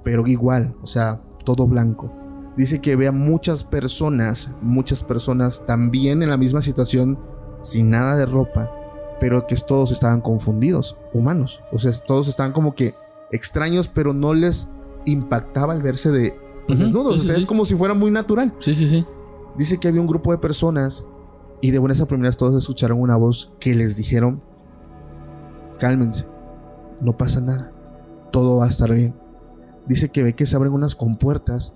pero 0.05 0.27
igual, 0.27 0.75
o 0.83 0.87
sea, 0.87 1.23
todo 1.45 1.67
blanco. 1.67 2.13
Dice 2.57 2.81
que 2.81 2.97
ve 2.97 3.07
a 3.07 3.13
muchas 3.13 3.65
personas, 3.65 4.57
muchas 4.61 5.03
personas 5.05 5.65
también 5.67 6.23
en 6.23 6.31
la 6.31 6.37
misma 6.37 6.61
situación, 6.61 7.19
sin 7.61 7.91
nada 7.91 8.17
de 8.17 8.27
ropa, 8.27 8.71
pero 9.21 9.47
que 9.47 9.55
todos 9.55 9.93
estaban 9.93 10.23
confundidos, 10.23 10.99
humanos. 11.13 11.63
O 11.71 11.79
sea, 11.79 11.93
todos 12.05 12.27
estaban 12.27 12.53
como 12.53 12.75
que 12.75 12.95
extraños, 13.31 13.87
pero 13.87 14.13
no 14.13 14.35
les 14.35 14.71
impactaba 15.05 15.75
el 15.75 15.83
verse 15.83 16.11
de 16.11 16.37
pues, 16.67 16.81
desnudos. 16.81 17.15
sí, 17.15 17.21
o 17.21 17.25
sea, 17.25 17.35
sí, 17.35 17.39
es 17.39 17.45
sí. 17.45 17.49
como 17.49 17.65
si 17.65 17.77
fuera 17.77 17.95
muy 17.95 18.11
natural. 18.11 18.55
Sí, 18.61 18.75
sí, 18.75 18.89
sí. 18.89 19.05
Dice 19.57 19.79
que 19.79 19.89
había 19.89 20.01
un 20.01 20.07
grupo 20.07 20.33
de 20.33 20.39
personas 20.39 21.05
y 21.61 21.71
de 21.71 21.79
buenas 21.79 22.01
a 22.01 22.07
primeras 22.07 22.37
todos 22.37 22.61
escucharon 22.61 22.99
una 23.01 23.17
voz 23.17 23.55
que 23.61 23.75
les 23.75 23.97
dijeron, 23.97 24.43
cálmense, 25.79 26.27
no 27.01 27.17
pasa 27.17 27.41
nada, 27.41 27.73
todo 28.33 28.59
va 28.59 28.65
a 28.65 28.69
estar 28.69 28.93
bien. 28.93 29.15
Dice 29.87 30.09
que 30.09 30.23
ve 30.23 30.35
que 30.35 30.47
se 30.47 30.57
abren 30.57 30.73
unas 30.73 30.95
compuertas 30.95 31.75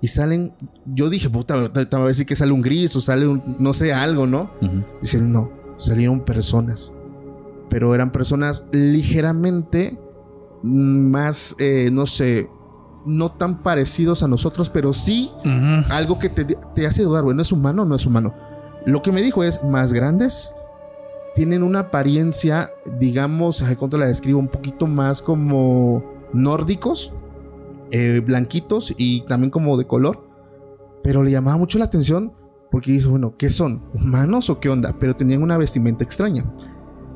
y 0.00 0.08
salen, 0.08 0.52
yo 0.84 1.08
dije, 1.08 1.30
puta, 1.30 1.72
te 1.72 1.96
va 1.96 2.04
a 2.04 2.08
decir 2.08 2.26
que 2.26 2.36
sale 2.36 2.52
un 2.52 2.62
gris 2.62 2.94
o 2.94 3.00
sale 3.00 3.26
un, 3.26 3.56
no 3.58 3.72
sé, 3.72 3.92
algo, 3.92 4.26
¿no? 4.26 4.50
Ujú. 4.60 4.84
Dicen, 5.00 5.32
no, 5.32 5.50
salieron 5.76 6.20
personas, 6.20 6.92
pero 7.68 7.94
eran 7.94 8.12
personas 8.12 8.66
ligeramente 8.72 9.98
más, 10.62 11.56
eh, 11.58 11.90
no 11.92 12.06
sé, 12.06 12.48
no 13.04 13.32
tan 13.32 13.62
parecidos 13.62 14.22
a 14.22 14.28
nosotros, 14.28 14.70
pero 14.70 14.92
sí 14.92 15.30
algo 15.90 16.18
que 16.18 16.30
te, 16.30 16.44
te 16.44 16.86
hace 16.86 17.02
dudar, 17.02 17.24
bueno, 17.24 17.42
¿es 17.42 17.52
humano 17.52 17.82
o 17.82 17.84
no 17.84 17.94
es 17.94 18.06
humano? 18.06 18.34
Lo 18.86 19.02
que 19.02 19.12
me 19.12 19.22
dijo 19.22 19.44
es 19.44 19.62
más 19.62 19.92
grandes, 19.92 20.52
tienen 21.34 21.62
una 21.62 21.80
apariencia, 21.80 22.70
digamos, 22.98 23.62
¿cuánto 23.78 23.98
la 23.98 24.06
describo? 24.06 24.38
Un 24.38 24.48
poquito 24.48 24.86
más 24.86 25.20
como 25.20 26.04
nórdicos, 26.32 27.12
eh, 27.90 28.20
blanquitos 28.24 28.94
y 28.96 29.22
también 29.22 29.50
como 29.50 29.76
de 29.76 29.86
color. 29.86 30.24
Pero 31.02 31.22
le 31.22 31.32
llamaba 31.32 31.58
mucho 31.58 31.78
la 31.78 31.86
atención 31.86 32.32
porque 32.70 32.92
dice, 32.92 33.08
bueno, 33.08 33.36
¿qué 33.36 33.50
son? 33.50 33.82
¿Humanos 33.94 34.50
o 34.50 34.60
qué 34.60 34.68
onda? 34.68 34.96
Pero 34.98 35.16
tenían 35.16 35.42
una 35.42 35.58
vestimenta 35.58 36.04
extraña. 36.04 36.44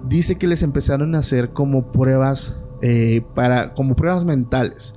Dice 0.09 0.37
que 0.37 0.47
les 0.47 0.63
empezaron 0.63 1.15
a 1.15 1.19
hacer 1.19 1.53
como 1.53 1.91
pruebas 1.91 2.57
eh, 2.81 3.23
para, 3.35 3.75
como 3.75 3.97
pruebas 3.97 4.25
mentales. 4.25 4.95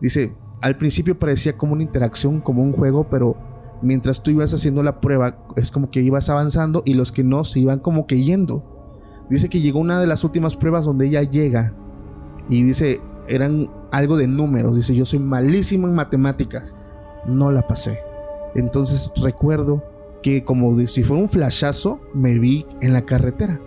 Dice, 0.00 0.34
al 0.60 0.76
principio 0.76 1.18
parecía 1.18 1.56
como 1.56 1.74
una 1.74 1.82
interacción, 1.82 2.40
como 2.40 2.62
un 2.62 2.72
juego, 2.72 3.08
pero 3.08 3.36
mientras 3.82 4.22
tú 4.22 4.30
ibas 4.30 4.52
haciendo 4.52 4.82
la 4.82 5.00
prueba, 5.00 5.38
es 5.56 5.70
como 5.70 5.90
que 5.90 6.02
ibas 6.02 6.28
avanzando 6.28 6.82
y 6.84 6.94
los 6.94 7.12
que 7.12 7.24
no 7.24 7.44
se 7.44 7.60
iban 7.60 7.78
como 7.78 8.06
que 8.06 8.22
yendo. 8.22 8.64
Dice 9.30 9.48
que 9.48 9.60
llegó 9.60 9.78
una 9.78 10.00
de 10.00 10.06
las 10.06 10.24
últimas 10.24 10.56
pruebas 10.56 10.84
donde 10.84 11.06
ella 11.06 11.22
llega 11.22 11.74
y 12.48 12.64
dice, 12.64 13.00
eran 13.28 13.70
algo 13.92 14.16
de 14.16 14.26
números. 14.26 14.76
Dice, 14.76 14.94
yo 14.94 15.06
soy 15.06 15.20
malísimo 15.20 15.86
en 15.86 15.94
matemáticas. 15.94 16.76
No 17.26 17.52
la 17.52 17.66
pasé. 17.66 18.00
Entonces 18.54 19.12
recuerdo 19.22 19.82
que 20.22 20.44
como 20.44 20.76
si 20.86 21.02
fuera 21.02 21.22
un 21.22 21.28
flashazo, 21.28 22.00
me 22.14 22.38
vi 22.38 22.66
en 22.80 22.92
la 22.92 23.02
carretera. 23.02 23.60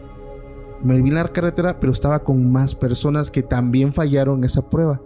Me 0.84 1.02
vi 1.02 1.10
en 1.10 1.16
la 1.16 1.32
carretera, 1.32 1.80
pero 1.80 1.92
estaba 1.92 2.20
con 2.24 2.52
más 2.52 2.76
personas 2.76 3.32
que 3.32 3.42
también 3.42 3.94
fallaron 3.94 4.44
esa 4.44 4.70
prueba 4.70 5.02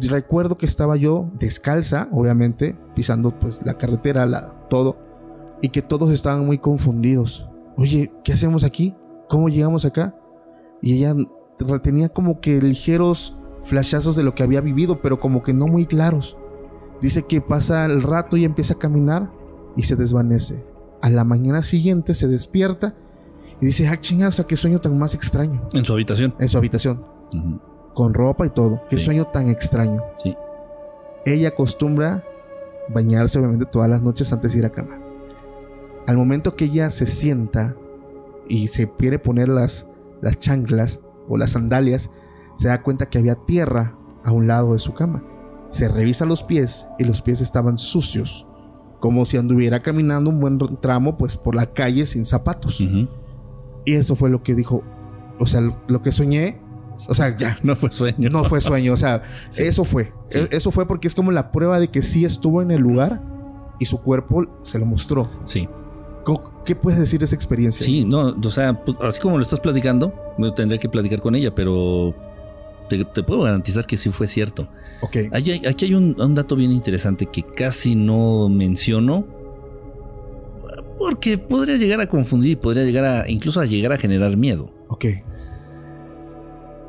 recuerdo 0.00 0.56
que 0.56 0.66
estaba 0.66 0.96
yo 0.96 1.28
descalza, 1.38 2.08
obviamente, 2.12 2.76
pisando 2.94 3.38
pues 3.38 3.60
la 3.64 3.74
carretera, 3.74 4.26
la, 4.26 4.52
todo, 4.68 4.96
y 5.60 5.70
que 5.70 5.82
todos 5.82 6.12
estaban 6.12 6.46
muy 6.46 6.58
confundidos. 6.58 7.48
Oye, 7.76 8.12
¿qué 8.24 8.32
hacemos 8.32 8.64
aquí? 8.64 8.94
¿Cómo 9.28 9.48
llegamos 9.48 9.84
acá? 9.84 10.14
Y 10.80 10.94
ella 10.94 11.14
tenía 11.82 12.08
como 12.08 12.40
que 12.40 12.60
ligeros 12.62 13.38
flashazos 13.64 14.16
de 14.16 14.22
lo 14.22 14.34
que 14.34 14.42
había 14.42 14.60
vivido, 14.60 15.02
pero 15.02 15.20
como 15.20 15.42
que 15.42 15.52
no 15.52 15.66
muy 15.66 15.86
claros. 15.86 16.36
Dice 17.00 17.22
que 17.22 17.40
pasa 17.40 17.86
el 17.86 18.02
rato 18.02 18.36
y 18.36 18.44
empieza 18.44 18.74
a 18.74 18.78
caminar 18.78 19.30
y 19.76 19.84
se 19.84 19.96
desvanece. 19.96 20.64
A 21.00 21.08
la 21.10 21.24
mañana 21.24 21.62
siguiente 21.62 22.14
se 22.14 22.28
despierta 22.28 22.94
y 23.60 23.66
dice, 23.66 23.88
ah, 23.88 23.98
chingaza, 23.98 24.46
qué 24.46 24.56
sueño 24.56 24.80
tan 24.80 24.98
más 24.98 25.14
extraño. 25.14 25.66
En 25.72 25.84
su 25.84 25.92
habitación. 25.92 26.34
En 26.38 26.48
su 26.48 26.58
habitación 26.58 27.04
con 27.94 28.14
ropa 28.14 28.46
y 28.46 28.50
todo. 28.50 28.82
Qué 28.88 28.98
sueño 28.98 29.26
tan 29.26 29.48
extraño. 29.48 30.02
Sí. 30.16 30.36
Ella 31.26 31.48
acostumbra 31.48 32.24
bañarse 32.88 33.38
obviamente 33.38 33.66
todas 33.66 33.88
las 33.88 34.02
noches 34.02 34.32
antes 34.32 34.52
de 34.52 34.60
ir 34.60 34.64
a 34.64 34.70
cama. 34.70 34.98
Al 36.06 36.16
momento 36.16 36.56
que 36.56 36.64
ella 36.66 36.90
se 36.90 37.06
sienta 37.06 37.76
y 38.48 38.68
se 38.68 38.90
quiere 38.90 39.18
poner 39.18 39.48
las, 39.48 39.86
las 40.22 40.38
chanclas 40.38 41.00
o 41.28 41.36
las 41.36 41.50
sandalias, 41.50 42.10
se 42.54 42.68
da 42.68 42.82
cuenta 42.82 43.08
que 43.08 43.18
había 43.18 43.34
tierra 43.34 43.96
a 44.24 44.32
un 44.32 44.46
lado 44.46 44.72
de 44.72 44.78
su 44.78 44.94
cama. 44.94 45.22
Se 45.70 45.88
revisa 45.88 46.26
los 46.26 46.42
pies 46.42 46.86
y 46.98 47.04
los 47.04 47.22
pies 47.22 47.40
estaban 47.40 47.78
sucios, 47.78 48.46
como 48.98 49.24
si 49.24 49.38
anduviera 49.38 49.80
caminando 49.80 50.30
un 50.30 50.40
buen 50.40 50.58
tramo 50.80 51.16
pues 51.16 51.36
por 51.36 51.54
la 51.54 51.72
calle 51.72 52.04
sin 52.06 52.26
zapatos. 52.26 52.86
Y 53.84 53.94
eso 53.94 54.14
fue 54.16 54.28
lo 54.28 54.42
que 54.42 54.54
dijo, 54.54 54.82
o 55.38 55.46
sea, 55.46 55.62
lo 55.86 56.02
que 56.02 56.12
soñé 56.12 56.60
o 57.08 57.14
sea, 57.14 57.36
ya. 57.36 57.58
No 57.62 57.76
fue 57.76 57.90
sueño. 57.90 58.28
No 58.30 58.44
fue 58.44 58.60
sueño. 58.60 58.92
O 58.92 58.96
sea, 58.96 59.22
eso 59.58 59.84
fue. 59.84 60.12
E-, 60.32 60.48
eso 60.50 60.70
fue 60.70 60.86
porque 60.86 61.08
es 61.08 61.14
como 61.14 61.30
la 61.32 61.52
prueba 61.52 61.78
de 61.80 61.88
que 61.88 62.02
sí 62.02 62.24
estuvo 62.24 62.62
en 62.62 62.70
el 62.70 62.80
lugar 62.80 63.22
y 63.78 63.86
su 63.86 64.00
cuerpo 64.00 64.46
se 64.62 64.78
lo 64.78 64.86
mostró. 64.86 65.30
Sí. 65.44 65.68
¿Qué 66.64 66.76
puedes 66.76 67.00
decir 67.00 67.18
de 67.18 67.24
esa 67.24 67.34
experiencia? 67.34 67.84
Sí, 67.84 68.04
no, 68.04 68.36
o 68.44 68.50
sea, 68.50 68.84
pues, 68.84 68.96
así 69.00 69.18
como 69.20 69.36
lo 69.36 69.42
estás 69.42 69.58
platicando, 69.58 70.14
me 70.38 70.52
tendré 70.52 70.78
que 70.78 70.88
platicar 70.88 71.20
con 71.20 71.34
ella, 71.34 71.52
pero 71.52 72.14
te, 72.98 73.22
puedo 73.22 73.42
garantizar 73.42 73.86
que 73.86 73.96
sí 73.96 74.10
fue 74.10 74.26
cierto. 74.26 74.68
Ok. 75.00 75.16
aquí 75.32 75.84
hay 75.84 75.94
un, 75.94 76.20
un, 76.20 76.34
dato 76.34 76.56
bien 76.56 76.72
interesante 76.72 77.26
que 77.26 77.42
casi 77.42 77.94
no 77.94 78.48
menciono, 78.48 79.26
porque 80.98 81.38
podría 81.38 81.78
llegar 81.78 82.00
a 82.02 82.06
confundir, 82.08 82.58
podría 82.58 82.84
llegar 82.84 83.04
a, 83.04 83.28
incluso 83.28 83.58
a 83.58 83.64
llegar 83.64 83.92
a 83.92 83.96
generar 83.96 84.36
miedo. 84.36 84.70
Ok. 84.88 85.06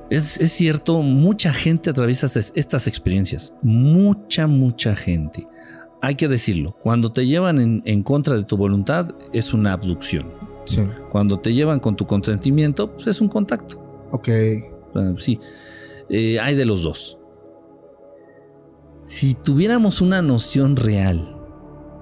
Es, 0.09 0.25
cierto, 0.51 1.01
mucha 1.01 1.53
gente 1.53 1.89
atraviesa 1.89 2.27
estas 2.53 2.87
experiencias. 2.87 3.53
Mucha, 3.61 4.45
mucha 4.47 4.93
gente. 4.93 5.47
Hay 6.01 6.15
que 6.15 6.27
decirlo, 6.27 6.75
cuando 6.81 7.13
te 7.13 7.25
llevan 7.25 7.81
en, 7.85 8.03
contra 8.03 8.35
de 8.35 8.43
tu 8.43 8.57
voluntad 8.57 9.15
es 9.31 9.53
una 9.53 9.71
abducción. 9.71 10.33
Sí. 10.65 10.81
Cuando 11.09 11.39
te 11.39 11.53
llevan 11.53 11.79
con 11.79 11.95
tu 11.95 12.05
consentimiento, 12.05 12.93
pues 12.93 13.07
es 13.07 13.21
un 13.21 13.29
contacto. 13.29 13.79
Ok. 14.11 14.27
Ah, 14.93 15.13
sí. 15.17 15.39
Eh, 16.11 16.39
hay 16.41 16.55
de 16.55 16.65
los 16.65 16.83
dos. 16.83 17.17
Si 19.03 19.33
tuviéramos 19.33 20.01
una 20.01 20.21
noción 20.21 20.75
real 20.75 21.37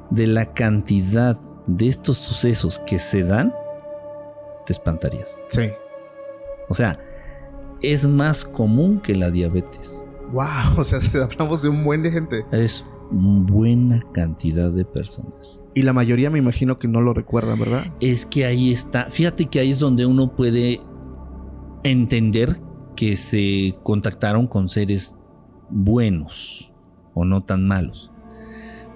de 0.09 0.25
la 0.25 0.51
cantidad 0.53 1.39
de 1.67 1.87
estos 1.87 2.17
sucesos 2.17 2.81
que 2.87 2.97
se 2.97 3.23
dan, 3.23 3.53
te 4.65 4.73
espantarías. 4.73 5.37
Sí. 5.47 5.69
O 6.69 6.73
sea, 6.73 6.99
es 7.81 8.07
más 8.07 8.45
común 8.45 8.99
que 8.99 9.13
la 9.15 9.29
diabetes. 9.29 10.11
Wow, 10.31 10.79
o 10.79 10.83
sea, 10.83 10.99
hablamos 11.23 11.61
de 11.61 11.69
un 11.69 11.83
buen 11.83 12.01
de 12.01 12.11
gente. 12.11 12.45
Es 12.51 12.83
buena 13.11 14.03
cantidad 14.11 14.71
de 14.71 14.85
personas. 14.85 15.61
Y 15.75 15.83
la 15.83 15.93
mayoría 15.93 16.31
me 16.31 16.39
imagino 16.39 16.79
que 16.79 16.87
no 16.87 17.01
lo 17.01 17.13
recuerdan, 17.13 17.59
¿verdad? 17.59 17.83
Es 17.99 18.25
que 18.25 18.45
ahí 18.45 18.71
está. 18.71 19.11
Fíjate 19.11 19.45
que 19.45 19.59
ahí 19.59 19.69
es 19.69 19.79
donde 19.79 20.07
uno 20.07 20.35
puede 20.35 20.81
entender 21.83 22.59
que 22.99 23.15
se 23.15 23.75
contactaron 23.81 24.45
con 24.45 24.67
seres 24.67 25.15
buenos 25.69 26.69
o 27.13 27.23
no 27.23 27.41
tan 27.45 27.65
malos. 27.65 28.11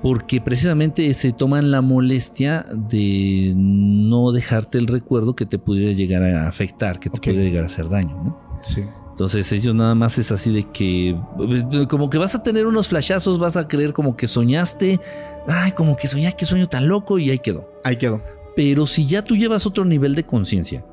Porque 0.02 0.42
precisamente 0.42 1.14
se 1.14 1.32
toman 1.32 1.72
la 1.72 1.80
molestia 1.80 2.66
de 2.74 3.54
no 3.56 4.34
dejarte 4.34 4.78
el 4.78 4.88
recuerdo 4.88 5.38
que 5.38 5.46
te 5.46 5.58
pudiera 5.58 5.94
llegar 5.94 6.22
a 6.22 6.50
afectar, 6.50 7.00
que 7.00 7.10
te 7.10 7.18
pudiera 7.18 7.44
llegar 7.44 7.64
a 7.64 7.68
hacer 7.68 7.88
daño. 7.88 8.22
¿no? 8.26 8.60
Entonces 9.12 9.50
ellos 9.54 9.74
nada 9.74 9.96
más 9.96 10.18
es 10.18 10.34
así 10.34 10.52
de 10.52 10.64
que 10.70 11.18
como 11.88 12.10
que 12.10 12.18
vas 12.18 12.36
a 12.36 12.44
tener 12.44 12.68
unos 12.68 12.90
flashazos, 12.90 13.40
vas 13.40 13.56
a 13.56 13.70
creer 13.70 13.94
como 13.94 14.18
que 14.18 14.28
soñaste, 14.28 15.00
ay, 15.48 15.72
como 15.72 15.96
que 15.96 16.10
soñé, 16.10 16.34
qué 16.38 16.44
sueño 16.44 16.68
tan 16.68 16.90
loco 16.90 17.20
y 17.20 17.30
ahí 17.30 17.40
quedó. 17.40 17.70
Ahí 17.86 17.96
quedó. 17.96 18.22
Pero 18.54 18.86
si 18.86 19.06
ya 19.06 19.24
tú 19.24 19.38
llevas 19.38 19.66
otro 19.66 19.86
nivel 19.86 20.14
de 20.14 20.26
conciencia, 20.26 20.86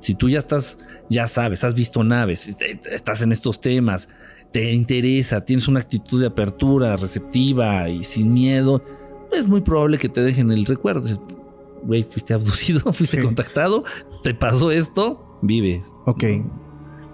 si 0.00 0.14
tú 0.14 0.28
ya 0.28 0.38
estás, 0.38 0.78
ya 1.08 1.26
sabes, 1.26 1.64
has 1.64 1.74
visto 1.74 2.02
naves, 2.02 2.48
estás 2.90 3.22
en 3.22 3.32
estos 3.32 3.60
temas, 3.60 4.08
te 4.52 4.72
interesa, 4.72 5.44
tienes 5.44 5.68
una 5.68 5.80
actitud 5.80 6.20
de 6.20 6.26
apertura, 6.26 6.96
receptiva 6.96 7.88
y 7.88 8.04
sin 8.04 8.32
miedo, 8.32 8.82
es 9.32 9.46
muy 9.46 9.60
probable 9.60 9.98
que 9.98 10.08
te 10.08 10.20
dejen 10.20 10.50
el 10.50 10.66
recuerdo. 10.66 11.08
Güey, 11.82 12.04
fuiste 12.04 12.34
abducido, 12.34 12.80
fuiste 12.92 13.22
contactado, 13.22 13.84
te 14.22 14.34
pasó 14.34 14.70
esto, 14.70 15.38
vives. 15.42 15.92
Ok. 16.06 16.24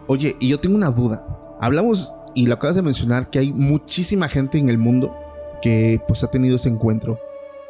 Oye, 0.09 0.37
y 0.41 0.49
yo 0.49 0.61
tengo 0.61 0.77
una 0.77 0.91
duda. 0.91 1.27
Hablamos, 1.61 2.13
y 2.35 2.47
lo 2.47 2.55
acabas 2.55 2.77
de 2.77 2.83
mencionar, 2.83 3.31
que 3.31 3.39
hay 3.39 3.53
muchísima 3.53 4.29
gente 4.29 4.59
en 4.59 4.69
el 4.69 4.79
mundo 4.79 5.15
que 5.63 6.01
pues 6.07 6.23
ha 6.25 6.31
tenido 6.31 6.57
ese 6.57 6.69
encuentro. 6.69 7.19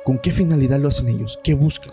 ¿Con 0.04 0.18
qué 0.18 0.30
finalidad 0.30 0.78
lo 0.78 0.88
hacen 0.88 1.08
ellos? 1.08 1.38
¿Qué 1.42 1.54
buscan? 1.54 1.92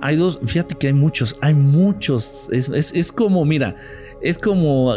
Hay 0.00 0.16
dos, 0.16 0.38
fíjate 0.44 0.74
que 0.76 0.88
hay 0.88 0.92
muchos, 0.92 1.36
hay 1.40 1.54
muchos. 1.54 2.48
Es, 2.52 3.12
como, 3.12 3.44
mira, 3.44 3.76
es 4.22 4.38
como... 4.38 4.94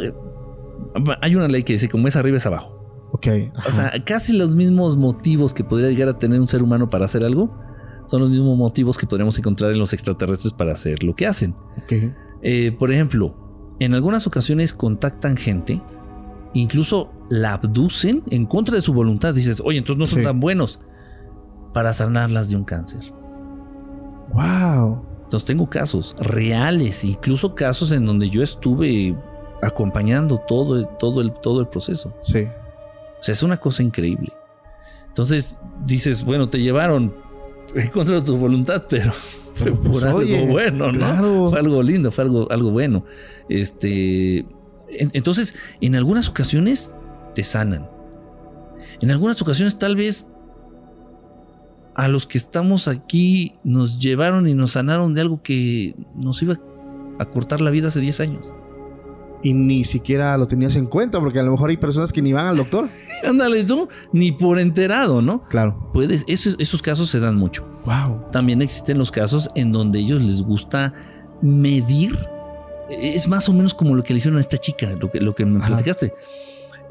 Hay 1.22 1.36
una 1.36 1.48
ley 1.48 1.64
que 1.64 1.74
dice, 1.74 1.90
como 1.90 2.08
es 2.08 2.16
arriba 2.16 2.38
es 2.38 2.46
abajo. 2.46 2.78
Ok. 3.14 3.28
O 3.68 3.72
sea, 3.72 3.94
casi 4.06 4.34
los 4.38 4.56
mismos 4.56 4.98
motivos 4.98 5.54
que 5.54 5.64
podría 5.64 5.90
llegar 5.90 6.10
a 6.10 6.18
tener 6.18 6.40
un 6.40 6.48
ser 6.48 6.64
humano 6.64 6.90
para 6.90 7.06
hacer 7.06 7.26
algo 7.26 7.56
son 8.06 8.22
los 8.22 8.30
mismos 8.30 8.58
motivos 8.58 8.98
que 8.98 9.06
podríamos 9.06 9.38
encontrar 9.38 9.72
en 9.72 9.80
los 9.80 9.94
extraterrestres 9.94 10.54
para 10.54 10.74
hacer 10.74 11.04
lo 11.04 11.16
que 11.16 11.28
hacen. 11.28 11.56
Ok. 11.84 11.94
Eh, 12.42 12.76
por 12.78 12.92
ejemplo, 12.92 13.36
en 13.80 13.94
algunas 13.94 14.28
ocasiones 14.28 14.74
contactan 14.74 15.38
gente, 15.38 15.82
incluso 16.54 17.12
la 17.30 17.54
abducen 17.54 18.24
en 18.30 18.46
contra 18.46 18.76
de 18.76 18.82
su 18.82 18.94
voluntad. 18.94 19.34
Dices, 19.34 19.62
oye, 19.64 19.78
entonces 19.78 20.00
no 20.00 20.06
son 20.06 20.24
tan 20.24 20.40
buenos 20.40 20.80
para 21.74 21.94
sanarlas 21.94 22.50
de 22.50 22.56
un 22.58 22.64
cáncer. 22.64 23.14
Wow. 24.34 25.06
Entonces 25.24 25.48
tengo 25.48 25.70
casos 25.70 26.16
reales, 26.20 27.04
incluso 27.04 27.56
casos 27.56 27.92
en 27.92 28.06
donde 28.06 28.30
yo 28.30 28.44
estuve 28.44 29.16
acompañando 29.62 30.40
todo, 30.48 30.86
todo, 30.86 31.22
el, 31.22 31.32
todo 31.34 31.62
el 31.62 31.68
proceso. 31.68 32.14
Sí. 32.22 32.48
O 33.20 33.24
sea, 33.24 33.34
es 33.34 33.44
una 33.44 33.58
cosa 33.58 33.84
increíble. 33.84 34.34
Entonces 35.08 35.58
dices, 35.86 36.24
bueno, 36.24 36.50
te 36.50 36.60
llevaron 36.60 37.14
en 37.76 37.88
contra 37.90 38.20
de 38.20 38.26
tu 38.26 38.38
voluntad, 38.38 38.84
pero 38.90 39.12
fue 39.54 39.72
por 39.74 40.06
algo 40.06 40.46
bueno, 40.48 40.92
¿no? 40.92 41.50
Fue 41.50 41.60
algo 41.60 41.84
lindo, 41.84 42.12
fue 42.12 42.24
algo, 42.24 42.52
algo 42.52 42.72
bueno. 42.72 43.06
Este, 43.50 44.46
Entonces, 44.90 45.56
en 45.82 45.96
algunas 45.96 46.28
ocasiones 46.28 46.94
te 47.34 47.44
sanan. 47.44 47.90
En 49.02 49.12
algunas 49.12 49.42
ocasiones 49.42 49.78
tal 49.78 49.96
vez 49.96 50.28
a 51.96 52.08
los 52.08 52.28
que 52.28 52.38
estamos 52.38 52.88
aquí 52.88 53.54
nos 53.64 54.00
llevaron 54.00 54.48
y 54.48 54.54
nos 54.54 54.72
sanaron 54.72 55.14
de 55.14 55.22
algo 55.22 55.42
que 55.42 55.96
nos 56.16 56.42
iba 56.42 56.56
a 57.20 57.26
cortar 57.26 57.62
la 57.62 57.70
vida 57.72 57.88
hace 57.88 58.00
10 58.00 58.20
años. 58.22 58.52
Y 59.44 59.54
ni 59.54 59.84
siquiera 59.86 60.38
lo 60.38 60.46
tenías 60.46 60.76
en 60.76 60.86
cuenta, 60.86 61.20
porque 61.20 61.40
a 61.40 61.44
lo 61.44 61.52
mejor 61.52 61.72
hay 61.72 61.78
personas 61.78 62.14
que 62.14 62.22
ni 62.22 62.32
van 62.32 62.46
al 62.46 62.58
doctor. 62.58 62.88
Ándale 63.28 63.64
tú, 63.64 63.90
ni 64.14 64.32
por 64.32 64.60
enterado, 64.60 65.22
¿no? 65.22 65.44
Claro. 65.50 65.90
Puedes, 65.94 66.24
esos, 66.28 66.56
esos 66.60 66.82
casos 66.82 67.10
se 67.10 67.20
dan 67.20 67.36
mucho. 67.36 67.66
Wow. 67.86 68.28
También 68.32 68.62
existen 68.62 68.98
los 68.98 69.12
casos 69.12 69.50
en 69.56 69.72
donde 69.72 70.00
ellos 70.00 70.22
les 70.22 70.44
gusta 70.44 70.94
medir. 71.42 72.18
Es 72.90 73.28
más 73.28 73.50
o 73.50 73.54
menos 73.54 73.74
como 73.74 73.96
lo 73.96 74.04
que 74.04 74.14
le 74.14 74.20
hicieron 74.20 74.38
a 74.38 74.42
esta 74.42 74.58
chica, 74.58 74.92
lo 74.92 75.10
que, 75.10 75.20
lo 75.20 75.34
que 75.34 75.46
me 75.46 75.66
platicaste. 75.66 76.14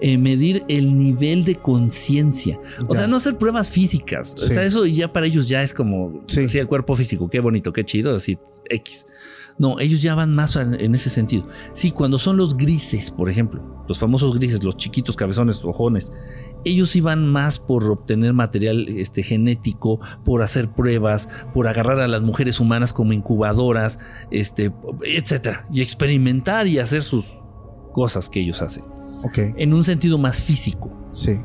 Eh, 0.03 0.17
medir 0.17 0.65
el 0.69 0.97
nivel 0.97 1.45
de 1.45 1.57
conciencia. 1.57 2.59
O 2.89 2.95
sea, 2.95 3.07
no 3.07 3.17
hacer 3.17 3.37
pruebas 3.37 3.71
físicas. 3.71 4.35
O 4.35 4.47
sea, 4.47 4.65
eso 4.65 4.87
ya 4.87 5.13
para 5.13 5.27
ellos 5.27 5.47
ya 5.49 5.63
es 5.63 5.75
como 5.75 6.25
sí. 6.27 6.47
el 6.59 6.67
cuerpo 6.67 6.97
físico. 6.97 7.29
Qué 7.29 7.41
bonito, 7.41 7.73
qué 7.73 7.85
chido, 7.85 8.15
así 8.15 8.39
X. 8.69 9.07
No, 9.59 9.79
ellos 9.79 10.01
ya 10.01 10.15
van 10.15 10.35
más 10.35 10.57
en 10.57 10.95
ese 10.95 11.11
sentido. 11.11 11.47
Sí, 11.75 11.91
cuando 11.91 12.17
son 12.17 12.39
los 12.39 12.57
grises, 12.57 13.11
por 13.11 13.29
ejemplo, 13.29 13.85
los 13.89 13.99
famosos 13.99 14.35
grises, 14.39 14.65
los 14.65 14.79
chiquitos 14.79 15.17
cabezones, 15.17 15.63
ojones, 15.67 16.13
ellos 16.65 16.97
iban 16.97 17.27
más 17.27 17.59
por 17.59 17.85
obtener 17.91 18.33
material 18.33 18.89
este, 18.89 19.23
genético, 19.23 20.01
por 20.25 20.43
hacer 20.43 20.73
pruebas, 20.73 21.29
por 21.53 21.69
agarrar 21.69 22.01
a 22.01 22.09
las 22.09 22.23
mujeres 22.23 22.59
humanas 22.59 22.95
como 22.95 23.13
incubadoras, 23.13 23.99
este, 24.31 24.73
etcétera, 25.05 25.67
y 25.71 25.83
experimentar 25.83 26.67
y 26.67 26.79
hacer 26.79 27.03
sus 27.03 27.27
cosas 27.93 28.31
que 28.31 28.41
ellos 28.41 28.63
hacen. 28.63 29.00
Okay. 29.25 29.53
En 29.57 29.75
un 29.75 29.85
sentido 29.85 30.19
más 30.19 30.41
físico. 30.41 30.91
Sí. 31.13 31.41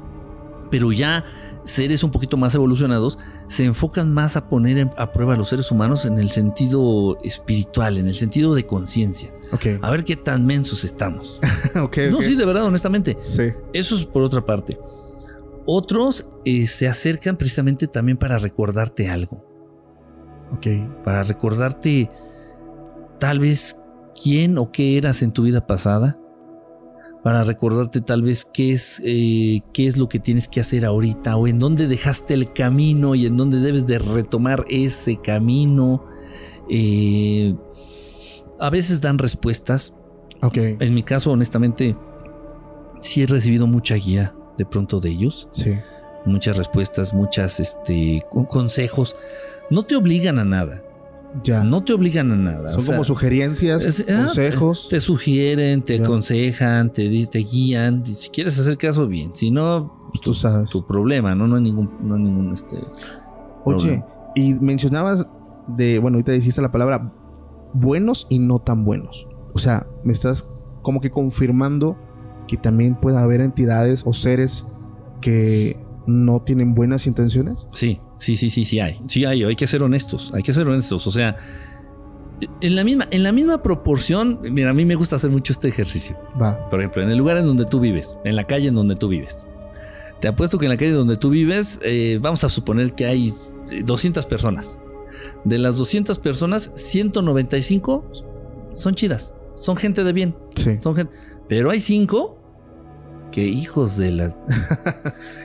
Pero 0.72 0.92
ya 0.92 1.24
seres 1.64 2.04
un 2.04 2.12
poquito 2.12 2.38
más 2.38 2.54
evolucionados 2.56 3.18
se 3.48 3.66
enfocan 3.66 4.14
más 4.14 4.38
a 4.38 4.48
poner 4.50 4.90
a 4.98 5.12
prueba 5.12 5.34
a 5.34 5.38
los 5.38 5.50
seres 5.50 5.72
humanos 5.72 6.06
en 6.06 6.20
el 6.20 6.30
sentido 6.30 7.18
espiritual, 7.24 7.98
en 7.98 8.08
el 8.08 8.16
sentido 8.16 8.56
de 8.56 8.66
conciencia. 8.66 9.34
Okay. 9.52 9.80
A 9.82 9.92
ver 9.92 10.04
qué 10.04 10.16
tan 10.16 10.46
mensos 10.46 10.84
estamos. 10.84 11.40
okay, 11.82 12.12
no, 12.12 12.22
sí, 12.22 12.36
de 12.36 12.46
verdad, 12.46 12.66
honestamente. 12.66 13.18
Sí. 13.22 13.52
Eso 13.74 13.96
es 13.96 14.06
por 14.06 14.24
otra 14.24 14.46
parte. 14.46 14.80
Otros 15.66 16.28
eh, 16.46 16.68
se 16.68 16.88
acercan 16.88 17.38
precisamente 17.38 17.88
también 17.88 18.18
para 18.18 18.38
recordarte 18.38 19.10
algo. 19.10 19.44
Ok. 20.54 20.68
Para 21.04 21.24
recordarte 21.24 22.10
tal 23.20 23.40
vez 23.40 23.82
quién 24.22 24.58
o 24.58 24.72
qué 24.72 24.98
eras 24.98 25.24
en 25.24 25.32
tu 25.32 25.44
vida 25.44 25.66
pasada 25.66 26.20
para 27.26 27.44
recordarte 27.44 28.02
tal 28.02 28.22
vez 28.22 28.46
qué 28.46 28.72
es, 28.72 29.02
eh, 29.04 29.62
qué 29.74 29.88
es 29.88 29.98
lo 29.98 30.08
que 30.08 30.20
tienes 30.20 30.48
que 30.48 30.60
hacer 30.60 30.86
ahorita 30.86 31.38
o 31.38 31.48
en 31.48 31.58
dónde 31.58 31.88
dejaste 31.88 32.36
el 32.36 32.54
camino 32.54 33.16
y 33.16 33.26
en 33.26 33.36
dónde 33.36 33.62
debes 33.62 33.88
de 33.88 33.98
retomar 33.98 34.64
ese 34.70 35.20
camino. 35.20 36.06
Eh, 36.70 37.56
a 38.60 38.70
veces 38.70 39.02
dan 39.02 39.18
respuestas. 39.18 39.96
Ok. 40.44 40.56
En 40.56 40.94
mi 40.94 41.02
caso, 41.02 41.32
honestamente, 41.32 41.98
sí 43.00 43.24
he 43.24 43.26
recibido 43.26 43.66
mucha 43.66 43.96
guía 43.96 44.36
de 44.60 44.66
pronto 44.68 45.00
de 45.00 45.10
ellos. 45.10 45.48
Sí. 45.52 45.76
Muchas 46.26 46.58
respuestas, 46.58 47.12
muchas 47.12 47.60
este, 47.60 48.24
consejos. 48.48 49.16
No 49.72 49.82
te 49.82 49.96
obligan 49.96 50.38
a 50.38 50.46
nada. 50.46 50.84
Ya. 51.44 51.64
No 51.64 51.84
te 51.84 51.94
obligan 51.94 52.32
a 52.32 52.36
nada. 52.36 52.70
Son 52.70 52.80
o 52.80 52.84
sea, 52.84 52.96
como 52.96 53.04
sugerencias, 53.04 53.84
es, 53.84 54.04
consejos. 54.04 54.84
Ah, 54.86 54.90
te, 54.90 54.96
te, 54.96 55.00
sugieren, 55.02 55.82
te 55.84 55.98
ya. 55.98 56.04
aconsejan, 56.04 56.94
te, 56.94 57.26
te 57.28 57.40
guían. 57.40 58.06
Si 58.06 58.30
quieres 58.30 58.58
hacer 58.60 58.78
caso, 58.78 59.08
bien. 59.08 59.36
Si 59.36 59.52
no, 59.52 60.10
pues 60.10 60.22
tú 60.22 60.34
sabes. 60.34 60.72
Tu 60.72 60.86
problema, 60.86 61.36
¿no? 61.36 61.48
No 61.48 61.58
hay 61.58 61.64
ningún, 61.64 61.92
no 62.02 62.16
hay 62.16 62.22
ningún 62.22 62.54
este. 62.54 62.78
Oye, 63.66 63.78
problema. 63.78 64.06
y 64.36 64.54
mencionabas 64.56 65.28
de, 65.68 66.00
bueno, 66.00 66.18
ahorita 66.18 66.32
dijiste 66.32 66.62
la 66.62 66.72
palabra 66.72 67.12
buenos 67.74 68.28
y 68.30 68.40
no 68.40 68.60
tan 68.60 68.86
buenos. 68.86 69.28
O 69.54 69.60
sea, 69.60 69.88
me 70.04 70.14
estás 70.14 70.50
como 70.82 71.02
que 71.02 71.10
confirmando 71.10 71.98
que 72.48 72.58
también 72.58 72.96
puede 72.96 73.18
haber 73.18 73.42
entidades 73.42 74.04
o 74.06 74.14
seres 74.14 74.66
que 75.22 75.84
no 76.08 76.42
tienen 76.42 76.76
buenas 76.76 77.08
intenciones. 77.08 77.68
Sí, 77.72 78.00
sí, 78.18 78.36
sí, 78.36 78.50
sí, 78.50 78.66
sí 78.66 78.80
hay. 78.80 79.00
Sí 79.08 79.26
hay, 79.26 79.44
hay 79.44 79.56
que 79.56 79.68
ser 79.68 79.84
honestos, 79.84 80.32
hay 80.34 80.44
que 80.44 80.54
ser 80.54 80.68
honestos. 80.68 81.06
O 81.08 81.12
sea, 81.12 81.36
en 82.62 82.76
la 82.76 82.84
misma, 82.84 83.08
en 83.12 83.24
la 83.24 83.32
misma 83.32 83.62
proporción, 83.62 84.40
mira, 84.42 84.70
a 84.72 84.74
mí 84.74 84.86
me 84.86 84.96
gusta 84.96 85.16
hacer 85.16 85.30
mucho 85.30 85.54
este 85.54 85.68
ejercicio. 85.68 86.18
Va. 86.42 86.70
Por 86.70 86.80
ejemplo, 86.80 87.02
en 87.04 87.10
el 87.10 87.18
lugar 87.18 87.38
en 87.38 87.46
donde 87.46 87.66
tú 87.66 87.80
vives, 87.80 88.18
en 88.24 88.36
la 88.36 88.46
calle 88.46 88.68
en 88.68 88.76
donde 88.76 88.96
tú 88.96 89.08
vives. 89.08 89.48
Te 90.20 90.28
apuesto 90.28 90.58
que 90.58 90.66
en 90.66 90.72
la 90.72 90.78
calle 90.78 90.92
donde 90.92 91.18
tú 91.18 91.30
vives, 91.30 91.80
eh, 91.84 92.20
vamos 92.22 92.44
a 92.44 92.50
suponer 92.50 92.94
que 92.94 93.06
hay 93.06 93.32
200 93.84 94.26
personas. 94.26 94.80
De 95.44 95.58
las 95.58 95.76
200 95.78 96.20
personas, 96.20 96.72
195 96.76 98.06
son 98.74 98.96
chidas, 98.96 99.34
son 99.56 99.78
gente 99.78 100.04
de 100.04 100.14
bien. 100.14 100.36
Sí. 100.56 100.78
Son 100.82 100.96
gente, 100.96 101.14
pero 101.48 101.70
hay 101.70 101.80
5 101.80 102.45
que 103.36 103.44
hijos 103.44 103.98
de 103.98 104.14
las 104.14 104.34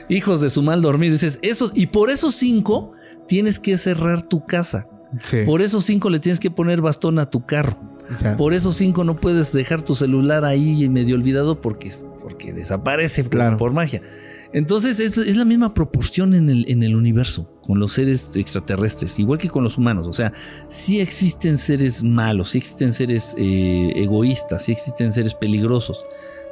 hijos 0.09 0.39
de 0.39 0.49
su 0.49 0.63
mal 0.63 0.81
dormir 0.81 1.11
dices 1.11 1.39
esos 1.41 1.73
y 1.75 1.87
por 1.87 2.09
esos 2.09 2.33
cinco 2.35 2.93
tienes 3.27 3.59
que 3.59 3.75
cerrar 3.75 4.21
tu 4.21 4.45
casa 4.45 4.87
sí. 5.21 5.39
por 5.45 5.61
esos 5.61 5.83
cinco 5.83 6.09
le 6.09 6.19
tienes 6.19 6.39
que 6.39 6.49
poner 6.49 6.79
bastón 6.79 7.19
a 7.19 7.29
tu 7.29 7.45
carro 7.45 7.77
ya. 8.21 8.37
por 8.37 8.53
esos 8.53 8.77
cinco 8.77 9.03
no 9.03 9.17
puedes 9.17 9.51
dejar 9.51 9.81
tu 9.81 9.93
celular 9.95 10.45
ahí 10.45 10.87
medio 10.87 11.15
olvidado 11.15 11.59
porque 11.59 11.91
porque 12.21 12.53
desaparece 12.53 13.25
claro. 13.25 13.57
por, 13.57 13.67
por, 13.67 13.73
magia 13.73 14.01
entonces 14.53 15.01
es, 15.01 15.17
es, 15.17 15.35
la 15.35 15.43
misma 15.43 15.73
proporción 15.73 16.33
en 16.33 16.49
el, 16.49 16.65
en 16.69 16.83
el 16.83 16.95
universo 16.95 17.51
con 17.61 17.77
los 17.77 17.91
seres 17.91 18.37
extraterrestres 18.37 19.19
igual 19.19 19.37
que 19.37 19.49
con 19.49 19.65
los 19.65 19.77
humanos 19.77 20.07
o 20.07 20.13
sea 20.13 20.31
sí 20.69 21.01
existen 21.01 21.57
seres 21.57 22.03
malos 22.03 22.51
sí 22.51 22.57
existen 22.57 22.93
seres 22.93 23.35
eh, 23.37 23.91
egoístas 23.97 24.63
sí 24.63 24.71
existen 24.71 25.11
seres 25.11 25.33
peligrosos 25.33 26.05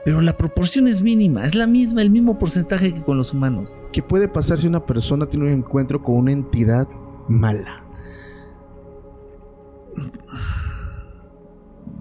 pero 0.06 0.22
la 0.22 0.38
proporción 0.38 0.88
es 0.88 1.02
mínima, 1.02 1.46
es 1.46 1.56
la 1.56 1.68
misma, 1.68 2.02
el 2.02 2.10
mismo 2.10 2.40
porcentaje 2.40 2.94
que 2.94 3.04
con 3.04 3.18
los 3.18 3.34
humanos. 3.34 3.78
¿Qué 3.92 4.02
puede 4.02 4.28
pasar 4.28 4.60
si 4.60 4.68
una 4.68 4.86
persona 4.86 5.26
tiene 5.28 5.48
un 5.48 5.52
encuentro 5.52 6.02
con 6.02 6.16
una 6.16 6.32
entidad 6.32 6.88
mala? 7.28 7.86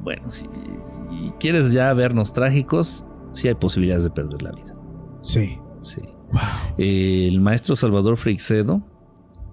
Bueno, 0.02 0.30
si, 0.30 0.46
si 0.84 1.32
quieres 1.40 1.72
ya 1.72 1.92
vernos 1.92 2.32
trágicos, 2.32 3.04
sí 3.32 3.48
hay 3.48 3.54
posibilidades 3.54 4.04
de 4.04 4.10
perder 4.10 4.42
la 4.42 4.52
vida. 4.52 4.74
Sí. 5.22 5.58
Sí. 5.80 6.02
Wow. 6.32 6.40
Eh, 6.76 7.26
el 7.28 7.40
maestro 7.40 7.76
Salvador 7.76 8.16
Freixedo 8.16 8.82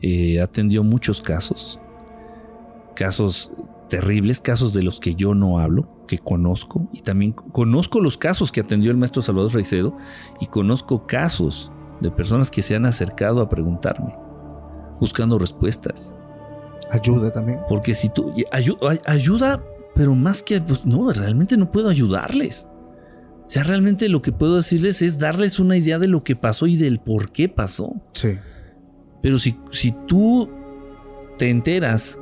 eh, 0.01 0.41
atendió 0.41 0.83
muchos 0.83 1.21
casos, 1.21 1.79
casos 2.95 3.51
terribles, 3.89 4.41
casos 4.41 4.73
de 4.73 4.83
los 4.83 4.99
que 4.99 5.15
yo 5.15 5.33
no 5.35 5.59
hablo, 5.59 6.05
que 6.07 6.17
conozco, 6.17 6.87
y 6.91 6.99
también 6.99 7.31
conozco 7.31 7.99
los 7.99 8.17
casos 8.17 8.51
que 8.51 8.61
atendió 8.61 8.91
el 8.91 8.97
maestro 8.97 9.21
Salvador 9.21 9.51
Freixedo, 9.51 9.97
y 10.39 10.47
conozco 10.47 11.07
casos 11.07 11.71
de 12.01 12.11
personas 12.11 12.51
que 12.51 12.61
se 12.61 12.75
han 12.75 12.85
acercado 12.85 13.41
a 13.41 13.49
preguntarme, 13.49 14.15
buscando 14.99 15.39
respuestas. 15.39 16.13
Ayuda 16.91 17.31
también. 17.31 17.59
Porque 17.67 17.93
si 17.93 18.09
tú, 18.09 18.33
ayuda, 18.51 18.99
ayuda 19.05 19.63
pero 19.95 20.13
más 20.13 20.43
que, 20.43 20.59
pues 20.61 20.85
no, 20.85 21.11
realmente 21.11 21.55
no 21.57 21.71
puedo 21.71 21.89
ayudarles. 21.89 22.67
O 23.45 23.49
sea, 23.49 23.63
realmente 23.63 24.09
lo 24.09 24.21
que 24.21 24.33
puedo 24.33 24.57
decirles 24.57 25.01
es 25.01 25.17
darles 25.17 25.57
una 25.57 25.77
idea 25.77 25.97
de 25.97 26.07
lo 26.07 26.23
que 26.23 26.35
pasó 26.35 26.67
y 26.67 26.75
del 26.75 26.99
por 26.99 27.31
qué 27.31 27.47
pasó. 27.47 27.93
Sí. 28.11 28.37
Pero 29.21 29.39
si, 29.39 29.57
si 29.71 29.91
tú 29.91 30.51
te 31.37 31.49
enteras 31.49 32.19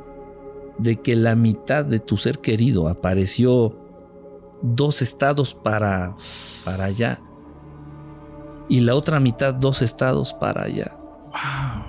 de 0.77 0.97
que 0.97 1.15
la 1.15 1.35
mitad 1.35 1.85
de 1.85 1.99
tu 1.99 2.17
ser 2.17 2.39
querido 2.39 2.87
apareció 2.87 3.77
dos 4.61 5.01
estados 5.01 5.53
para, 5.53 6.15
para 6.65 6.85
allá 6.85 7.21
y 8.69 8.79
la 8.79 8.95
otra 8.95 9.19
mitad 9.19 9.53
dos 9.53 9.81
estados 9.81 10.33
para 10.33 10.63
allá. 10.63 10.97
Wow. 11.27 11.83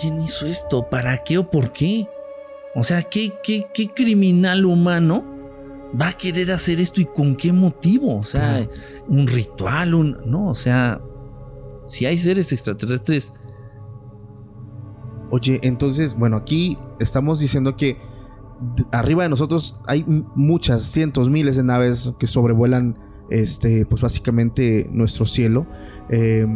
¿Quién 0.00 0.20
hizo 0.22 0.46
esto? 0.46 0.88
¿Para 0.90 1.18
qué 1.24 1.38
o 1.38 1.50
por 1.50 1.72
qué? 1.72 2.06
O 2.74 2.82
sea, 2.82 3.02
¿qué, 3.02 3.32
qué, 3.42 3.66
qué 3.72 3.88
criminal 3.88 4.66
humano 4.66 5.24
va 5.98 6.08
a 6.08 6.12
querer 6.12 6.52
hacer 6.52 6.80
esto 6.80 7.00
y 7.00 7.06
con 7.06 7.34
qué 7.34 7.52
motivo? 7.52 8.18
O 8.18 8.24
sea, 8.24 8.66
Claro. 8.66 8.70
un 9.08 9.26
ritual, 9.26 9.94
un... 9.94 10.18
No, 10.26 10.48
o 10.48 10.54
sea, 10.54 11.00
si 11.86 12.04
hay 12.04 12.18
seres 12.18 12.52
extraterrestres, 12.52 13.32
Oye, 15.30 15.60
entonces, 15.62 16.16
bueno, 16.16 16.36
aquí 16.36 16.76
estamos 16.98 17.40
diciendo 17.40 17.76
que 17.76 17.98
arriba 18.92 19.22
de 19.22 19.28
nosotros 19.28 19.80
hay 19.86 20.04
muchas, 20.34 20.82
cientos, 20.82 21.30
miles 21.30 21.56
de 21.56 21.64
naves 21.64 22.12
que 22.18 22.26
sobrevuelan, 22.26 22.98
este, 23.30 23.86
pues 23.86 24.02
básicamente 24.02 24.88
nuestro 24.90 25.26
cielo. 25.26 25.66
Eh, 26.10 26.46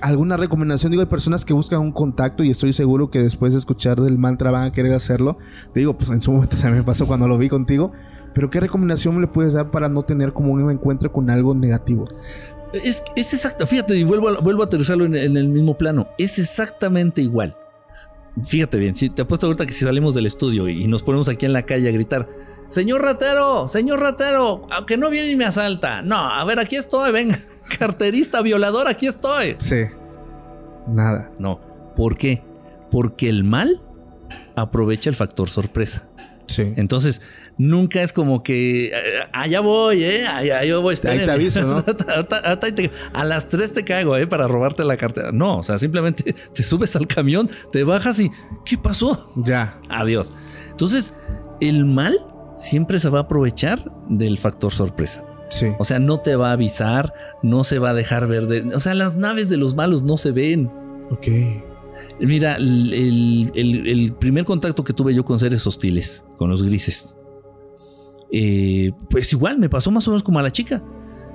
¿Alguna 0.00 0.36
recomendación? 0.36 0.90
Digo, 0.90 1.02
hay 1.02 1.08
personas 1.08 1.44
que 1.44 1.52
buscan 1.52 1.80
un 1.80 1.92
contacto 1.92 2.42
y 2.42 2.50
estoy 2.50 2.72
seguro 2.72 3.10
que 3.10 3.20
después 3.20 3.52
de 3.52 3.58
escuchar 3.58 4.00
del 4.00 4.18
mantra 4.18 4.50
van 4.50 4.64
a 4.64 4.72
querer 4.72 4.94
hacerlo. 4.94 5.36
Te 5.74 5.80
digo, 5.80 5.96
pues 5.96 6.10
en 6.10 6.22
su 6.22 6.32
momento 6.32 6.56
también 6.56 6.78
me 6.78 6.84
pasó 6.84 7.06
cuando 7.06 7.28
lo 7.28 7.36
vi 7.38 7.48
contigo. 7.48 7.92
Pero 8.34 8.48
¿qué 8.48 8.60
recomendación 8.60 9.20
le 9.20 9.26
puedes 9.26 9.52
dar 9.52 9.70
para 9.70 9.90
no 9.90 10.04
tener 10.04 10.32
como 10.32 10.52
un 10.52 10.70
encuentro 10.70 11.12
con 11.12 11.28
algo 11.28 11.54
negativo? 11.54 12.06
Es, 12.72 13.04
es 13.14 13.34
exacto, 13.34 13.66
fíjate, 13.66 13.94
y 13.94 14.04
vuelvo 14.04 14.40
vuelvo 14.40 14.62
a 14.62 14.64
aterrizarlo 14.64 15.04
en 15.04 15.36
el 15.36 15.48
mismo 15.48 15.76
plano. 15.76 16.08
Es 16.16 16.38
exactamente 16.38 17.20
igual. 17.20 17.54
Fíjate 18.44 18.78
bien, 18.78 18.94
si 18.94 19.10
te 19.10 19.22
apuesto 19.22 19.46
ahorita 19.46 19.66
que 19.66 19.72
si 19.72 19.84
salimos 19.84 20.14
del 20.14 20.26
estudio 20.26 20.68
y 20.68 20.86
nos 20.86 21.02
ponemos 21.02 21.28
aquí 21.28 21.46
en 21.46 21.52
la 21.52 21.64
calle 21.64 21.88
a 21.88 21.92
gritar, 21.92 22.28
Señor 22.72 23.02
ratero, 23.02 23.68
señor 23.68 24.00
ratero, 24.00 24.62
aunque 24.70 24.96
no 24.96 25.10
viene 25.10 25.30
y 25.30 25.36
me 25.36 25.44
asalta. 25.44 26.00
No, 26.00 26.16
a 26.16 26.42
ver, 26.46 26.58
aquí 26.58 26.76
estoy, 26.76 27.12
venga, 27.12 27.36
carterista, 27.78 28.40
violador, 28.40 28.88
aquí 28.88 29.06
estoy. 29.06 29.56
Sí. 29.58 29.82
Nada. 30.88 31.30
No. 31.38 31.60
¿Por 31.94 32.16
qué? 32.16 32.42
Porque 32.90 33.28
el 33.28 33.44
mal 33.44 33.82
aprovecha 34.56 35.10
el 35.10 35.16
factor 35.16 35.50
sorpresa. 35.50 36.08
Sí. 36.52 36.72
Entonces, 36.76 37.22
nunca 37.58 38.02
es 38.02 38.12
como 38.12 38.42
que 38.42 38.86
eh, 38.88 38.92
allá 39.32 39.60
voy, 39.60 40.02
¿eh? 40.04 40.26
Allá 40.26 40.62
yo 40.64 40.82
voy. 40.82 40.94
Ahí 41.04 41.18
te 41.24 41.30
aviso, 41.30 41.62
¿no? 41.62 41.84
A 43.14 43.24
las 43.24 43.48
3 43.48 43.74
te 43.74 43.84
caigo, 43.84 44.16
¿eh? 44.16 44.26
Para 44.26 44.48
robarte 44.48 44.84
la 44.84 44.96
cartera. 44.96 45.32
No, 45.32 45.58
o 45.58 45.62
sea, 45.62 45.78
simplemente 45.78 46.34
te 46.54 46.62
subes 46.62 46.94
al 46.96 47.06
camión, 47.06 47.50
te 47.72 47.84
bajas 47.84 48.20
y 48.20 48.30
¿qué 48.64 48.76
pasó? 48.78 49.32
Ya. 49.36 49.80
Adiós. 49.88 50.32
Entonces, 50.70 51.14
el 51.60 51.84
mal 51.86 52.18
siempre 52.56 52.98
se 52.98 53.08
va 53.08 53.20
a 53.20 53.22
aprovechar 53.22 53.82
del 54.08 54.38
factor 54.38 54.72
sorpresa. 54.72 55.24
Sí. 55.48 55.68
O 55.78 55.84
sea, 55.84 55.98
no 55.98 56.20
te 56.20 56.36
va 56.36 56.50
a 56.50 56.52
avisar, 56.52 57.12
no 57.42 57.64
se 57.64 57.78
va 57.78 57.90
a 57.90 57.94
dejar 57.94 58.26
ver. 58.26 58.46
de- 58.46 58.74
o 58.74 58.80
sea, 58.80 58.94
las 58.94 59.16
naves 59.16 59.48
de 59.48 59.56
los 59.56 59.74
malos 59.74 60.02
no 60.02 60.16
se 60.16 60.32
ven. 60.32 60.70
Ok. 61.10 61.28
Mira, 62.20 62.56
el, 62.56 63.50
el- 63.54 64.14
primer 64.14 64.44
contacto 64.44 64.84
que 64.84 64.92
tuve 64.92 65.14
yo 65.14 65.24
con 65.24 65.38
seres 65.38 65.66
hostiles, 65.66 66.24
con 66.36 66.50
los 66.50 66.62
grises, 66.62 67.16
eh, 68.30 68.92
pues 69.10 69.32
igual 69.32 69.58
me 69.58 69.68
pasó 69.68 69.90
más 69.90 70.06
o 70.08 70.10
menos 70.10 70.22
como 70.22 70.38
a 70.38 70.42
la 70.42 70.50
chica. 70.50 70.82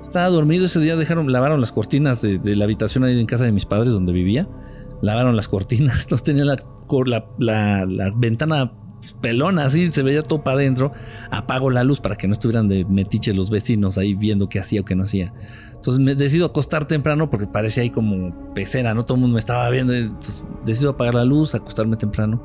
Estaba 0.01 0.27
dormido 0.29 0.65
ese 0.65 0.79
día, 0.79 0.95
dejaron, 0.95 1.31
lavaron 1.31 1.59
las 1.59 1.71
cortinas 1.71 2.21
de, 2.21 2.55
la 2.55 2.65
habitación 2.65 3.03
ahí 3.03 3.19
en 3.19 3.25
casa 3.25 3.45
de 3.45 3.51
mis 3.51 3.65
padres 3.65 3.89
donde 3.89 4.13
vivía. 4.13 4.47
Lavaron 5.01 5.35
las 5.35 5.47
cortinas, 5.47 6.03
entonces 6.03 6.23
tenía 6.23 6.45
la, 6.45 6.57
la, 7.05 7.25
la- 7.39 7.85
la 7.85 8.11
ventana 8.15 8.71
pelona 9.21 9.65
así, 9.65 9.91
se 9.91 10.03
veía 10.03 10.21
todo 10.21 10.43
para 10.43 10.57
adentro. 10.57 10.91
Apago 11.31 11.69
la 11.69 11.83
luz 11.83 11.99
para 11.99 12.15
que 12.15 12.27
no 12.27 12.33
estuvieran 12.33 12.67
de 12.67 12.85
metiche 12.85 13.33
los 13.33 13.49
vecinos 13.49 13.97
ahí 13.97 14.13
viendo 14.13 14.49
qué 14.49 14.59
hacía 14.59 14.81
o 14.81 14.85
qué 14.85 14.95
no 14.95 15.03
hacía. 15.03 15.33
Entonces 15.73 15.99
me 16.03 16.15
decido 16.15 16.45
acostar 16.45 16.87
temprano 16.87 17.29
porque 17.29 17.47
parecía 17.47 17.83
ahí 17.83 17.89
como 17.89 18.53
pecera, 18.53 18.93
¿no? 18.93 19.05
Todo 19.05 19.15
el 19.15 19.21
mundo 19.21 19.35
me 19.35 19.39
estaba 19.39 19.69
viendo. 19.69 19.93
Entonces 19.93 20.45
decido 20.65 20.91
apagar 20.91 21.15
la 21.15 21.25
luz, 21.25 21.55
acostarme 21.55 21.97
temprano. 21.97 22.43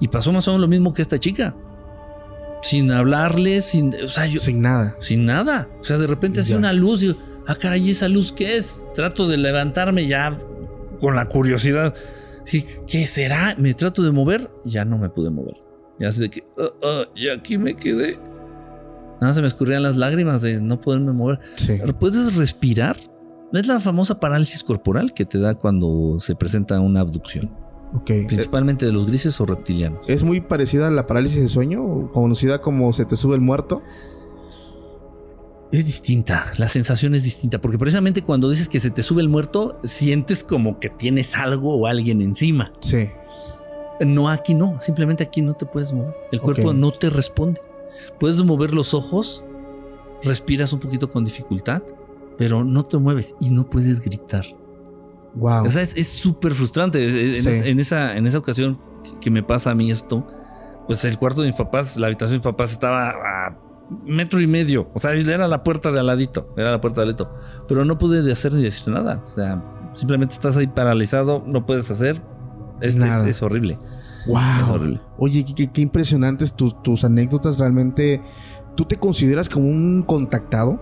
Y 0.00 0.08
pasó 0.08 0.32
más 0.32 0.46
o 0.48 0.52
menos 0.52 0.60
lo 0.62 0.68
mismo 0.68 0.92
que 0.92 1.02
esta 1.02 1.18
chica. 1.18 1.56
Sin 2.62 2.90
hablarle, 2.90 3.60
sin. 3.60 3.94
O 4.02 4.08
sea, 4.08 4.26
yo. 4.26 4.38
Sin 4.38 4.60
nada. 4.60 4.96
Sin 5.00 5.24
nada. 5.24 5.68
O 5.80 5.84
sea, 5.84 5.98
de 5.98 6.06
repente 6.06 6.40
hacía 6.40 6.56
una 6.56 6.72
luz 6.72 7.02
y 7.02 7.08
yo, 7.08 7.14
ah, 7.46 7.54
caray, 7.54 7.90
¿esa 7.90 8.08
luz 8.08 8.32
qué 8.32 8.56
es? 8.56 8.84
Trato 8.94 9.26
de 9.26 9.36
levantarme 9.36 10.06
ya 10.06 10.38
con 11.00 11.16
la 11.16 11.26
curiosidad. 11.28 11.94
¿Qué 12.44 13.06
será? 13.06 13.56
Me 13.58 13.74
trato 13.74 14.02
de 14.02 14.12
mover, 14.12 14.50
ya 14.64 14.84
no 14.84 14.98
me 14.98 15.08
pude 15.08 15.30
mover. 15.30 15.65
Ya 15.98 16.12
sé 16.12 16.22
de 16.22 16.30
que, 16.30 16.44
ah, 16.58 16.68
ah, 16.82 17.04
y 17.14 17.28
aquí 17.28 17.58
me 17.58 17.74
quedé. 17.74 18.18
Nada, 19.20 19.32
se 19.32 19.40
me 19.40 19.46
escurrían 19.46 19.82
las 19.82 19.96
lágrimas 19.96 20.42
de 20.42 20.60
no 20.60 20.80
poderme 20.80 21.12
mover. 21.12 21.40
Sí. 21.56 21.78
¿Puedes 21.98 22.36
respirar? 22.36 22.96
Es 23.52 23.66
la 23.66 23.80
famosa 23.80 24.20
parálisis 24.20 24.62
corporal 24.62 25.14
que 25.14 25.24
te 25.24 25.38
da 25.38 25.54
cuando 25.54 26.16
se 26.18 26.34
presenta 26.34 26.78
una 26.80 27.00
abducción, 27.00 27.50
Ok. 27.94 28.10
Eh, 28.10 28.24
principalmente 28.26 28.84
de 28.84 28.92
los 28.92 29.06
grises 29.06 29.40
o 29.40 29.46
reptilianos. 29.46 30.00
¿Es 30.06 30.24
muy 30.24 30.40
parecida 30.40 30.88
a 30.88 30.90
la 30.90 31.06
parálisis 31.06 31.40
de 31.40 31.48
sueño? 31.48 32.10
Conocida 32.10 32.60
como 32.60 32.92
se 32.92 33.04
te 33.06 33.16
sube 33.16 33.36
el 33.36 33.40
muerto. 33.40 33.82
Es 35.72 35.84
distinta, 35.84 36.44
la 36.58 36.68
sensación 36.68 37.14
es 37.14 37.24
distinta, 37.24 37.60
porque 37.60 37.76
precisamente 37.76 38.22
cuando 38.22 38.48
dices 38.48 38.68
que 38.68 38.78
se 38.78 38.90
te 38.90 39.02
sube 39.02 39.20
el 39.20 39.28
muerto, 39.28 39.80
sientes 39.82 40.44
como 40.44 40.78
que 40.78 40.88
tienes 40.90 41.36
algo 41.36 41.76
o 41.76 41.86
alguien 41.86 42.22
encima. 42.22 42.72
Sí. 42.80 43.08
No, 44.00 44.28
aquí 44.28 44.54
no, 44.54 44.80
simplemente 44.80 45.24
aquí 45.24 45.40
no 45.42 45.54
te 45.54 45.64
puedes 45.66 45.92
mover. 45.92 46.14
El 46.32 46.40
cuerpo 46.40 46.68
Ok. 46.70 46.74
no 46.74 46.92
te 46.92 47.08
responde. 47.10 47.60
Puedes 48.20 48.42
mover 48.44 48.74
los 48.74 48.92
ojos, 48.94 49.44
respiras 50.22 50.72
un 50.72 50.80
poquito 50.80 51.08
con 51.10 51.24
dificultad, 51.24 51.82
pero 52.36 52.64
no 52.64 52.82
te 52.84 52.98
mueves 52.98 53.34
y 53.40 53.50
no 53.50 53.68
puedes 53.68 54.00
gritar. 54.04 54.44
Wow. 55.34 55.66
O 55.66 55.70
sea, 55.70 55.82
es 55.82 56.08
súper 56.08 56.52
frustrante. 56.52 57.04
En, 57.04 57.34
Sí. 57.34 57.48
es- 57.48 57.62
en 57.62 57.78
esa, 57.78 58.16
en 58.16 58.26
esa 58.26 58.38
ocasión 58.38 58.78
que 59.20 59.30
me 59.30 59.42
pasa 59.42 59.70
a 59.70 59.74
mí 59.74 59.90
esto, 59.90 60.26
pues 60.86 61.04
el 61.04 61.18
cuarto 61.18 61.42
de 61.42 61.48
mis 61.48 61.56
papás, 61.56 61.96
la 61.96 62.06
habitación 62.06 62.34
de 62.34 62.38
mis 62.38 62.44
papás 62.54 62.72
estaba 62.72 63.10
a 63.10 63.58
metro 64.04 64.40
y 64.40 64.46
medio. 64.46 64.88
O 64.94 65.00
sea, 65.00 65.12
era 65.12 65.46
la 65.48 65.62
puerta 65.62 65.92
de 65.92 66.00
al 66.00 66.06
ladito. 66.06 66.52
Era 66.56 66.70
la 66.70 66.80
puerta 66.80 67.00
de 67.00 67.02
al 67.02 67.08
ladito. 67.08 67.30
Pero 67.68 67.84
no 67.84 67.98
pude 67.98 68.22
de 68.22 68.32
hacer 68.32 68.52
ni 68.52 68.62
decir 68.62 68.92
nada. 68.92 69.22
O 69.26 69.28
sea, 69.28 69.62
simplemente 69.94 70.34
estás 70.34 70.56
ahí 70.56 70.66
paralizado, 70.66 71.42
no 71.46 71.64
puedes 71.66 71.90
hacer. 71.90 72.20
Es, 72.80 72.96
es, 72.96 73.22
es 73.24 73.42
horrible. 73.42 73.78
Wow. 74.26 74.38
Es 74.62 74.68
horrible. 74.68 75.00
Oye, 75.18 75.44
qué, 75.44 75.80
impresionantes 75.80 76.54
tus, 76.54 76.82
tus 76.82 77.04
anécdotas. 77.04 77.58
Realmente, 77.58 78.20
¿tú 78.76 78.84
te 78.84 78.96
consideras 78.96 79.48
como 79.48 79.68
un 79.68 80.02
contactado? 80.02 80.80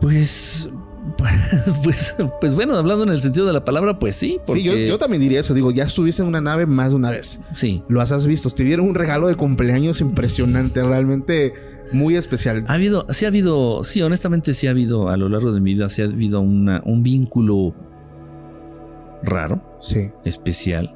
Pues. 0.00 0.68
Pues, 1.82 2.14
pues 2.38 2.54
bueno, 2.54 2.76
hablando 2.76 3.04
en 3.04 3.08
el 3.08 3.22
sentido 3.22 3.46
de 3.46 3.54
la 3.54 3.64
palabra, 3.64 3.98
pues 3.98 4.14
sí. 4.14 4.38
Sí, 4.46 4.62
yo 4.62 4.98
también 4.98 5.22
diría 5.22 5.40
eso. 5.40 5.54
Digo, 5.54 5.70
ya 5.70 5.84
estuviste 5.84 6.20
en 6.20 6.28
una 6.28 6.42
nave 6.42 6.66
más 6.66 6.90
de 6.90 6.96
una 6.96 7.10
vez. 7.10 7.40
Sí. 7.50 7.82
Lo 7.88 8.02
has 8.02 8.26
visto. 8.26 8.50
Te 8.50 8.62
dieron 8.62 8.86
un 8.86 8.94
regalo 8.94 9.26
de 9.26 9.34
cumpleaños 9.34 10.02
impresionante. 10.02 10.82
Realmente 10.82 11.54
muy 11.92 12.16
especial. 12.16 12.64
Ha 12.68 12.74
habido, 12.74 13.06
sí 13.10 13.24
ha 13.24 13.28
habido, 13.28 13.82
sí, 13.84 14.02
honestamente 14.02 14.52
sí 14.52 14.66
ha 14.66 14.70
habido 14.70 15.08
a 15.08 15.16
lo 15.16 15.28
largo 15.28 15.52
de 15.52 15.60
mi 15.60 15.74
vida, 15.74 15.88
sí 15.88 16.02
ha 16.02 16.06
habido 16.06 16.40
una, 16.40 16.82
un 16.84 17.02
vínculo 17.02 17.74
raro, 19.22 19.60
Sí. 19.80 20.10
especial 20.24 20.94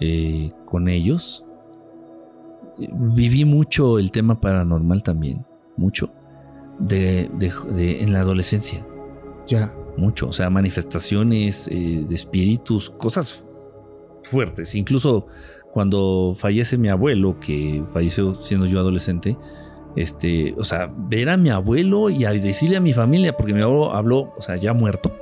eh, 0.00 0.52
con 0.66 0.88
ellos. 0.88 1.44
Eh, 2.80 2.88
Viví 2.92 3.44
mucho 3.44 3.98
el 3.98 4.10
tema 4.10 4.40
paranormal 4.40 5.02
también, 5.02 5.44
mucho, 5.76 6.10
de, 6.78 7.30
de- 7.38 7.52
de- 7.74 8.02
en 8.02 8.12
la 8.12 8.20
adolescencia, 8.20 8.86
Ya. 9.46 9.74
mucho, 9.98 10.28
o 10.28 10.32
sea, 10.32 10.48
manifestaciones 10.50 11.68
eh, 11.68 12.04
de 12.08 12.14
espíritus, 12.14 12.90
cosas 12.90 13.44
fuertes, 14.22 14.74
incluso 14.74 15.26
cuando 15.72 16.34
fallece 16.36 16.78
mi 16.78 16.88
abuelo, 16.88 17.38
que 17.38 17.84
falleció 17.92 18.42
siendo 18.42 18.66
yo 18.66 18.80
adolescente, 18.80 19.36
este, 19.96 20.54
o 20.56 20.64
sea, 20.64 20.92
ver 20.96 21.28
a 21.30 21.36
mi 21.36 21.50
abuelo 21.50 22.10
y 22.10 22.24
a 22.24 22.30
decirle 22.32 22.76
a 22.76 22.80
mi 22.80 22.92
familia, 22.92 23.36
porque 23.36 23.52
mi 23.52 23.60
abuelo 23.60 23.92
habló, 23.94 24.32
o 24.36 24.40
sea, 24.40 24.56
ya 24.56 24.72
muerto, 24.72 25.12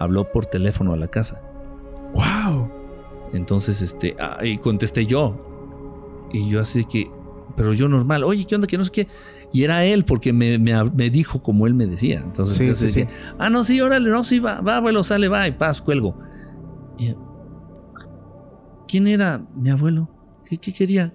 habló 0.00 0.30
por 0.32 0.46
teléfono 0.46 0.92
a 0.92 0.96
la 0.96 1.06
casa. 1.08 1.40
Wow. 2.14 2.70
Entonces, 3.32 3.82
este, 3.82 4.16
ah, 4.18 4.38
y 4.44 4.58
contesté 4.58 5.06
yo. 5.06 5.36
Y 6.32 6.48
yo 6.48 6.60
así 6.60 6.84
que, 6.84 7.10
pero 7.56 7.72
yo 7.72 7.88
normal, 7.88 8.24
oye, 8.24 8.44
¿qué 8.44 8.54
onda? 8.54 8.66
Que 8.66 8.78
no 8.78 8.84
sé 8.84 8.90
qué. 8.90 9.08
Y 9.52 9.62
era 9.62 9.84
él 9.84 10.04
porque 10.04 10.32
me, 10.32 10.58
me- 10.58 10.84
me 10.90 11.10
dijo 11.10 11.42
como 11.42 11.66
él 11.66 11.74
me 11.74 11.86
decía. 11.86 12.20
Entonces, 12.24 12.56
Sí, 12.58 12.66
yo 12.68 12.74
sí, 12.74 12.86
así 12.86 13.00
de 13.00 13.06
sí. 13.06 13.12
que, 13.12 13.34
ah, 13.38 13.50
no, 13.50 13.62
sí, 13.64 13.80
órale, 13.80 14.10
no, 14.10 14.24
sí, 14.24 14.38
va, 14.40 14.60
va, 14.60 14.76
abuelo, 14.78 15.04
sale, 15.04 15.28
va, 15.28 15.46
y 15.46 15.52
paz, 15.52 15.80
cuelgo. 15.82 16.16
Y 16.98 17.14
¿Quién 18.88 19.06
era 19.06 19.44
mi 19.56 19.70
abuelo? 19.70 20.08
¿Qué, 20.44 20.58
qué 20.58 20.72
quería? 20.72 21.12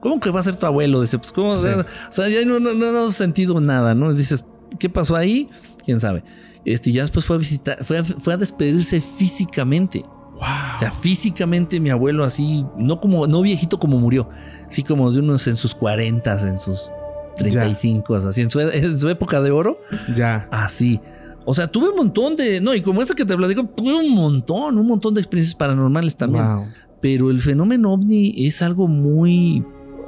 ¿Cómo 0.00 0.18
que 0.20 0.30
va 0.30 0.40
a 0.40 0.42
ser 0.42 0.56
tu 0.56 0.66
abuelo? 0.66 1.00
Dice, 1.00 1.18
pues, 1.18 1.32
¿cómo? 1.32 1.54
Sí. 1.54 1.68
O 1.68 1.84
sea, 2.12 2.28
ya 2.28 2.44
no, 2.44 2.58
no, 2.58 2.74
no, 2.74 2.92
no 2.92 3.08
he 3.08 3.12
sentido 3.12 3.60
nada, 3.60 3.94
¿no? 3.94 4.12
Dices, 4.14 4.44
¿qué 4.78 4.88
pasó 4.88 5.16
ahí? 5.16 5.48
¿Quién 5.84 6.00
sabe? 6.00 6.24
Este, 6.64 6.90
ya 6.92 7.02
después 7.02 7.24
fue 7.24 7.36
a 7.36 7.38
visitar, 7.38 7.84
fue 7.84 7.98
a, 7.98 8.04
fue 8.04 8.34
a 8.34 8.36
despedirse 8.36 9.00
físicamente. 9.00 10.04
Wow. 10.42 10.74
O 10.74 10.76
sea, 10.76 10.90
físicamente 10.90 11.78
mi 11.78 11.90
abuelo 11.90 12.24
así, 12.24 12.66
no 12.76 13.00
como, 13.00 13.28
no 13.28 13.42
viejito 13.42 13.78
como 13.78 13.98
murió, 13.98 14.28
sí 14.68 14.82
como 14.82 15.12
de 15.12 15.20
unos 15.20 15.46
en 15.46 15.54
sus 15.54 15.72
40, 15.72 16.32
en 16.48 16.58
sus 16.58 16.90
35, 17.36 18.16
así, 18.16 18.42
en 18.42 18.50
su, 18.50 18.58
en 18.58 18.98
su 18.98 19.08
época 19.08 19.40
de 19.40 19.52
oro, 19.52 19.78
ya. 20.16 20.48
así. 20.50 21.00
O 21.44 21.54
sea, 21.54 21.68
tuve 21.68 21.90
un 21.90 21.96
montón 21.96 22.34
de, 22.34 22.60
no, 22.60 22.74
y 22.74 22.82
como 22.82 23.02
esa 23.02 23.14
que 23.14 23.24
te 23.24 23.36
platico, 23.36 23.64
tuve 23.64 23.94
un 23.94 24.10
montón, 24.12 24.78
un 24.78 24.86
montón 24.86 25.14
de 25.14 25.20
experiencias 25.20 25.54
paranormales 25.54 26.16
también. 26.16 26.44
Wow. 26.44 26.66
Pero 27.00 27.30
el 27.30 27.38
fenómeno 27.38 27.92
ovni 27.92 28.34
es 28.44 28.62
algo 28.62 28.88
muy, 28.88 29.64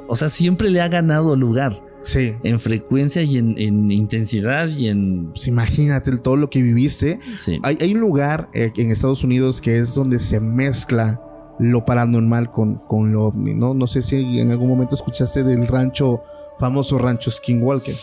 o 0.09 0.15
sea, 0.15 0.27
siempre 0.27 0.69
le 0.69 0.81
ha 0.81 0.89
ganado 0.89 1.33
lugar 1.37 1.81
Sí. 2.05 2.35
en 2.43 2.59
frecuencia 2.59 3.23
y 3.23 3.37
en, 3.37 3.57
en 3.57 3.91
intensidad 3.91 4.67
y 4.69 4.87
en... 4.89 5.31
Pues 5.31 5.47
imagínate 5.47 6.15
todo 6.17 6.35
lo 6.35 6.49
que 6.49 6.61
viviste. 6.61 7.19
sí. 7.39 7.59
Hay, 7.63 7.77
hay 7.81 7.93
un 7.93 7.99
lugar 7.99 8.47
eh, 8.53 8.71
en 8.77 8.91
Estados 8.91 9.23
Unidos 9.23 9.59
que 9.59 9.79
es 9.79 9.95
donde 9.95 10.19
se 10.19 10.39
mezcla 10.39 11.19
lo 11.57 11.83
paranormal 11.85 12.51
con, 12.51 12.75
con 12.87 13.11
lo 13.11 13.23
ovni, 13.25 13.53
¿no? 13.53 13.73
No 13.73 13.87
sé 13.87 14.01
si 14.01 14.39
en 14.39 14.51
algún 14.51 14.67
momento 14.69 14.93
escuchaste 14.93 15.43
del 15.43 15.67
rancho, 15.67 16.21
famoso 16.59 16.97
rancho 16.97 17.31
Skinwalker. 17.31 17.95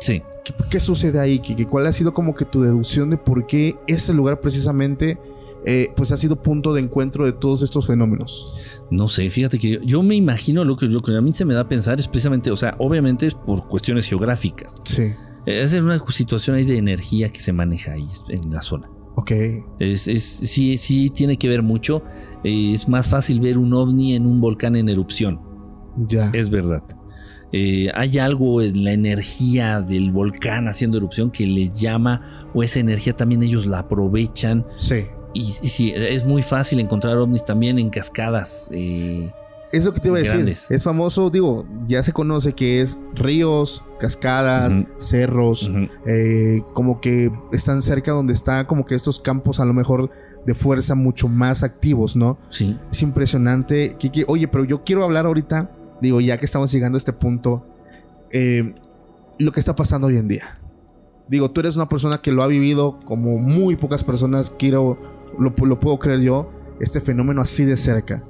sí. 0.00 0.22
¿Qué, 0.42 0.54
qué 0.70 0.80
sucede 0.80 1.20
ahí, 1.20 1.38
Kiki? 1.38 1.66
¿Cuál 1.66 1.86
ha 1.86 1.92
sido 1.92 2.14
como 2.14 2.34
que 2.34 2.46
tu 2.46 2.62
deducción 2.62 3.10
de 3.10 3.18
por 3.18 3.46
qué 3.46 3.76
ese 3.86 4.14
lugar 4.14 4.40
precisamente 4.40 5.18
eh, 5.64 5.92
pues 5.96 6.12
ha 6.12 6.16
sido 6.16 6.40
punto 6.40 6.72
de 6.72 6.80
encuentro 6.80 7.24
de 7.24 7.32
todos 7.32 7.62
estos 7.62 7.86
fenómenos? 7.86 8.54
No 8.90 9.08
sé, 9.08 9.30
fíjate 9.30 9.58
que 9.58 9.70
yo, 9.70 9.80
yo 9.82 10.02
me 10.02 10.14
imagino 10.14 10.64
lo 10.64 10.76
que, 10.76 10.86
lo 10.86 11.02
que 11.02 11.16
a 11.16 11.20
mí 11.20 11.32
se 11.32 11.44
me 11.44 11.54
da 11.54 11.60
a 11.60 11.68
pensar 11.68 11.98
es 12.00 12.08
precisamente, 12.08 12.50
o 12.50 12.56
sea, 12.56 12.76
obviamente 12.78 13.26
es 13.26 13.34
por 13.34 13.68
cuestiones 13.68 14.06
geográficas. 14.06 14.80
Sí. 14.84 15.12
Es 15.46 15.72
una 15.74 15.98
situación 16.08 16.56
ahí 16.56 16.64
de 16.64 16.76
energía 16.76 17.30
que 17.30 17.40
se 17.40 17.52
maneja 17.52 17.92
ahí 17.92 18.06
en 18.28 18.52
la 18.52 18.60
zona. 18.60 18.90
Ok. 19.16 19.32
Es, 19.78 20.06
es, 20.06 20.22
sí, 20.22 20.78
sí 20.78 21.10
tiene 21.10 21.36
que 21.36 21.48
ver 21.48 21.62
mucho. 21.62 22.02
Es 22.44 22.88
más 22.88 23.08
fácil 23.08 23.40
ver 23.40 23.58
un 23.58 23.72
ovni 23.72 24.14
en 24.14 24.26
un 24.26 24.40
volcán 24.40 24.76
en 24.76 24.88
erupción. 24.88 25.40
Ya. 26.08 26.30
Es 26.32 26.50
verdad. 26.50 26.82
Eh, 27.52 27.90
hay 27.94 28.18
algo 28.18 28.62
en 28.62 28.84
la 28.84 28.92
energía 28.92 29.80
del 29.80 30.12
volcán 30.12 30.68
haciendo 30.68 30.98
erupción 30.98 31.30
que 31.30 31.46
les 31.46 31.72
llama, 31.72 32.48
o 32.54 32.62
esa 32.62 32.78
energía 32.78 33.16
también 33.16 33.42
ellos 33.42 33.66
la 33.66 33.80
aprovechan. 33.80 34.64
Sí. 34.76 35.06
Y, 35.32 35.42
y 35.62 35.68
sí, 35.68 35.92
es 35.94 36.24
muy 36.24 36.42
fácil 36.42 36.80
encontrar 36.80 37.16
ovnis 37.16 37.44
también 37.44 37.78
en 37.78 37.90
cascadas. 37.90 38.68
eh, 38.72 39.32
Es 39.72 39.84
lo 39.84 39.92
que 39.94 40.00
te 40.00 40.08
iba 40.08 40.16
a 40.16 40.20
decir. 40.20 40.34
Grandes. 40.34 40.70
Es 40.70 40.82
famoso, 40.82 41.30
digo, 41.30 41.64
ya 41.86 42.02
se 42.02 42.12
conoce 42.12 42.52
que 42.54 42.80
es 42.80 42.98
ríos, 43.14 43.84
cascadas, 44.00 44.74
cerros, 44.98 45.70
eh, 46.06 46.62
como 46.74 47.00
que 47.00 47.30
están 47.52 47.80
cerca 47.80 48.10
donde 48.12 48.32
está 48.32 48.66
como 48.66 48.84
que 48.84 48.94
estos 48.96 49.20
campos 49.20 49.60
a 49.60 49.64
lo 49.64 49.72
mejor 49.72 50.10
de 50.46 50.54
fuerza 50.54 50.94
mucho 50.94 51.28
más 51.28 51.62
activos, 51.62 52.16
¿no? 52.16 52.38
Sí. 52.48 52.76
Es 52.90 53.02
impresionante. 53.02 53.94
Kiki. 53.98 54.24
Oye, 54.26 54.48
pero 54.48 54.64
yo 54.64 54.82
quiero 54.82 55.04
hablar 55.04 55.26
ahorita, 55.26 55.70
digo, 56.00 56.20
ya 56.20 56.38
que 56.38 56.46
estamos 56.46 56.72
llegando 56.72 56.96
a 56.96 56.98
este 56.98 57.12
punto, 57.12 57.64
eh, 58.32 58.74
lo 59.38 59.52
que 59.52 59.60
está 59.60 59.76
pasando 59.76 60.06
hoy 60.08 60.16
en 60.16 60.28
día. 60.28 60.56
Digo, 61.28 61.50
tú 61.50 61.60
eres 61.60 61.76
una 61.76 61.88
persona 61.88 62.20
que 62.20 62.32
lo 62.32 62.42
ha 62.42 62.48
vivido 62.48 62.98
como 63.04 63.38
muy 63.38 63.76
pocas 63.76 64.02
personas, 64.02 64.50
quiero, 64.50 64.98
lo, 65.38 65.54
lo 65.66 65.80
puedo 65.80 65.98
creer 65.98 66.20
yo, 66.20 66.50
este 66.80 67.00
fenómeno 67.00 67.42
así 67.42 67.64
de 67.64 67.76
cerca. 67.76 68.24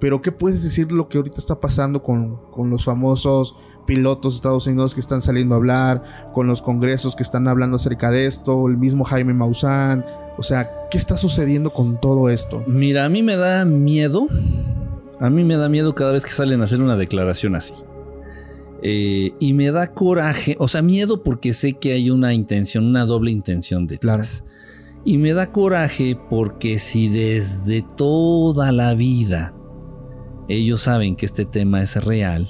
Pero, 0.00 0.22
¿qué 0.22 0.30
puedes 0.30 0.62
decir 0.62 0.92
lo 0.92 1.08
que 1.08 1.18
ahorita 1.18 1.38
está 1.38 1.60
pasando 1.60 2.02
con, 2.02 2.36
con 2.50 2.70
los 2.70 2.84
famosos 2.84 3.56
pilotos 3.86 4.34
de 4.34 4.36
Estados 4.36 4.66
Unidos 4.66 4.94
que 4.94 5.00
están 5.00 5.20
saliendo 5.20 5.54
a 5.54 5.58
hablar, 5.58 6.30
con 6.34 6.46
los 6.46 6.62
congresos 6.62 7.16
que 7.16 7.22
están 7.22 7.48
hablando 7.48 7.76
acerca 7.76 8.10
de 8.10 8.26
esto, 8.26 8.68
el 8.68 8.76
mismo 8.76 9.04
Jaime 9.04 9.34
Maussan? 9.34 10.04
O 10.36 10.42
sea, 10.42 10.70
¿qué 10.90 10.98
está 10.98 11.16
sucediendo 11.16 11.70
con 11.70 12.00
todo 12.00 12.28
esto? 12.28 12.62
Mira, 12.66 13.04
a 13.04 13.08
mí 13.08 13.22
me 13.22 13.36
da 13.36 13.64
miedo. 13.64 14.28
A 15.18 15.30
mí 15.30 15.42
me 15.42 15.56
da 15.56 15.68
miedo 15.68 15.94
cada 15.96 16.12
vez 16.12 16.24
que 16.24 16.30
salen 16.30 16.60
a 16.60 16.64
hacer 16.64 16.80
una 16.80 16.96
declaración 16.96 17.56
así. 17.56 17.74
Eh, 18.82 19.32
y 19.40 19.54
me 19.54 19.72
da 19.72 19.92
coraje, 19.92 20.54
o 20.60 20.68
sea, 20.68 20.82
miedo 20.82 21.24
porque 21.24 21.52
sé 21.52 21.72
que 21.72 21.94
hay 21.94 22.10
una 22.10 22.32
intención, 22.34 22.84
una 22.84 23.04
doble 23.04 23.32
intención 23.32 23.88
detrás. 23.88 24.44
Y 25.04 25.18
me 25.18 25.32
da 25.32 25.52
coraje 25.52 26.18
porque 26.28 26.78
si 26.78 27.08
desde 27.08 27.82
toda 27.96 28.72
la 28.72 28.94
vida 28.94 29.54
ellos 30.48 30.82
saben 30.82 31.16
que 31.16 31.26
este 31.26 31.44
tema 31.44 31.82
es 31.82 32.02
real 32.04 32.48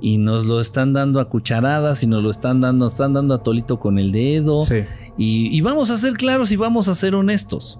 y 0.00 0.18
nos 0.18 0.46
lo 0.46 0.60
están 0.60 0.92
dando 0.92 1.20
a 1.20 1.28
cucharadas 1.28 2.02
y 2.02 2.06
nos 2.06 2.22
lo 2.22 2.30
están 2.30 2.60
dando, 2.60 2.86
nos 2.86 2.92
están 2.92 3.12
dando 3.12 3.34
a 3.34 3.42
tolito 3.42 3.78
con 3.78 3.98
el 3.98 4.12
dedo. 4.12 4.60
Sí. 4.60 4.84
Y, 5.16 5.56
y 5.56 5.60
vamos 5.60 5.90
a 5.90 5.96
ser 5.98 6.14
claros 6.14 6.50
y 6.52 6.56
vamos 6.56 6.88
a 6.88 6.94
ser 6.94 7.14
honestos. 7.14 7.78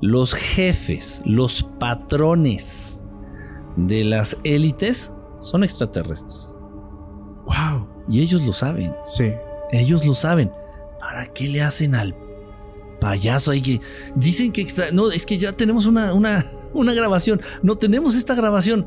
Los 0.00 0.34
jefes, 0.34 1.22
los 1.24 1.62
patrones 1.78 3.04
de 3.76 4.04
las 4.04 4.36
élites 4.44 5.14
son 5.38 5.64
extraterrestres. 5.64 6.56
Wow. 7.46 7.88
Y 8.08 8.20
ellos 8.20 8.42
lo 8.42 8.52
saben. 8.52 8.94
Sí. 9.04 9.32
Ellos 9.70 10.04
lo 10.04 10.14
saben. 10.14 10.50
¿Para 10.98 11.26
qué 11.32 11.48
le 11.48 11.62
hacen 11.62 11.94
al 11.94 12.14
payaso 13.04 13.52
dicen 14.16 14.50
que 14.50 14.66
no 14.94 15.10
es 15.10 15.26
que 15.26 15.36
ya 15.36 15.52
tenemos 15.52 15.84
una, 16.74 16.94
grabación? 16.94 17.42
No 17.62 17.76
tenemos 17.76 18.16
esta 18.16 18.34
grabación. 18.34 18.86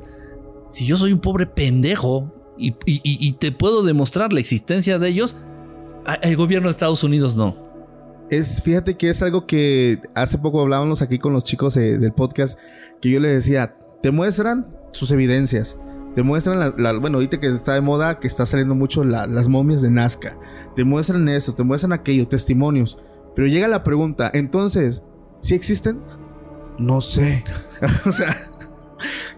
Si 0.69 0.87
yo 0.87 0.97
soy 0.97 1.13
un 1.13 1.19
pobre 1.19 1.45
pendejo 1.45 2.33
y, 2.57 3.31
te 3.33 3.51
puedo 3.51 3.83
demostrar 3.83 4.33
la 4.33 4.39
existencia 4.39 4.97
de 4.97 5.09
ellos, 5.09 5.37
el 6.23 6.35
gobierno 6.35 6.67
de 6.67 6.71
Estados 6.71 7.03
Unidos 7.03 7.35
no. 7.35 7.55
Es, 8.31 8.63
fíjate 8.63 8.97
que 8.97 9.09
es 9.09 9.21
algo 9.21 9.45
que 9.45 10.01
hace 10.15 10.39
poco 10.39 10.61
hablábamos 10.61 11.03
aquí 11.03 11.19
con 11.19 11.31
los 11.31 11.43
chicos 11.43 11.77
eh, 11.77 11.99
del 11.99 12.11
podcast, 12.11 12.59
que 12.99 13.11
yo 13.11 13.19
les 13.19 13.33
decía, 13.33 13.77
te 14.01 14.09
muestran 14.09 14.65
sus 14.91 15.11
evidencias, 15.11 15.77
te 16.15 16.23
muestran, 16.23 16.73
bueno, 16.99 17.17
ahorita 17.19 17.39
que 17.39 17.47
está 17.47 17.75
de 17.75 17.81
moda, 17.81 18.19
que 18.19 18.27
está 18.27 18.45
saliendo 18.47 18.73
mucho 18.73 19.03
la- 19.03 19.27
las 19.27 19.47
momias 19.47 19.81
de 19.83 19.91
Nazca, 19.91 20.37
te 20.75 20.83
muestran 20.83 21.29
eso, 21.29 21.53
te 21.53 21.63
muestran 21.63 21.93
aquello, 21.93 22.27
testimonios, 22.27 22.97
pero 23.37 23.47
llega 23.47 23.69
la 23.69 23.83
pregunta, 23.83 24.29
entonces, 24.33 25.01
¿sí 25.39 25.53
existen? 25.55 26.01
No 26.77 26.99
sé. 26.99 27.43
o 28.05 28.11
sea, 28.11 28.35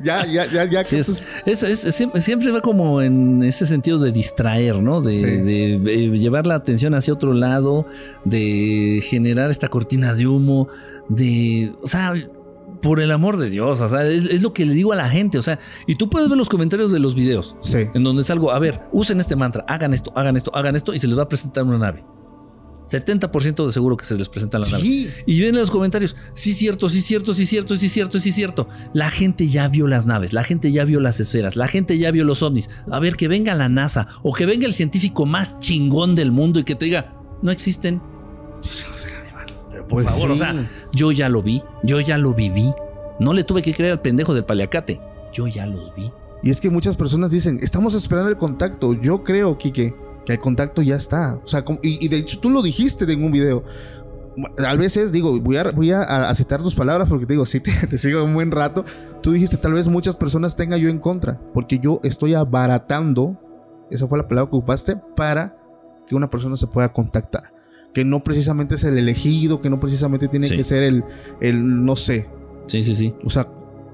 ya, 0.02 0.26
ya, 0.26 0.46
ya, 0.46 0.64
ya. 0.66 0.84
Sí, 0.86 0.98
es, 0.98 1.10
es- 1.46 1.64
es- 1.64 1.86
es 1.86 2.24
siempre, 2.24 2.52
va 2.52 2.62
como 2.62 3.02
en 3.02 3.44
ese 3.44 3.66
sentido 3.66 4.00
de 4.00 4.12
distraer, 4.14 4.82
¿no? 4.82 5.02
De, 5.02 5.12
Sí. 5.12 5.24
de, 5.26 5.74
eh, 5.76 6.18
llevar 6.18 6.48
la 6.48 6.56
atención 6.56 6.94
hacia 6.96 7.14
otro 7.14 7.34
lado, 7.34 7.86
de 8.26 9.02
generar 9.04 9.52
esta 9.52 9.68
cortina 9.68 10.14
de 10.14 10.26
humo, 10.28 10.70
de, 11.10 11.74
o 11.82 11.88
sea, 11.88 12.14
por 12.82 13.02
el 13.02 13.12
amor 13.12 13.36
de 13.36 13.50
Dios, 13.50 13.82
o 13.82 13.88
sea, 13.90 14.06
es, 14.06 14.24
es 14.24 14.42
lo 14.42 14.54
que 14.54 14.66
le 14.66 14.74
digo 14.74 14.94
a 14.94 14.96
la 14.96 15.10
gente, 15.10 15.38
o 15.38 15.42
sea, 15.42 15.60
y 15.86 15.96
tú 15.96 16.10
puedes 16.10 16.30
ver 16.30 16.38
los 16.38 16.48
comentarios 16.48 16.94
de 16.94 17.00
los 17.00 17.14
videos, 17.14 17.58
Sí. 17.60 17.80
en 17.94 18.04
donde 18.06 18.24
salgo, 18.24 18.52
a 18.52 18.60
ver, 18.60 18.80
usen 18.94 19.20
este 19.20 19.36
mantra, 19.36 19.66
hagan 19.68 19.94
esto, 19.94 20.14
hagan 20.16 20.38
esto, 20.38 20.52
hagan 20.56 20.78
esto, 20.78 20.94
y 20.94 21.00
se 21.00 21.08
les 21.08 21.18
va 21.18 21.24
a 21.24 21.28
presentar 21.28 21.66
una 21.66 21.78
nave. 21.78 22.06
70% 22.90 23.66
de 23.66 23.72
seguro 23.72 23.96
que 23.98 24.06
se 24.06 24.16
les 24.16 24.30
presenta 24.30 24.60
la 24.60 24.68
nave. 24.68 24.82
Sí. 24.82 25.10
Y 25.26 25.40
ven 25.42 25.50
en 25.56 25.62
los 25.62 25.72
comentarios, 25.72 26.16
sí 26.34 26.54
cierto, 26.54 26.90
sí 26.90 27.02
cierto, 27.02 27.34
sí 27.34 27.46
cierto, 27.46 27.76
sí 27.76 27.90
cierto, 27.90 28.20
sí 28.20 28.32
cierto. 28.32 28.68
La 28.94 29.10
gente 29.12 29.48
ya 29.48 29.68
vio 29.68 29.88
las 29.88 30.06
naves, 30.06 30.34
la 30.34 30.44
gente 30.44 30.72
ya 30.72 30.86
vio 30.86 31.00
las 31.00 31.20
esferas, 31.20 31.56
la 31.56 31.68
gente 31.68 31.98
ya 31.98 32.12
vio 32.12 32.26
los 32.26 32.42
ovnis. 32.44 32.70
A 32.92 33.00
ver, 33.00 33.16
que 33.16 33.28
venga 33.28 33.54
la 33.56 33.70
NASA 33.70 34.08
o 34.24 34.34
que 34.34 34.46
venga 34.46 34.66
el 34.66 34.74
científico 34.74 35.26
más 35.26 35.60
chingón 35.60 36.16
del 36.16 36.32
mundo 36.32 36.60
y 36.60 36.64
que 36.64 36.76
te 36.76 36.86
diga, 36.86 37.14
no 37.42 37.52
existen. 37.52 38.02
Pero 39.72 39.88
por 39.88 40.04
Pues 40.04 40.06
favor, 40.08 40.28
sí. 40.30 40.34
o 40.34 40.38
sea, 40.38 40.70
yo 40.94 41.12
ya 41.12 41.30
lo 41.30 41.42
vi, 41.44 41.62
yo 41.84 42.00
ya 42.00 42.18
lo 42.18 42.34
viví. 42.34 42.72
No 43.20 43.34
le 43.34 43.44
tuve 43.44 43.62
que 43.62 43.74
creer 43.74 43.94
al 43.94 44.02
pendejo 44.02 44.34
del 44.34 44.46
paliacate. 44.46 45.00
Yo 45.34 45.48
ya 45.48 45.66
los 45.66 45.94
vi. 45.96 46.12
Y 46.42 46.50
es 46.50 46.62
que 46.62 46.70
muchas 46.70 46.96
personas 46.96 47.32
dicen, 47.32 47.60
estamos 47.62 47.94
esperando 47.94 48.30
el 48.30 48.38
contacto. 48.38 48.94
Yo 48.94 49.24
creo, 49.24 49.58
Quique, 49.58 49.94
que 50.26 50.34
el 50.34 50.40
contacto 50.40 50.82
ya 50.82 50.96
está. 50.96 51.36
O 51.44 51.48
sea, 51.48 51.64
como- 51.66 51.80
y, 51.84 52.04
y 52.04 52.08
de 52.10 52.18
hecho 52.18 52.40
tú 52.40 52.50
lo 52.50 52.62
dijiste 52.62 53.12
en 53.12 53.24
un 53.24 53.32
video. 53.32 53.64
A 54.66 54.76
veces 54.76 55.12
digo, 55.12 55.38
voy 55.40 55.58
a, 55.58 55.72
voy 55.72 55.92
a, 55.92 56.30
a 56.30 56.34
citar 56.36 56.62
tus 56.62 56.74
palabras 56.76 57.10
porque 57.10 57.26
te 57.26 57.34
digo, 57.34 57.46
sí, 57.46 57.60
te, 57.60 57.72
te 57.90 57.98
sigo 57.98 58.24
un 58.24 58.34
buen 58.34 58.52
rato. 58.52 58.86
Tú 59.22 59.32
dijiste, 59.32 59.58
tal 59.58 59.74
vez 59.74 59.88
muchas 59.88 60.16
personas 60.16 60.56
tenga 60.56 60.78
yo 60.78 60.88
en 60.90 61.00
contra, 61.00 61.40
porque 61.54 61.80
yo 61.80 62.00
estoy 62.04 62.36
abaratando, 62.36 63.38
esa 63.92 64.08
fue 64.08 64.18
la 64.18 64.28
palabra 64.28 64.50
que 64.50 64.56
ocupaste, 64.58 64.96
para 65.16 65.58
que 66.08 66.16
una 66.16 66.30
persona 66.30 66.56
se 66.56 66.68
pueda 66.68 66.94
contactar. 66.94 67.52
Que 67.94 68.06
no 68.06 68.24
precisamente 68.24 68.76
es 68.76 68.84
el 68.84 68.98
elegido, 68.98 69.60
que 69.62 69.70
no 69.70 69.80
precisamente 69.80 70.28
tiene 70.28 70.48
Sí. 70.48 70.56
que 70.56 70.64
ser 70.64 70.84
el, 70.84 71.04
el, 71.42 71.84
no 71.86 71.96
sé, 71.96 72.30
Sí, 72.68 72.84
sí, 72.84 72.96
sí. 72.96 73.16
o 73.26 73.30
sea, 73.32 73.48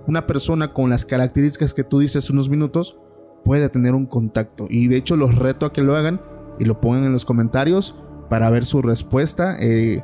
una 0.06 0.28
persona 0.28 0.74
con 0.74 0.90
las 0.90 1.06
características 1.06 1.74
que 1.74 1.84
tú 1.84 2.00
dices 2.00 2.30
unos 2.30 2.50
minutos 2.50 2.98
puede 3.46 3.70
tener 3.70 3.94
un 3.94 4.08
contacto. 4.08 4.68
Y 4.70 4.88
de 4.88 4.98
hecho 4.98 5.16
los 5.16 5.36
reto 5.36 5.66
a 5.66 5.72
que 5.72 5.82
lo 5.82 5.96
hagan 5.96 6.20
y 6.60 6.66
lo 6.66 6.82
pongan 6.82 7.06
en 7.06 7.14
los 7.14 7.24
comentarios 7.24 7.96
para 8.30 8.50
ver 8.50 8.66
su 8.66 8.82
respuesta. 8.82 9.56
Eh, 9.62 10.04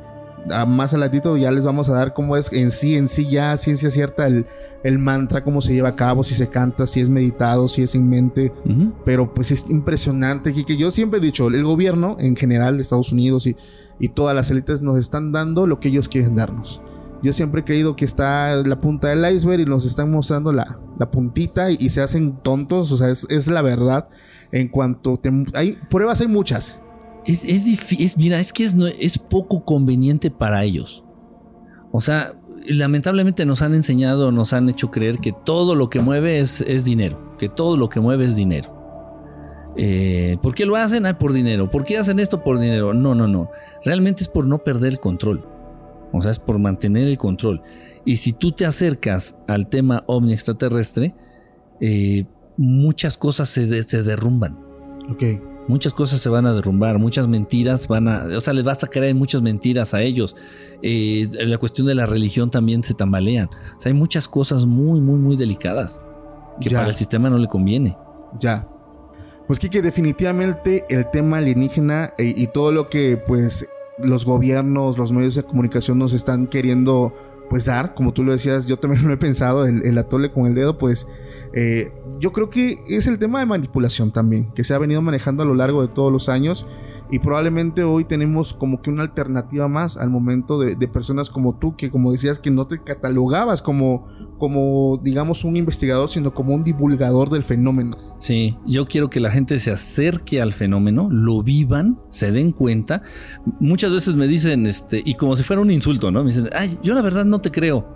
a 0.50 0.64
más 0.64 0.92
adelantito 0.92 1.36
ya 1.36 1.50
les 1.50 1.64
vamos 1.64 1.88
a 1.88 1.92
dar 1.92 2.14
cómo 2.14 2.36
es 2.36 2.52
en 2.52 2.70
sí, 2.70 2.96
en 2.96 3.06
sí 3.06 3.28
ya 3.28 3.56
ciencia 3.56 3.90
cierta 3.90 4.26
el, 4.26 4.46
el 4.82 4.98
mantra, 4.98 5.44
cómo 5.44 5.60
se 5.60 5.74
lleva 5.74 5.90
a 5.90 5.96
cabo, 5.96 6.22
si 6.22 6.34
se 6.34 6.48
canta, 6.48 6.86
si 6.86 7.00
es 7.00 7.08
meditado, 7.08 7.68
si 7.68 7.82
es 7.82 7.94
en 7.94 8.08
mente. 8.08 8.52
Pero 9.04 9.34
pues 9.34 9.50
es 9.50 9.68
impresionante, 9.70 10.52
que 10.52 10.76
yo 10.76 10.90
siempre 10.90 11.18
he 11.18 11.22
dicho, 11.22 11.48
el 11.48 11.64
gobierno 11.64 12.16
en 12.18 12.36
general 12.36 12.76
de 12.76 12.82
Estados 12.82 13.12
Unidos 13.12 13.46
y, 13.46 13.56
y 13.98 14.08
todas 14.08 14.34
las 14.34 14.50
élites 14.50 14.82
nos 14.82 14.98
están 14.98 15.32
dando 15.32 15.66
lo 15.66 15.80
que 15.80 15.88
ellos 15.88 16.08
quieren 16.08 16.36
darnos. 16.36 16.80
Yo 17.22 17.32
siempre 17.32 17.60
he 17.60 17.64
creído 17.64 17.94
que 17.94 18.04
está 18.04 18.56
la 18.56 18.80
punta 18.80 19.08
del 19.08 19.34
iceberg 19.34 19.60
y 19.60 19.64
nos 19.64 19.86
están 19.86 20.10
mostrando 20.10 20.50
la, 20.52 20.78
la 20.98 21.10
puntita 21.10 21.70
y, 21.70 21.88
se 21.90 22.00
hacen 22.00 22.36
tontos, 22.42 22.90
o 22.90 22.96
sea, 22.96 23.10
es, 23.10 23.26
es 23.30 23.46
la 23.46 23.62
verdad. 23.62 24.08
En 24.50 24.68
cuanto 24.68 25.14
hay 25.54 25.78
pruebas, 25.88 26.20
hay 26.20 26.28
muchas. 26.28 26.80
Es, 27.24 27.44
es 27.44 27.64
difícil, 27.64 28.10
mira, 28.16 28.40
es 28.40 28.52
que 28.52 28.64
es, 28.64 28.76
es 28.98 29.18
poco 29.18 29.64
conveniente 29.64 30.30
para 30.30 30.64
ellos. 30.64 31.04
O 31.92 32.00
sea, 32.00 32.34
lamentablemente 32.66 33.46
nos 33.46 33.62
han 33.62 33.74
enseñado, 33.74 34.32
nos 34.32 34.52
han 34.52 34.68
hecho 34.68 34.90
creer 34.90 35.18
que 35.18 35.32
todo 35.32 35.74
lo 35.74 35.90
que 35.90 36.00
mueve 36.00 36.40
es, 36.40 36.60
es 36.62 36.84
dinero, 36.84 37.36
que 37.38 37.48
todo 37.48 37.76
lo 37.76 37.88
que 37.88 38.00
mueve 38.00 38.26
es 38.26 38.36
dinero. 38.36 38.82
Eh, 39.76 40.36
¿Por 40.42 40.54
qué 40.54 40.66
lo 40.66 40.76
hacen? 40.76 41.06
Ah, 41.06 41.18
por 41.18 41.32
dinero. 41.32 41.70
¿Por 41.70 41.84
qué 41.84 41.96
hacen 41.96 42.18
esto? 42.18 42.42
Por 42.42 42.58
dinero. 42.58 42.92
No, 42.92 43.14
no, 43.14 43.26
no. 43.26 43.50
Realmente 43.84 44.22
es 44.22 44.28
por 44.28 44.46
no 44.46 44.58
perder 44.58 44.92
el 44.92 45.00
control. 45.00 45.46
O 46.12 46.20
sea, 46.20 46.30
es 46.30 46.38
por 46.38 46.58
mantener 46.58 47.08
el 47.08 47.18
control. 47.18 47.62
Y 48.04 48.16
si 48.16 48.32
tú 48.32 48.52
te 48.52 48.66
acercas 48.66 49.36
al 49.48 49.68
tema 49.68 50.04
ovni 50.06 50.32
extraterrestre, 50.32 51.14
eh, 51.80 52.26
muchas 52.56 53.16
cosas 53.16 53.48
se, 53.48 53.66
de- 53.66 53.82
se 53.82 54.02
derrumban. 54.02 54.58
Ok. 55.10 55.22
muchas 55.68 55.92
cosas 55.92 56.20
se 56.20 56.28
van 56.28 56.44
a 56.44 56.52
derrumbar, 56.54 56.98
muchas 56.98 57.28
mentiras 57.28 57.86
van 57.86 58.08
a, 58.08 58.24
o 58.36 58.40
sea, 58.40 58.52
les 58.52 58.64
vas 58.64 58.82
a 58.82 58.88
creer 58.88 59.10
en 59.10 59.16
muchas 59.18 59.42
mentiras 59.42 59.94
a 59.94 60.02
ellos. 60.02 60.34
Eh, 60.82 61.28
la 61.46 61.56
cuestión 61.56 61.86
de 61.86 61.94
la 61.94 62.04
religión 62.04 62.50
también 62.50 62.82
se 62.82 62.94
tambalean. 62.94 63.46
O 63.76 63.80
sea, 63.80 63.90
hay 63.90 63.94
muchas 63.98 64.26
cosas 64.26 64.66
muy, 64.66 65.00
muy, 65.00 65.18
muy 65.20 65.36
delicadas 65.36 66.02
que 66.60 66.68
Ya. 66.68 66.78
para 66.78 66.88
el 66.88 66.94
sistema 66.94 67.30
no 67.30 67.38
le 67.38 67.46
conviene. 67.46 67.96
Ya. 68.40 68.66
Pues 69.46 69.60
que 69.60 69.82
definitivamente 69.82 70.84
el 70.90 71.08
tema 71.10 71.38
alienígena 71.38 72.12
e- 72.18 72.34
y 72.36 72.48
todo 72.48 72.72
lo 72.72 72.88
que 72.90 73.16
pues 73.16 73.68
los 74.02 74.24
gobiernos, 74.24 74.98
los 74.98 75.12
medios 75.12 75.34
de 75.34 75.42
comunicación 75.42 75.98
nos 75.98 76.12
están 76.12 76.46
queriendo 76.46 77.14
pues 77.48 77.66
dar, 77.66 77.94
como 77.94 78.12
tú 78.12 78.24
lo 78.24 78.32
decías, 78.32 78.66
yo 78.66 78.78
también 78.78 79.06
lo 79.06 79.12
he 79.12 79.18
pensado, 79.18 79.66
el, 79.66 79.98
atole 79.98 80.32
con 80.32 80.46
el 80.46 80.54
dedo, 80.54 80.78
pues 80.78 81.06
eh, 81.52 81.92
yo 82.18 82.32
creo 82.32 82.48
que 82.50 82.82
es 82.88 83.06
el 83.06 83.18
tema 83.18 83.40
de 83.40 83.46
manipulación 83.46 84.10
también, 84.10 84.50
que 84.52 84.64
se 84.64 84.74
ha 84.74 84.78
venido 84.78 85.02
manejando 85.02 85.42
a 85.42 85.46
lo 85.46 85.54
largo 85.54 85.82
de 85.82 85.88
todos 85.88 86.10
los 86.10 86.28
años 86.28 86.66
y 87.10 87.18
probablemente 87.18 87.82
hoy 87.82 88.04
tenemos 88.06 88.54
como 88.54 88.80
que 88.80 88.88
una 88.88 89.02
alternativa 89.02 89.68
más 89.68 89.98
al 89.98 90.08
momento 90.08 90.58
de 90.58 90.88
personas 90.88 91.28
como 91.28 91.58
tú, 91.58 91.76
que 91.76 91.90
como 91.90 92.10
decías 92.10 92.38
que 92.38 92.50
no 92.50 92.66
te 92.66 92.82
catalogabas 92.82 93.60
como, 93.60 94.08
como 94.42 94.98
digamos 95.00 95.44
un 95.44 95.56
investigador, 95.56 96.08
sino 96.08 96.34
como 96.34 96.52
un 96.52 96.64
divulgador 96.64 97.30
del 97.30 97.44
fenómeno. 97.44 97.96
Sí, 98.18 98.58
yo 98.66 98.86
quiero 98.86 99.08
que 99.08 99.20
la 99.20 99.30
gente 99.30 99.56
se 99.60 99.70
acerque 99.70 100.42
al 100.42 100.52
fenómeno, 100.52 101.08
lo 101.12 101.44
vivan, 101.44 102.00
se 102.08 102.32
den 102.32 102.50
cuenta. 102.50 103.04
Muchas 103.60 103.92
veces 103.92 104.16
me 104.16 104.26
dicen, 104.26 104.66
este, 104.66 105.00
y 105.04 105.14
como 105.14 105.36
si 105.36 105.44
fuera 105.44 105.62
un 105.62 105.70
insulto, 105.70 106.10
¿no? 106.10 106.24
Me 106.24 106.30
dicen, 106.30 106.50
ay, 106.54 106.76
yo 106.82 106.92
la 106.92 107.02
verdad 107.02 107.24
no 107.24 107.40
te 107.40 107.52
creo. 107.52 107.86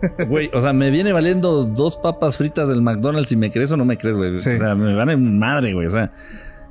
Güey, 0.30 0.48
o 0.54 0.62
sea, 0.62 0.72
me 0.72 0.90
viene 0.90 1.12
valiendo 1.12 1.64
dos 1.66 1.98
papas 1.98 2.38
fritas 2.38 2.66
del 2.70 2.80
McDonald's 2.80 3.28
si 3.28 3.36
me 3.36 3.50
crees 3.50 3.70
o 3.72 3.76
no 3.76 3.84
me 3.84 3.98
crees, 3.98 4.16
güey. 4.16 4.34
Sí. 4.34 4.48
O 4.48 4.56
sea, 4.56 4.74
me 4.74 4.94
van 4.94 5.10
en 5.10 5.38
madre, 5.38 5.74
güey. 5.74 5.88
O 5.88 5.90
sea, 5.90 6.10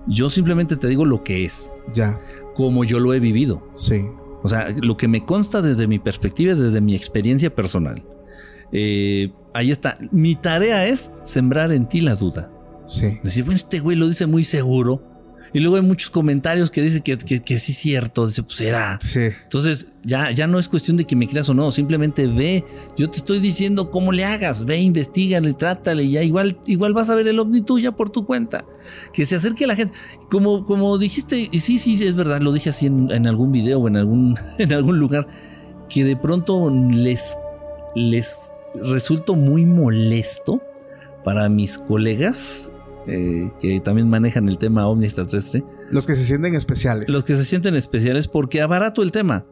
yo 0.07 0.29
simplemente 0.31 0.77
te 0.77 0.87
digo 0.87 1.05
lo 1.05 1.23
que 1.23 1.45
es, 1.45 1.71
Ya, 1.93 2.19
como 2.55 2.83
yo 2.85 2.99
lo 2.99 3.13
he 3.13 3.19
vivido. 3.19 3.61
sí, 3.75 4.07
O 4.43 4.47
sea, 4.47 4.73
lo 4.81 4.95
que 4.97 5.07
me 5.07 5.25
consta 5.25 5.61
desde 5.61 5.87
mi 5.87 5.99
perspectiva, 5.99 6.55
desde 6.55 6.81
mi 6.81 6.95
experiencia 6.95 7.53
personal. 7.53 8.03
Eh, 8.71 9.31
ahí 9.53 9.71
está. 9.71 9.97
Mi 10.11 10.35
tarea 10.35 10.85
es 10.85 11.11
sembrar 11.23 11.71
en 11.71 11.87
ti 11.87 12.01
la 12.01 12.15
duda. 12.15 12.51
sí, 12.87 13.19
Decir, 13.23 13.43
bueno, 13.43 13.57
este 13.57 13.79
güey 13.79 13.97
lo 13.97 14.07
dice 14.07 14.27
muy 14.27 14.43
seguro. 14.43 15.03
Y 15.53 15.59
luego 15.59 15.77
hay 15.77 15.81
muchos 15.81 16.09
comentarios 16.09 16.69
que 16.69 16.81
dicen 16.81 17.01
que, 17.01 17.17
que, 17.17 17.41
que 17.41 17.57
sí 17.57 17.71
es 17.71 17.77
cierto. 17.77 18.27
Dice, 18.27 18.43
pues 18.43 18.57
sí, 19.01 19.19
Entonces, 19.43 19.91
ya, 20.03 20.31
ya 20.31 20.47
no 20.47 20.59
es 20.59 20.67
cuestión 20.67 20.97
de 20.97 21.05
que 21.05 21.15
me 21.15 21.27
creas 21.27 21.49
o 21.49 21.53
no. 21.53 21.71
Simplemente 21.71 22.27
ve. 22.27 22.63
Yo 22.97 23.09
te 23.09 23.17
estoy 23.17 23.39
diciendo 23.39 23.89
cómo 23.89 24.11
le 24.11 24.25
hagas. 24.25 24.65
Ve, 24.65 24.77
investigale, 24.77 25.53
trátale. 25.53 26.03
Y 26.03 26.11
ya 26.11 26.23
igual, 26.23 26.59
igual 26.67 26.93
vas 26.93 27.09
a 27.09 27.15
ver 27.15 27.27
el 27.27 27.39
ovni 27.39 27.61
tuya 27.61 27.91
por 27.91 28.09
tu 28.09 28.25
cuenta. 28.25 28.65
Que 29.13 29.25
se 29.25 29.35
acerque 29.35 29.65
a 29.65 29.67
la 29.67 29.75
gente. 29.75 29.93
Como, 30.29 30.65
como 30.65 30.97
dijiste, 30.97 31.49
y 31.51 31.59
sí, 31.59 31.77
sí, 31.77 31.93
es 32.05 32.15
verdad. 32.15 32.41
Lo 32.41 32.53
dije 32.53 32.69
así 32.69 32.85
en, 32.85 33.11
en 33.11 33.27
algún 33.27 33.51
video 33.51 33.79
o 33.79 33.87
en 33.87 33.97
algún, 33.97 34.37
en 34.57 34.73
algún 34.73 34.99
lugar. 34.99 35.27
Que 35.89 36.03
de 36.03 36.15
pronto 36.15 36.69
les, 36.69 37.37
les 37.95 38.53
resulto 38.83 39.35
muy 39.35 39.65
molesto 39.65 40.61
para 41.23 41.49
mis 41.49 41.77
colegas 41.77 42.71
eh, 43.09 43.51
que 43.59 43.79
también 43.79 44.09
manejan 44.09 44.47
el 44.49 44.57
tema 44.57 44.87
ovni 44.87 45.05
extraterrestre, 45.05 45.63
los 45.91 46.05
que 46.05 46.15
se 46.15 46.23
sienten 46.23 46.55
especiales. 46.55 47.09
los 47.09 47.23
que 47.23 47.35
se 47.35 47.43
sienten 47.43 47.75
especiales 47.75 48.27
porque 48.27 48.61
abarato 48.61 49.01
el 49.01 49.11
tema, 49.11 49.45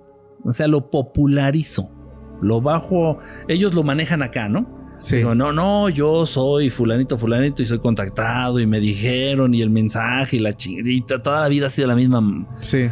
o 0.43 0.51
sea, 0.51 0.67
lo 0.67 0.91
popularizo, 0.91 1.89
lo 2.41 2.61
bajo, 2.61 3.19
ellos 3.47 3.73
lo 3.73 3.83
manejan 3.83 4.21
acá, 4.21 4.47
¿no? 4.49 4.76
Sí, 4.97 5.17
Digo, 5.17 5.35
no, 5.35 5.53
no, 5.53 5.89
yo 5.89 6.25
soy 6.25 6.69
fulanito, 6.69 7.17
fulanito 7.17 7.61
y 7.61 7.65
soy 7.65 7.79
contactado 7.79 8.59
y 8.59 8.65
me 8.67 8.79
dijeron 8.79 9.53
y 9.53 9.61
el 9.61 9.69
mensaje 9.69 10.37
y 10.37 10.39
la 10.39 10.53
chingada, 10.53 11.21
toda 11.21 11.41
la 11.41 11.49
vida 11.49 11.67
ha 11.67 11.69
sido 11.69 11.87
la 11.87 11.95
misma. 11.95 12.47
sí, 12.59 12.89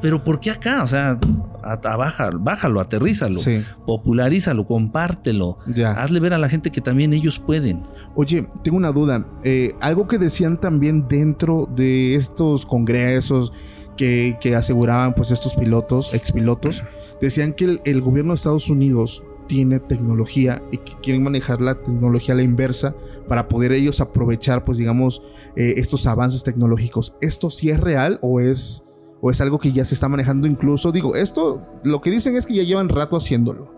Pero 0.00 0.22
¿por 0.24 0.40
qué 0.40 0.50
acá? 0.50 0.82
O 0.82 0.86
sea, 0.86 1.18
a- 1.62 1.72
a- 1.72 1.96
baja- 1.96 2.30
bájalo, 2.34 2.80
aterrízalo, 2.80 3.38
sí, 3.38 3.62
popularízalo, 3.86 4.66
compártelo. 4.66 5.58
ya. 5.66 5.92
Hazle 5.92 6.20
ver 6.20 6.34
a 6.34 6.38
la 6.38 6.48
gente 6.48 6.70
que 6.70 6.80
también 6.80 7.12
ellos 7.12 7.38
pueden. 7.38 7.82
Oye, 8.14 8.46
tengo 8.62 8.76
una 8.76 8.92
duda. 8.92 9.26
Eh, 9.44 9.74
algo 9.80 10.06
que 10.06 10.18
decían 10.18 10.60
también 10.60 11.06
dentro 11.08 11.68
de 11.74 12.14
estos 12.14 12.66
congresos 12.66 13.52
que, 13.96 14.36
que 14.40 14.54
aseguraban 14.56 15.14
pues 15.14 15.30
estos 15.30 15.54
pilotos, 15.54 16.12
expilotos, 16.14 16.82
decían 17.20 17.52
que 17.52 17.64
el, 17.64 17.80
el 17.84 18.00
gobierno 18.02 18.32
de 18.32 18.36
Estados 18.36 18.68
Unidos 18.68 19.22
tiene 19.46 19.80
tecnología 19.80 20.62
y 20.70 20.78
que 20.78 20.92
quieren 21.02 21.22
manejar 21.22 21.60
la 21.60 21.82
tecnología 21.82 22.34
a 22.34 22.36
la 22.36 22.42
inversa 22.42 22.94
para 23.28 23.48
poder 23.48 23.72
ellos 23.72 24.00
aprovechar 24.00 24.64
pues 24.64 24.78
digamos 24.78 25.22
eh, 25.56 25.74
estos 25.76 26.06
avances 26.06 26.44
tecnológicos. 26.44 27.16
¿Esto 27.20 27.50
sí 27.50 27.70
es 27.70 27.80
real 27.80 28.18
o 28.22 28.40
es, 28.40 28.84
o 29.20 29.30
es 29.30 29.40
algo 29.40 29.58
que 29.58 29.72
ya 29.72 29.84
se 29.84 29.94
está 29.94 30.08
manejando 30.08 30.46
incluso? 30.46 30.92
Digo, 30.92 31.16
esto 31.16 31.62
lo 31.84 32.00
que 32.00 32.10
dicen 32.10 32.36
es 32.36 32.46
que 32.46 32.54
ya 32.54 32.62
llevan 32.62 32.88
rato 32.88 33.16
haciéndolo. 33.16 33.72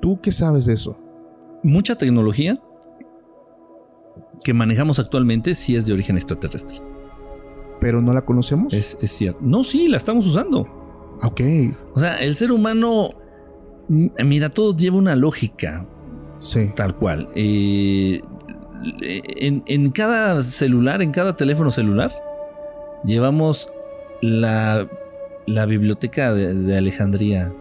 ¿Tú 0.00 0.20
qué 0.20 0.32
sabes 0.32 0.66
de 0.66 0.74
eso? 0.74 0.98
Mucha 1.62 1.96
tecnología 1.96 2.60
que 4.44 4.54
manejamos 4.54 4.98
actualmente 4.98 5.54
sí 5.54 5.76
es 5.76 5.86
de 5.86 5.92
origen 5.92 6.16
extraterrestre. 6.16 6.78
Pero 7.80 8.00
no 8.00 8.14
la 8.14 8.24
conocemos. 8.24 8.72
Es, 8.72 8.96
es 9.00 9.10
cierto. 9.10 9.40
No, 9.42 9.64
sí, 9.64 9.88
la 9.88 9.96
estamos 9.96 10.26
usando. 10.26 10.66
Ok, 11.22 11.40
O 11.94 11.98
sea, 11.98 12.18
el 12.18 12.34
ser 12.34 12.52
humano, 12.52 13.10
mira, 13.88 14.50
todo 14.50 14.76
lleva 14.76 14.96
una 14.96 15.16
lógica, 15.16 15.86
sí. 16.38 16.70
tal 16.74 16.94
cual. 16.96 17.28
Eh, 17.34 18.20
en, 19.00 19.62
en 19.66 19.90
cada 19.90 20.42
celular, 20.42 21.02
en 21.02 21.12
cada 21.12 21.36
teléfono 21.36 21.70
celular, 21.70 22.12
llevamos 23.04 23.70
la, 24.22 24.88
la 25.46 25.66
biblioteca 25.66 26.32
de, 26.34 26.54
de 26.54 26.76
Alejandría. 26.76 27.52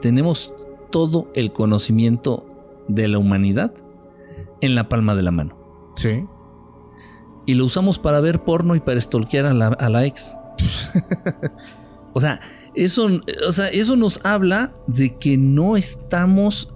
Tenemos 0.00 0.54
todo 0.90 1.30
el 1.34 1.52
conocimiento 1.52 2.46
de 2.88 3.08
la 3.08 3.18
humanidad 3.18 3.72
en 4.60 4.74
la 4.74 4.88
palma 4.88 5.14
de 5.14 5.22
la 5.22 5.30
mano. 5.30 5.56
Sí. 5.96 6.24
y 7.46 7.54
lo 7.54 7.64
usamos 7.66 7.98
para 7.98 8.20
ver 8.20 8.42
porno 8.42 8.74
y 8.74 8.80
para 8.80 8.98
stalkear 9.00 9.44
a 9.46 9.52
la, 9.54 9.66
a 9.66 9.90
la 9.90 10.06
ex. 10.06 10.36
o 12.14 12.20
sea, 12.20 12.40
eso, 12.74 13.08
o 13.46 13.52
sea, 13.52 13.68
eso 13.68 13.96
nos 13.96 14.24
habla 14.24 14.72
de 14.86 15.16
que 15.16 15.36
no 15.36 15.76
estamos 15.76 16.72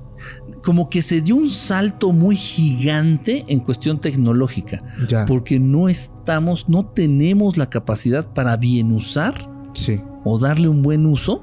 como 0.62 0.88
que 0.88 1.02
se 1.02 1.20
dio 1.20 1.36
un 1.36 1.50
salto 1.50 2.12
muy 2.12 2.36
gigante 2.36 3.44
en 3.48 3.60
cuestión 3.60 4.00
tecnológica, 4.00 4.78
Ya. 5.08 5.26
porque 5.26 5.60
no 5.60 5.88
estamos, 5.90 6.68
no 6.68 6.86
tenemos 6.86 7.56
la 7.58 7.68
capacidad 7.68 8.26
para 8.32 8.56
bien 8.56 8.92
usar 8.92 9.50
Sí. 9.74 10.00
o 10.24 10.38
darle 10.38 10.68
un 10.68 10.80
buen 10.82 11.04
uso 11.04 11.42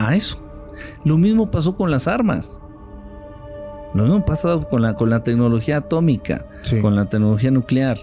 a 0.00 0.16
eso. 0.16 0.42
Lo 1.04 1.18
mismo 1.18 1.50
pasó 1.52 1.76
con 1.76 1.90
las 1.92 2.08
armas. 2.08 2.60
Lo 3.94 4.04
mismo 4.04 4.24
pasó 4.24 4.66
con 4.68 4.82
la, 4.82 4.94
con 4.94 5.10
la 5.10 5.22
tecnología 5.22 5.76
atómica 5.76 6.46
Sí. 6.62 6.80
con 6.80 6.96
la 6.96 7.04
tecnología 7.08 7.50
nuclear. 7.52 7.98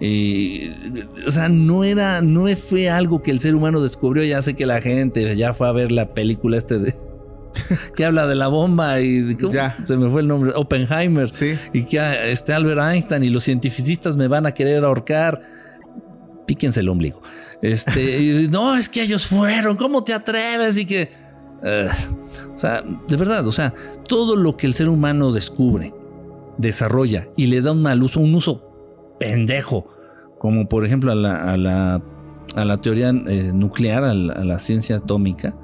Eh, 0.00 1.06
o 1.26 1.30
sea, 1.30 1.48
no 1.48 1.84
era, 1.84 2.20
no 2.20 2.46
fue 2.56 2.90
algo 2.90 3.22
que 3.22 3.30
el 3.30 3.40
ser 3.40 3.54
humano 3.54 3.80
descubrió. 3.80 4.24
Ya 4.24 4.42
sé 4.42 4.54
que 4.54 4.66
la 4.66 4.80
gente 4.80 5.34
ya 5.36 5.54
fue 5.54 5.68
a 5.68 5.72
ver 5.72 5.92
la 5.92 6.14
película 6.14 6.56
este 6.56 6.78
de 6.78 6.94
que 7.96 8.04
habla 8.04 8.26
de 8.26 8.34
la 8.34 8.48
bomba 8.48 9.00
y 9.00 9.20
de- 9.20 9.36
¿cómo? 9.36 9.52
Ya. 9.52 9.76
se 9.84 9.96
me 9.96 10.10
fue 10.10 10.22
el 10.22 10.28
nombre, 10.28 10.52
Oppenheimer. 10.54 11.30
Sí. 11.30 11.56
Y 11.72 11.84
que 11.84 12.00
ah, 12.00 12.26
este 12.26 12.52
Albert 12.52 12.80
Einstein 12.80 13.22
y 13.22 13.28
los 13.28 13.44
cientificistas 13.44 14.16
me 14.16 14.28
van 14.28 14.46
a 14.46 14.52
querer 14.52 14.84
ahorcar. 14.84 15.40
Píquense 16.46 16.80
el 16.80 16.88
ombligo. 16.88 17.22
Este, 17.62 18.20
y, 18.20 18.48
no, 18.48 18.74
es 18.74 18.88
que 18.88 19.02
ellos 19.02 19.26
fueron. 19.26 19.76
¿Cómo 19.76 20.02
te 20.02 20.12
atreves? 20.12 20.76
Y 20.76 20.86
que, 20.86 21.10
eh, 21.62 21.88
o 22.54 22.58
sea, 22.58 22.82
de 22.82 23.16
verdad, 23.16 23.46
o 23.46 23.52
sea, 23.52 23.72
todo 24.08 24.36
lo 24.36 24.56
que 24.56 24.66
el 24.66 24.74
ser 24.74 24.88
humano 24.88 25.32
descubre, 25.32 25.94
desarrolla 26.58 27.28
y 27.36 27.46
le 27.46 27.62
da 27.62 27.72
un 27.72 27.82
mal 27.82 28.02
uso, 28.02 28.20
un 28.20 28.34
uso 28.34 28.73
pendejo, 29.18 29.86
como 30.38 30.68
por 30.68 30.84
ejemplo 30.84 31.12
a 31.12 31.14
la, 31.14 31.52
a 31.52 31.56
la, 31.56 32.02
a 32.54 32.64
la 32.64 32.80
teoría 32.80 33.08
eh, 33.08 33.52
nuclear, 33.54 34.04
a 34.04 34.14
la, 34.14 34.32
a 34.34 34.44
la 34.44 34.58
ciencia 34.58 34.96
atómica, 34.96 35.56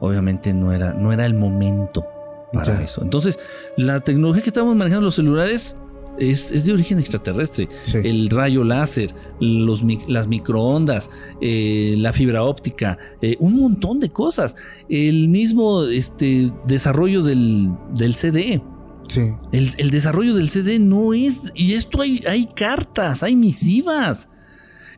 obviamente 0.00 0.52
no 0.52 0.72
era, 0.72 0.94
no 0.94 1.12
era 1.12 1.26
el 1.26 1.34
momento 1.34 2.04
para 2.52 2.82
eso. 2.82 3.02
Entonces, 3.02 3.38
la 3.76 4.00
tecnología 4.00 4.42
que 4.42 4.50
estamos 4.50 4.74
manejando 4.74 5.04
los 5.04 5.14
celulares 5.14 5.76
es, 6.18 6.52
es 6.52 6.64
de 6.64 6.72
origen 6.72 6.98
extraterrestre. 6.98 7.68
Sí. 7.82 7.98
El 8.02 8.28
rayo 8.30 8.64
láser, 8.64 9.14
los, 9.40 9.84
las 10.08 10.28
microondas, 10.28 11.10
eh, 11.40 11.94
la 11.96 12.12
fibra 12.12 12.42
óptica, 12.42 12.98
eh, 13.22 13.36
un 13.40 13.60
montón 13.60 14.00
de 14.00 14.10
cosas. 14.10 14.56
El 14.88 15.28
mismo 15.28 15.84
este, 15.84 16.52
desarrollo 16.66 17.22
del, 17.22 17.70
del 17.94 18.14
CD. 18.14 18.62
Sí. 19.10 19.32
El, 19.50 19.70
el 19.78 19.90
desarrollo 19.90 20.34
del 20.34 20.48
CD 20.48 20.78
no 20.78 21.12
es. 21.12 21.52
Y 21.56 21.74
esto 21.74 22.00
hay, 22.00 22.22
hay 22.28 22.46
cartas, 22.46 23.24
hay 23.24 23.34
misivas. 23.34 24.28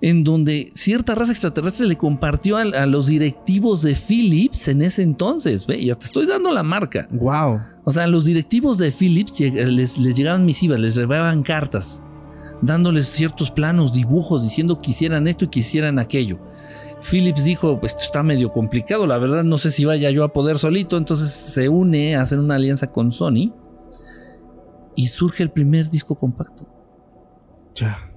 En 0.02 0.22
donde 0.24 0.70
cierta 0.74 1.14
raza 1.14 1.30
extraterrestre 1.30 1.86
le 1.86 1.96
compartió 1.96 2.58
a, 2.58 2.62
a 2.62 2.86
los 2.86 3.06
directivos 3.06 3.82
de 3.82 3.94
Philips 3.94 4.68
en 4.68 4.82
ese 4.82 5.02
entonces. 5.02 5.66
Ve, 5.66 5.82
ya 5.82 5.94
te 5.94 6.04
estoy 6.04 6.26
dando 6.26 6.50
la 6.50 6.62
marca. 6.62 7.08
Wow. 7.10 7.60
O 7.84 7.90
sea, 7.90 8.06
los 8.06 8.24
directivos 8.24 8.76
de 8.78 8.92
Philips 8.92 9.40
les, 9.40 9.98
les 9.98 10.16
llegaban 10.16 10.44
misivas, 10.44 10.78
les 10.78 10.94
llevaban 10.94 11.42
cartas 11.42 12.02
dándoles 12.60 13.06
ciertos 13.06 13.50
planos, 13.50 13.92
dibujos, 13.92 14.42
diciendo 14.44 14.78
que 14.78 14.92
hicieran 14.92 15.26
esto 15.26 15.46
y 15.46 15.48
que 15.48 15.60
hicieran 15.60 15.98
aquello. 15.98 16.38
Philips 17.02 17.44
dijo, 17.44 17.80
pues 17.80 17.92
esto 17.92 18.04
está 18.04 18.22
medio 18.22 18.52
complicado, 18.52 19.06
la 19.08 19.18
verdad 19.18 19.42
no 19.42 19.58
sé 19.58 19.72
si 19.72 19.84
vaya 19.84 20.10
yo 20.10 20.22
a 20.22 20.32
poder 20.32 20.58
solito, 20.58 20.96
entonces 20.96 21.30
se 21.30 21.68
une 21.68 22.14
a 22.14 22.22
hacer 22.22 22.38
una 22.38 22.54
alianza 22.54 22.92
con 22.92 23.10
Sony 23.10 23.52
y 24.96 25.06
surge 25.06 25.42
el 25.42 25.50
primer 25.50 25.88
disco 25.90 26.14
compacto. 26.14 26.66
Ya. 27.74 28.12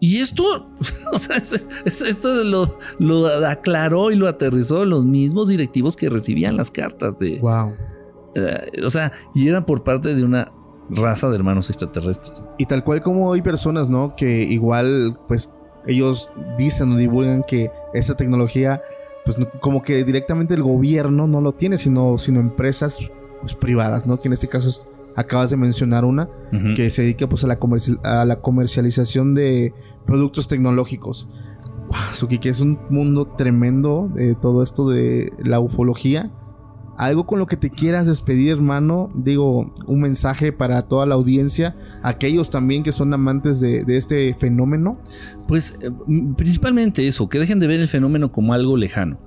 Y 0.00 0.18
esto, 0.18 0.68
o 1.12 1.18
sea, 1.18 1.36
esto 1.36 2.44
lo, 2.44 2.78
lo, 2.98 3.26
aclaró 3.46 4.10
y 4.10 4.16
lo 4.16 4.26
aterrizó 4.26 4.84
los 4.84 5.04
mismos 5.04 5.48
directivos 5.48 5.96
que 5.96 6.10
recibían 6.10 6.56
las 6.56 6.70
cartas 6.70 7.18
de. 7.18 7.38
Wow. 7.38 7.74
o 8.84 8.90
sea, 8.90 9.12
y 9.34 9.48
eran 9.48 9.64
por 9.64 9.84
parte 9.84 10.14
de 10.14 10.24
una 10.24 10.50
raza 10.90 11.28
de 11.28 11.36
hermanos 11.36 11.70
extraterrestres. 11.70 12.48
Y 12.58 12.66
tal 12.66 12.84
cual 12.84 13.00
como 13.00 13.32
hay 13.32 13.42
personas, 13.42 13.88
¿no? 13.88 14.16
Que 14.16 14.42
igual, 14.42 15.18
pues, 15.28 15.54
ellos 15.86 16.30
dicen 16.58 16.92
o 16.92 16.96
divulgan 16.96 17.44
que 17.44 17.70
esa 17.94 18.16
tecnología, 18.16 18.82
pues, 19.24 19.38
como 19.60 19.82
que 19.82 20.04
directamente 20.04 20.54
el 20.54 20.62
gobierno 20.62 21.26
no 21.26 21.40
lo 21.40 21.52
tiene, 21.52 21.78
sino, 21.78 22.18
sino 22.18 22.40
empresas 22.40 22.98
pues, 23.40 23.54
privadas, 23.54 24.06
¿no? 24.06 24.18
Que 24.18 24.28
en 24.28 24.32
este 24.32 24.48
caso 24.48 24.68
es 24.68 24.86
acabas 25.16 25.50
de 25.50 25.56
mencionar 25.56 26.04
una, 26.04 26.28
que 26.74 26.90
se 26.90 27.02
dedica 27.02 27.28
pues 27.28 27.44
a 27.44 27.46
la, 27.46 27.58
a 28.04 28.24
la 28.24 28.40
comercialización 28.40 29.34
de 29.34 29.74
productos 30.06 30.48
tecnológicos. 30.48 31.28
Wow, 31.88 32.28
que 32.40 32.48
es 32.48 32.60
un 32.60 32.78
mundo 32.90 33.34
tremendo 33.36 34.10
de 34.14 34.34
todo 34.34 34.62
esto 34.62 34.88
de 34.88 35.32
la 35.44 35.60
ufología. 35.60 36.30
Algo 36.96 37.26
con 37.26 37.38
lo 37.38 37.46
que 37.46 37.56
te 37.56 37.70
quieras 37.70 38.06
despedir, 38.06 38.52
hermano. 38.52 39.10
Digo, 39.14 39.74
un 39.86 40.00
mensaje 40.00 40.52
para 40.52 40.82
toda 40.82 41.06
la 41.06 41.14
audiencia, 41.14 41.76
aquellos 42.02 42.50
también 42.50 42.82
que 42.82 42.92
son 42.92 43.12
amantes 43.12 43.60
de, 43.60 43.84
de 43.84 43.96
este 43.96 44.34
fenómeno. 44.34 45.00
Pues 45.48 45.78
eh, 45.80 45.90
principalmente 46.36 47.06
eso, 47.06 47.28
que 47.28 47.38
dejen 47.38 47.58
de 47.58 47.66
ver 47.66 47.80
el 47.80 47.88
fenómeno 47.88 48.30
como 48.30 48.54
algo 48.54 48.76
lejano. 48.76 49.18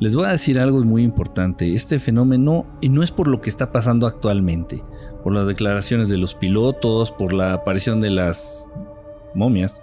Les 0.00 0.16
voy 0.16 0.24
a 0.24 0.30
decir 0.30 0.58
algo 0.58 0.82
muy 0.82 1.02
importante. 1.02 1.74
Este 1.74 1.98
fenómeno, 1.98 2.66
y 2.80 2.88
no 2.88 3.02
es 3.02 3.10
por 3.10 3.28
lo 3.28 3.42
que 3.42 3.50
está 3.50 3.70
pasando 3.70 4.06
actualmente, 4.06 4.82
por 5.22 5.34
las 5.34 5.46
declaraciones 5.46 6.08
de 6.08 6.18
los 6.18 6.34
pilotos, 6.34 7.12
por 7.12 7.32
la 7.32 7.52
aparición 7.52 8.00
de 8.00 8.10
las 8.10 8.68
momias 9.34 9.82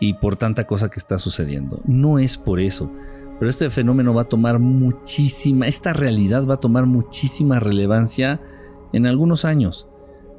y 0.00 0.14
por 0.14 0.36
tanta 0.36 0.66
cosa 0.66 0.90
que 0.90 0.98
está 0.98 1.18
sucediendo. 1.18 1.80
No 1.86 2.18
es 2.18 2.38
por 2.38 2.60
eso, 2.60 2.90
pero 3.38 3.50
este 3.50 3.70
fenómeno 3.70 4.14
va 4.14 4.22
a 4.22 4.28
tomar 4.28 4.58
muchísima, 4.58 5.66
esta 5.66 5.92
realidad 5.92 6.46
va 6.46 6.54
a 6.54 6.60
tomar 6.60 6.86
muchísima 6.86 7.60
relevancia 7.60 8.40
en 8.92 9.06
algunos 9.06 9.44
años. 9.44 9.88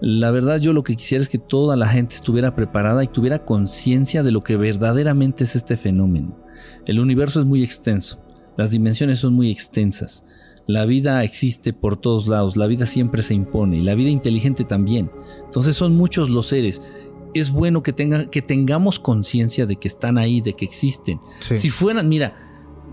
La 0.01 0.31
verdad 0.31 0.59
yo 0.59 0.71
lo 0.71 0.83
que 0.83 0.95
quisiera 0.95 1.21
es 1.21 1.29
que 1.29 1.39
toda 1.39 1.75
la 1.75 1.87
gente 1.87 2.15
estuviera 2.15 2.55
preparada 2.55 3.03
y 3.03 3.07
tuviera 3.07 3.43
conciencia 3.43 4.23
de 4.23 4.31
lo 4.31 4.43
que 4.43 4.55
verdaderamente 4.55 5.43
es 5.43 5.55
este 5.55 5.75
fenómeno. 5.75 6.37
El 6.85 6.99
universo 6.99 7.41
es 7.41 7.45
muy 7.45 7.63
extenso, 7.63 8.21
las 8.57 8.71
dimensiones 8.71 9.19
son 9.19 9.33
muy 9.33 9.51
extensas. 9.51 10.25
La 10.69 10.85
vida 10.85 11.23
existe 11.23 11.73
por 11.73 11.97
todos 11.97 12.27
lados, 12.27 12.55
la 12.55 12.67
vida 12.67 12.85
siempre 12.85 13.23
se 13.23 13.33
impone 13.33 13.77
y 13.77 13.81
la 13.81 13.95
vida 13.95 14.11
inteligente 14.11 14.65
también. 14.65 15.09
Entonces 15.43 15.75
son 15.75 15.95
muchos 15.95 16.29
los 16.29 16.45
seres. 16.45 16.87
Es 17.33 17.49
bueno 17.49 17.81
que, 17.81 17.95
que 18.29 18.43
tengamos 18.43 18.99
conciencia 18.99 19.65
de 19.65 19.77
que 19.77 19.87
están 19.87 20.19
ahí, 20.19 20.41
de 20.41 20.53
que 20.53 20.65
existen. 20.65 21.19
Si 21.39 21.71
fueran, 21.71 22.07
mira, 22.07 22.35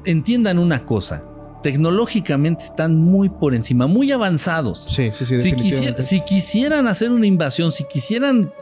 entiendan 0.07 0.59
una 0.59 0.87
cosa, 0.87 1.29
tecnológicamente 1.63 2.65
están 2.65 2.97
muy 2.97 3.29
por 3.29 3.55
encima, 3.55 3.87
muy 3.87 4.11
avanzados. 4.11 4.87
Sí, 4.89 5.11
sí, 5.13 5.27
sí. 5.27 5.37
Si, 5.37 5.55
si 5.99 6.21
quisieran 6.23 6.87
hacer 6.87 7.13
una 7.13 7.27
invasión, 7.27 7.71
si 7.73 7.85
quisieran 7.85 8.55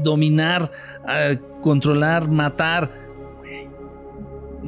dominar, 0.00 0.70
ah, 1.08 1.32
controlar, 1.60 2.30
matar, 2.30 3.09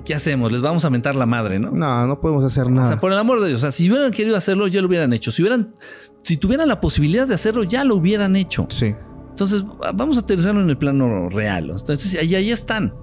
¿qué 0.04 0.14
hacemos? 0.14 0.50
Les 0.52 0.62
vamos 0.62 0.84
a 0.84 0.90
mentar 0.90 1.14
la 1.14 1.26
madre, 1.26 1.58
¿no? 1.58 1.70
No, 1.70 2.06
no 2.06 2.20
podemos 2.20 2.44
hacer 2.44 2.70
nada. 2.70 2.86
O 2.86 2.90
sea, 2.90 3.00
por 3.00 3.12
el 3.12 3.18
amor 3.18 3.40
de 3.40 3.48
Dios, 3.48 3.60
o 3.60 3.62
sea, 3.62 3.70
si 3.70 3.90
hubieran 3.90 4.10
querido 4.10 4.36
hacerlo, 4.36 4.66
ya 4.66 4.80
lo 4.80 4.88
hubieran 4.88 5.12
hecho. 5.12 5.30
Si 5.30 5.42
hubieran, 5.42 5.74
si 6.22 6.36
tuvieran 6.36 6.68
la 6.68 6.80
posibilidad 6.80 7.26
de 7.26 7.34
hacerlo, 7.34 7.64
ya 7.64 7.84
lo 7.84 7.96
hubieran 7.96 8.36
hecho. 8.36 8.66
Sí. 8.70 8.94
Entonces, 9.30 9.64
vamos 9.94 10.16
a 10.16 10.20
aterrizarlo 10.20 10.60
en 10.60 10.70
el 10.70 10.78
plano 10.78 11.28
real. 11.28 11.70
Entonces, 11.70 12.16
ahí, 12.20 12.34
ahí 12.34 12.50
están. 12.50 12.94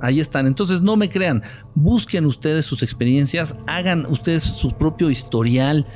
Ahí 0.00 0.20
están. 0.20 0.46
Entonces, 0.46 0.82
no 0.82 0.96
me 0.96 1.08
crean. 1.08 1.42
Busquen 1.74 2.26
ustedes 2.26 2.66
sus 2.66 2.82
experiencias, 2.82 3.54
hagan 3.66 4.06
ustedes 4.06 4.42
su 4.42 4.70
propio 4.70 5.10
historial, 5.10 5.86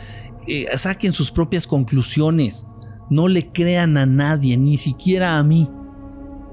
eh, 0.47 0.67
saquen 0.77 1.13
sus 1.13 1.31
propias 1.31 1.67
conclusiones. 1.67 2.67
No 3.11 3.29
le 3.29 3.51
crean 3.53 3.97
a 3.97 4.07
nadie, 4.07 4.57
ni 4.57 4.77
siquiera 4.77 5.37
a 5.37 5.43
mí. 5.43 5.69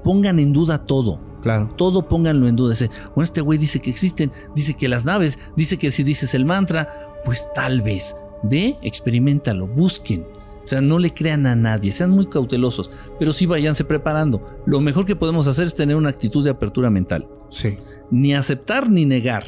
Pongan 0.04 0.38
en 0.38 0.52
duda 0.52 0.84
todo. 0.84 1.27
Claro. 1.42 1.70
Todo 1.76 2.08
pónganlo 2.08 2.48
en 2.48 2.56
duda. 2.56 2.74
Bueno, 3.14 3.24
este 3.24 3.40
güey 3.40 3.58
dice 3.58 3.80
que 3.80 3.90
existen, 3.90 4.32
dice 4.54 4.74
que 4.74 4.88
las 4.88 5.04
naves, 5.04 5.38
dice 5.56 5.78
que 5.78 5.90
si 5.90 6.02
dices 6.02 6.34
el 6.34 6.44
mantra, 6.44 7.08
pues 7.24 7.48
tal 7.54 7.82
vez. 7.82 8.16
Ve, 8.42 8.76
experimentalo, 8.82 9.66
busquen. 9.66 10.26
O 10.64 10.68
sea, 10.68 10.80
no 10.80 10.98
le 10.98 11.12
crean 11.12 11.46
a 11.46 11.56
nadie, 11.56 11.90
sean 11.92 12.10
muy 12.10 12.26
cautelosos, 12.26 12.90
pero 13.18 13.32
sí 13.32 13.46
váyanse 13.46 13.84
preparando. 13.84 14.60
Lo 14.66 14.80
mejor 14.80 15.06
que 15.06 15.16
podemos 15.16 15.48
hacer 15.48 15.66
es 15.66 15.74
tener 15.74 15.96
una 15.96 16.10
actitud 16.10 16.44
de 16.44 16.50
apertura 16.50 16.90
mental. 16.90 17.26
Sí. 17.48 17.78
Ni 18.10 18.34
aceptar 18.34 18.90
ni 18.90 19.06
negar. 19.06 19.44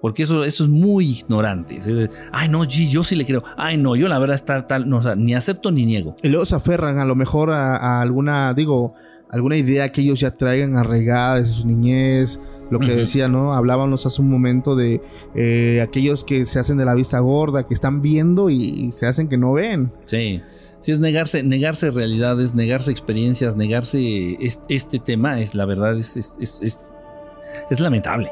Porque 0.00 0.22
eso, 0.22 0.44
eso 0.44 0.64
es 0.64 0.70
muy 0.70 1.18
ignorante. 1.18 1.78
Ay, 2.32 2.48
no, 2.48 2.64
yo 2.64 3.04
sí 3.04 3.14
le 3.14 3.26
creo. 3.26 3.42
Ay, 3.56 3.76
no, 3.76 3.94
yo 3.96 4.08
la 4.08 4.18
verdad 4.18 4.36
está 4.36 4.66
tal. 4.66 4.88
No, 4.88 4.98
o 4.98 5.02
sea, 5.02 5.16
ni 5.16 5.34
acepto 5.34 5.70
ni 5.70 5.84
niego. 5.84 6.16
Y 6.22 6.28
luego 6.28 6.44
se 6.44 6.54
aferran 6.54 6.98
a 6.98 7.04
lo 7.04 7.14
mejor 7.14 7.50
a 7.50 8.00
alguna, 8.00 8.54
digo, 8.54 8.94
alguna 9.30 9.56
idea 9.56 9.90
que 9.90 10.00
ellos 10.00 10.20
ya 10.20 10.30
traigan 10.32 10.76
arraigada 10.76 11.36
de 11.36 11.46
su 11.46 11.66
niñez, 11.66 12.40
lo 12.70 12.80
que 12.80 12.94
decía, 12.94 13.28
¿no? 13.28 13.52
Hablábamos 13.52 14.06
hace 14.06 14.20
un 14.20 14.28
momento 14.28 14.74
de 14.74 15.00
eh, 15.34 15.80
aquellos 15.80 16.24
que 16.24 16.44
se 16.44 16.58
hacen 16.58 16.76
de 16.76 16.84
la 16.84 16.94
vista 16.94 17.20
gorda, 17.20 17.64
que 17.64 17.74
están 17.74 18.02
viendo 18.02 18.50
y, 18.50 18.90
se 18.92 19.06
hacen 19.06 19.28
que 19.28 19.36
no 19.36 19.52
ven. 19.52 19.92
Sí. 20.04 20.42
Sí, 20.80 20.92
es 20.92 21.00
negarse, 21.00 21.42
negarse 21.42 21.90
realidades, 21.90 22.54
negarse 22.54 22.90
experiencias, 22.90 23.56
negarse 23.56 24.36
este, 24.68 24.98
tema, 24.98 25.40
es 25.40 25.54
la 25.54 25.64
verdad, 25.64 25.96
es, 25.96 26.16
es 26.38 27.80
lamentable. 27.80 28.30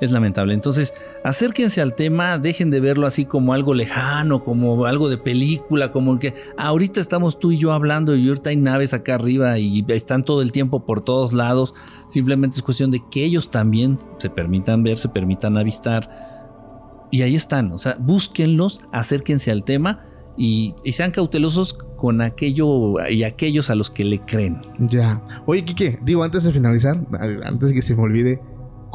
Es 0.00 0.10
lamentable. 0.12 0.52
Entonces, 0.52 0.92
acérquense 1.24 1.80
al 1.80 1.94
tema, 1.94 2.38
dejen 2.38 2.70
de 2.70 2.80
verlo 2.80 3.06
así 3.06 3.24
como 3.24 3.54
algo 3.54 3.72
lejano, 3.72 4.44
como 4.44 4.84
algo 4.84 5.08
de 5.08 5.16
película, 5.16 5.90
como 5.90 6.18
que 6.18 6.34
ahorita 6.58 7.00
estamos 7.00 7.38
tú 7.38 7.52
y 7.52 7.58
yo 7.58 7.72
hablando 7.72 8.14
y 8.14 8.28
ahorita 8.28 8.50
hay 8.50 8.56
naves 8.56 8.92
acá 8.92 9.14
arriba 9.14 9.58
y 9.58 9.84
están 9.88 10.22
todo 10.22 10.42
el 10.42 10.52
tiempo 10.52 10.84
por 10.84 11.02
todos 11.02 11.32
lados. 11.32 11.74
Simplemente 12.08 12.58
es 12.58 12.62
cuestión 12.62 12.90
de 12.90 13.00
que 13.10 13.24
ellos 13.24 13.50
también 13.50 13.98
se 14.18 14.28
permitan 14.28 14.82
ver, 14.82 14.98
se 14.98 15.08
permitan 15.08 15.56
avistar. 15.56 17.08
Y 17.10 17.22
ahí 17.22 17.34
están, 17.34 17.72
o 17.72 17.78
sea, 17.78 17.96
búsquenlos, 17.98 18.82
acérquense 18.92 19.50
al 19.50 19.64
tema 19.64 20.04
y, 20.36 20.74
sean 20.92 21.10
cautelosos 21.10 21.74
con 21.74 22.20
aquello 22.20 23.00
y 23.08 23.22
aquellos 23.22 23.70
a 23.70 23.74
los 23.74 23.90
que 23.90 24.04
le 24.04 24.18
creen. 24.20 24.60
Ya. 24.78 25.22
Oye, 25.46 25.64
Kike, 25.64 26.00
digo, 26.02 26.22
antes 26.22 26.44
de 26.44 26.52
finalizar, 26.52 26.96
antes 27.44 27.70
de 27.70 27.74
que 27.74 27.82
se 27.82 27.96
me 27.96 28.02
olvide, 28.02 28.40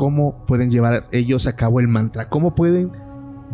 cómo 0.02 0.44
pueden 0.48 0.72
llevar 0.72 1.08
ellos 1.12 1.46
a 1.46 1.56
cabo 1.56 1.80
el 1.80 1.88
mantra, 1.88 2.28
cómo 2.28 2.56
pueden 2.56 2.92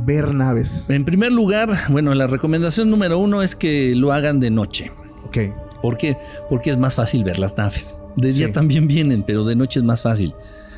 ver 0.05 0.33
naves. 0.33 0.89
En 0.89 1.03
primer 1.03 1.33
lugar, 1.33 1.67
bueno, 1.89 2.15
la 2.15 2.25
recomendación 2.25 2.89
número 2.89 3.19
uno 3.19 3.43
es 3.43 3.53
que 3.53 3.93
lo 3.97 4.13
hagan 4.13 4.39
de 4.39 4.49
noche. 4.49 4.89
Ok. 5.25 5.39
¿Por 5.81 5.97
qué? 5.97 6.15
Porque 6.49 6.69
es 6.69 6.77
más 6.77 6.95
fácil 6.95 7.25
ver 7.25 7.37
las 7.37 7.57
naves. 7.57 7.99
De 8.15 8.31
día 8.31 8.53
también 8.53 8.87
vienen, 8.87 9.23
pero 9.23 9.43
de 9.43 9.57
noche 9.57 9.81
es 9.81 9.85
más 9.85 10.01
fácil. 10.01 10.33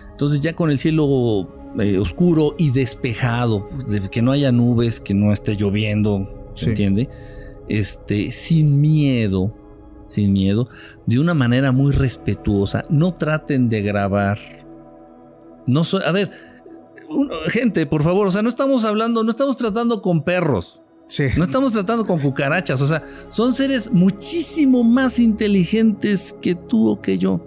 Entonces 0.10 0.40
ya 0.40 0.56
con 0.56 0.72
el 0.72 0.80
cielo 0.80 1.48
eh, 1.78 2.00
oscuro 2.00 2.56
y 2.58 2.72
despejado, 2.72 3.70
que 4.10 4.24
no 4.24 4.32
haya 4.32 4.52
nubes, 4.52 5.00
que 5.00 5.14
no 5.14 5.32
esté 5.32 5.56
lloviendo, 5.56 6.52
¿se 6.56 6.72
entiende? 6.72 7.10
Este, 7.68 8.32
sin 8.32 8.82
miedo, 8.82 9.54
sin 10.08 10.34
miedo, 10.34 10.68
de 11.06 11.20
una 11.20 11.36
manera 11.36 11.72
muy 11.72 11.92
respetuosa. 11.92 12.86
No 12.90 13.14
traten 13.14 13.70
de 13.70 13.84
grabar 13.84 14.40
no 15.68 15.84
soy, 15.84 16.02
a 16.06 16.12
ver, 16.12 16.32
gente, 17.48 17.86
por 17.86 18.04
favor, 18.04 18.28
o 18.28 18.32
sea, 18.32 18.42
no 18.42 18.50
estamos 18.50 18.86
hablando, 18.86 19.24
no 19.24 19.32
estamos 19.32 19.58
tratando 19.58 20.02
con 20.02 20.24
perros. 20.24 20.82
Sí. 21.08 21.26
No 21.38 21.44
estamos 21.44 21.74
tratando 21.74 22.06
con 22.06 22.20
cucarachas, 22.20 22.82
o 22.82 22.88
sea, 22.88 23.04
son 23.30 23.54
seres 23.54 23.92
muchísimo 23.92 24.84
más 24.84 25.20
inteligentes 25.20 26.36
que 26.40 26.54
tú 26.54 26.88
o 26.90 27.02
que 27.02 27.18
yo. 27.18 27.46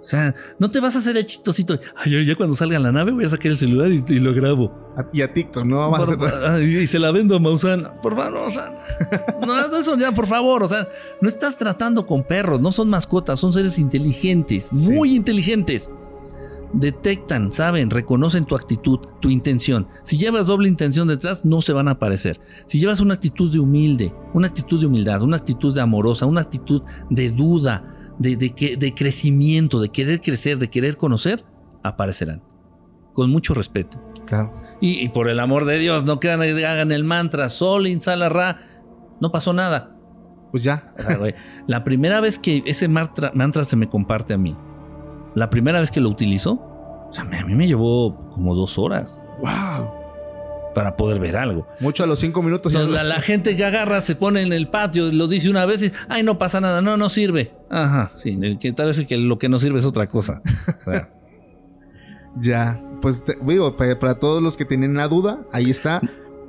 O 0.00 0.04
sea, 0.04 0.34
no 0.58 0.68
te 0.68 0.80
vas 0.80 0.96
a 0.96 0.98
hacer 0.98 1.16
el 1.16 1.24
chistosito. 1.24 1.78
Ay, 1.94 2.24
ya 2.24 2.34
cuando 2.34 2.56
salga 2.56 2.76
la 2.80 2.90
nave 2.90 3.12
voy 3.12 3.24
a 3.24 3.28
sacar 3.28 3.52
el 3.52 3.56
celular 3.56 3.88
y, 3.92 4.18
lo 4.18 4.34
grabo. 4.34 4.72
Y 5.12 5.22
a 5.22 5.32
TikTok, 5.32 5.64
no 5.64 5.78
vamos 5.78 6.00
a 6.00 6.02
hacer... 6.02 6.62
Y 6.62 6.86
se 6.88 6.98
la 6.98 7.12
vendo 7.12 7.36
a 7.36 7.38
Maussan. 7.38 8.00
Por 8.02 8.16
favor, 8.16 8.38
o 8.38 8.50
sea, 8.50 8.84
no, 9.46 9.78
eso 9.78 9.96
ya, 9.96 10.10
por 10.10 10.26
favor. 10.26 10.64
O 10.64 10.68
sea, 10.68 10.88
no 11.20 11.28
estás 11.28 11.56
tratando 11.56 12.04
con 12.04 12.24
perros, 12.24 12.60
no 12.60 12.72
son 12.72 12.90
mascotas, 12.90 13.38
son 13.38 13.52
seres 13.52 13.78
inteligentes, 13.78 14.72
muy 14.72 15.14
inteligentes 15.14 15.88
detectan, 16.72 17.52
saben, 17.52 17.90
reconocen 17.90 18.44
tu 18.44 18.56
actitud, 18.56 18.98
tu 19.20 19.30
intención. 19.30 19.88
Si 20.04 20.16
llevas 20.18 20.46
doble 20.46 20.68
intención 20.68 21.08
detrás, 21.08 21.44
no 21.44 21.60
se 21.60 21.72
van 21.72 21.88
a 21.88 21.92
aparecer. 21.92 22.40
Si 22.66 22.78
llevas 22.78 23.00
una 23.00 23.14
actitud 23.14 23.52
de 23.52 23.58
humilde, 23.58 24.14
una 24.34 24.46
actitud 24.46 24.80
de 24.80 24.86
humildad, 24.86 25.22
una 25.22 25.36
actitud 25.36 25.74
de 25.74 25.80
amorosa, 25.80 26.26
una 26.26 26.40
actitud 26.40 26.82
de 27.10 27.30
duda, 27.30 28.14
de, 28.18 28.36
de, 28.36 28.76
de 28.78 28.94
crecimiento, 28.94 29.80
de 29.80 29.88
querer 29.88 30.20
crecer, 30.20 30.58
de 30.58 30.68
querer 30.68 30.96
conocer, 30.96 31.44
aparecerán. 31.82 32.42
Con 33.12 33.30
mucho 33.30 33.52
respeto. 33.52 34.02
Claro. 34.26 34.54
Y, 34.80 35.08
por 35.10 35.28
el 35.28 35.38
amor 35.38 35.64
de 35.64 35.78
Dios, 35.78 36.04
no 36.04 36.18
quedan 36.18 36.40
hagan 36.40 36.92
el 36.92 37.04
mantra, 37.04 37.48
Sol, 37.48 37.86
Insala, 37.86 38.28
Ra. 38.28 38.60
No 39.20 39.30
pasó 39.30 39.52
nada. 39.52 39.96
Pues 40.50 40.64
ya. 40.64 40.94
la 41.66 41.84
primera 41.84 42.20
vez 42.20 42.38
que 42.38 42.62
ese 42.66 42.88
mantra, 42.88 43.32
mantra 43.34 43.64
se 43.64 43.76
me 43.76 43.88
comparte 43.88 44.34
a 44.34 44.38
mí, 44.38 44.56
la 45.34 45.50
primera 45.50 45.80
vez 45.80 45.90
que 45.90 46.00
lo 46.00 46.08
utilizo, 46.08 46.52
o 46.52 47.12
sea, 47.12 47.24
a 47.24 47.44
mí 47.44 47.54
me 47.54 47.66
llevó 47.66 48.30
como 48.30 48.54
dos 48.54 48.78
horas. 48.78 49.22
¡Wow! 49.38 49.90
Para 50.74 50.96
poder 50.96 51.20
ver 51.20 51.36
algo. 51.36 51.66
Mucho 51.80 52.04
a 52.04 52.06
los 52.06 52.18
cinco 52.18 52.42
minutos. 52.42 52.72
la, 52.72 53.20
gente 53.20 53.56
que 53.56 53.64
agarra 53.64 54.00
se 54.00 54.16
pone 54.16 54.42
en 54.42 54.52
el 54.52 54.68
patio, 54.68 55.12
lo 55.12 55.28
dice 55.28 55.50
una 55.50 55.66
vez 55.66 55.82
y, 55.82 55.92
ay, 56.08 56.22
no 56.22 56.38
pasa 56.38 56.60
nada, 56.60 56.80
no, 56.80 56.96
no 56.96 57.08
sirve. 57.08 57.52
Ajá, 57.68 58.12
sí, 58.16 58.38
que 58.58 58.72
tal 58.72 58.86
vez 58.86 59.04
que 59.06 59.16
lo 59.18 59.38
que 59.38 59.48
no 59.48 59.58
sirve 59.58 59.78
es 59.78 59.84
otra 59.84 60.06
cosa. 60.06 60.40
ya, 62.36 62.82
pues 63.02 63.22
digo, 63.42 63.76
para, 63.76 64.18
todos 64.18 64.42
los 64.42 64.56
que 64.56 64.64
tienen 64.64 64.94
la 64.94 65.08
duda, 65.08 65.40
ahí 65.52 65.70
está. 65.70 66.00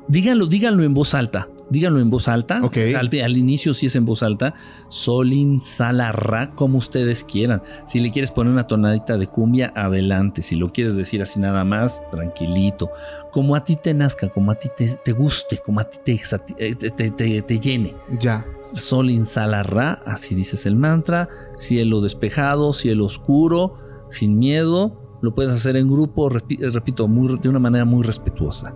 Díganlo, 0.07 0.45
díganlo 0.45 0.83
en 0.83 0.93
voz 0.93 1.13
alta 1.13 1.49
díganlo 1.69 1.99
en 1.99 2.09
voz 2.09 2.27
alta. 2.27 2.61
Al, 2.61 3.37
inicio 3.37 3.73
sí 3.73 3.87
es 3.87 3.95
en 3.95 4.05
voz 4.05 4.23
alta. 4.23 4.53
Solin, 4.89 5.59
Salarra, 5.59 6.51
como 6.55 6.77
ustedes 6.77 7.23
quieran. 7.23 7.61
Si 7.85 7.99
le 7.99 8.11
quieres 8.11 8.31
poner 8.31 8.53
una 8.53 8.67
tonadita 8.67 9.17
de 9.17 9.27
cumbia, 9.27 9.71
adelante. 9.75 10.41
Si 10.41 10.55
lo 10.55 10.71
quieres 10.71 10.95
decir 10.95 11.21
así 11.21 11.39
nada 11.39 11.63
más, 11.63 12.01
tranquilito. 12.11 12.91
Como 13.31 13.55
a 13.55 13.63
ti 13.63 13.75
te 13.75 13.93
nazca, 13.93 14.29
como 14.29 14.51
a 14.51 14.55
ti 14.55 14.69
te, 14.75 15.11
guste, 15.11 15.57
como 15.57 15.79
a 15.79 15.89
ti 15.89 16.19
eh, 16.57 16.75
te, 16.75 17.11
te, 17.41 17.59
llene. 17.59 17.95
Ya. 18.19 18.45
Solin, 18.61 19.25
Salarra, 19.25 20.01
así 20.05 20.35
dices 20.35 20.65
el 20.65 20.75
mantra. 20.75 21.29
Cielo 21.57 22.01
despejado, 22.01 22.73
cielo 22.73 23.05
oscuro, 23.05 23.77
sin 24.09 24.37
miedo. 24.37 24.99
Lo 25.21 25.33
puedes 25.33 25.53
hacer 25.53 25.77
en 25.77 25.87
grupo, 25.87 26.27
repito, 26.29 27.07
de 27.07 27.49
una 27.49 27.59
manera 27.59 27.85
muy 27.85 28.03
respetuosa. 28.03 28.75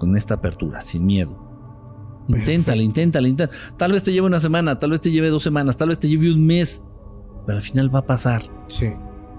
Con 0.00 0.16
esta 0.16 0.34
apertura, 0.34 0.80
sin 0.80 1.06
miedo. 1.06 1.43
Inténtale, 2.28 2.82
inténtale, 2.82 3.28
inténtale. 3.28 3.60
Tal 3.76 3.92
vez 3.92 4.02
te 4.02 4.12
lleve 4.12 4.26
una 4.26 4.40
semana, 4.40 4.78
tal 4.78 4.90
vez 4.90 5.00
te 5.00 5.10
lleve 5.10 5.28
dos 5.28 5.42
semanas, 5.42 5.76
tal 5.76 5.88
vez 5.88 5.98
te 5.98 6.08
lleve 6.08 6.32
un 6.32 6.44
mes. 6.44 6.82
Pero 7.46 7.58
al 7.58 7.62
final 7.62 7.94
va 7.94 8.00
a 8.00 8.06
pasar. 8.06 8.42
Sí. 8.68 8.92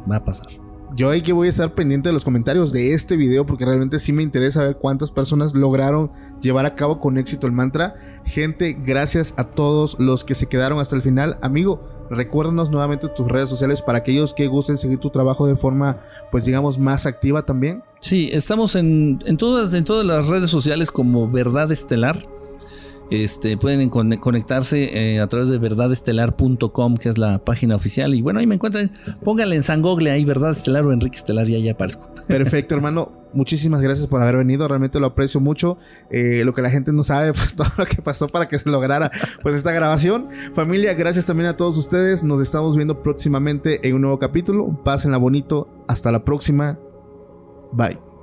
Va 0.09 0.17
a 0.17 0.25
pasar. 0.25 0.47
Yo 0.95 1.09
hay 1.09 1.21
que 1.21 1.33
voy 1.33 1.47
a 1.47 1.49
estar 1.49 1.73
pendiente 1.73 2.09
de 2.09 2.13
los 2.13 2.23
comentarios 2.23 2.71
de 2.71 2.93
este 2.93 3.17
video 3.17 3.45
porque 3.45 3.65
realmente 3.65 3.99
sí 3.99 4.13
me 4.13 4.23
interesa 4.23 4.63
ver 4.63 4.77
cuántas 4.77 5.11
personas 5.11 5.53
lograron 5.53 6.11
llevar 6.41 6.65
a 6.65 6.75
cabo 6.75 7.01
con 7.01 7.17
éxito 7.17 7.47
el 7.47 7.53
mantra. 7.53 8.21
Gente, 8.23 8.77
gracias 8.79 9.33
a 9.37 9.43
todos 9.43 9.99
los 9.99 10.23
que 10.23 10.35
se 10.35 10.47
quedaron 10.47 10.79
hasta 10.79 10.95
el 10.95 11.01
final. 11.01 11.37
Amigo, 11.41 11.81
recuérdanos 12.09 12.69
nuevamente 12.69 13.09
tus 13.09 13.27
redes 13.27 13.49
sociales 13.49 13.81
para 13.81 13.97
aquellos 13.97 14.33
que 14.33 14.47
gusten 14.47 14.77
seguir 14.77 14.99
tu 14.99 15.09
trabajo 15.09 15.47
de 15.47 15.57
forma, 15.57 15.97
pues 16.31 16.45
digamos, 16.45 16.77
más 16.77 17.05
activa 17.05 17.45
también. 17.45 17.83
Sí, 17.99 18.29
estamos 18.31 18.75
en, 18.75 19.21
en, 19.25 19.37
todas, 19.37 19.73
en 19.73 19.83
todas 19.83 20.05
las 20.05 20.27
redes 20.27 20.49
sociales 20.49 20.91
como 20.91 21.29
Verdad 21.29 21.71
Estelar. 21.71 22.25
Este, 23.11 23.57
pueden 23.57 23.89
conectarse 23.89 25.15
eh, 25.15 25.19
a 25.19 25.27
través 25.27 25.49
de 25.49 25.57
verdadestelar.com, 25.57 26.97
que 26.97 27.09
es 27.09 27.17
la 27.17 27.39
página 27.39 27.75
oficial. 27.75 28.15
Y 28.15 28.21
bueno, 28.21 28.39
ahí 28.39 28.47
me 28.47 28.55
encuentran. 28.55 28.91
Pónganle 29.23 29.55
en 29.55 29.63
San 29.63 29.81
Google 29.81 30.11
ahí, 30.11 30.25
Verdad 30.25 30.51
Estelar 30.51 30.85
o 30.85 30.91
Enrique 30.91 31.17
Estelar, 31.17 31.47
y 31.47 31.55
ahí 31.55 31.69
aparezco. 31.69 32.09
Perfecto, 32.27 32.75
hermano. 32.75 33.25
Muchísimas 33.33 33.81
gracias 33.81 34.07
por 34.07 34.21
haber 34.21 34.37
venido. 34.37 34.67
Realmente 34.67 34.99
lo 34.99 35.07
aprecio 35.07 35.39
mucho. 35.39 35.77
Eh, 36.09 36.43
lo 36.45 36.53
que 36.53 36.61
la 36.61 36.69
gente 36.69 36.93
no 36.93 37.03
sabe, 37.03 37.33
pues 37.33 37.55
todo 37.55 37.67
lo 37.77 37.85
que 37.85 38.01
pasó 38.01 38.27
para 38.27 38.47
que 38.47 38.57
se 38.57 38.69
lograra 38.69 39.11
pues 39.43 39.55
esta 39.55 39.71
grabación. 39.71 40.29
Familia, 40.53 40.93
gracias 40.93 41.25
también 41.25 41.49
a 41.49 41.57
todos 41.57 41.77
ustedes. 41.77 42.23
Nos 42.23 42.39
estamos 42.39 42.75
viendo 42.75 43.03
próximamente 43.03 43.87
en 43.87 43.95
un 43.95 44.01
nuevo 44.01 44.19
capítulo. 44.19 44.81
Pásenla 44.83 45.17
bonito. 45.17 45.67
Hasta 45.87 46.11
la 46.11 46.23
próxima. 46.23 46.79
Bye. 47.71 48.14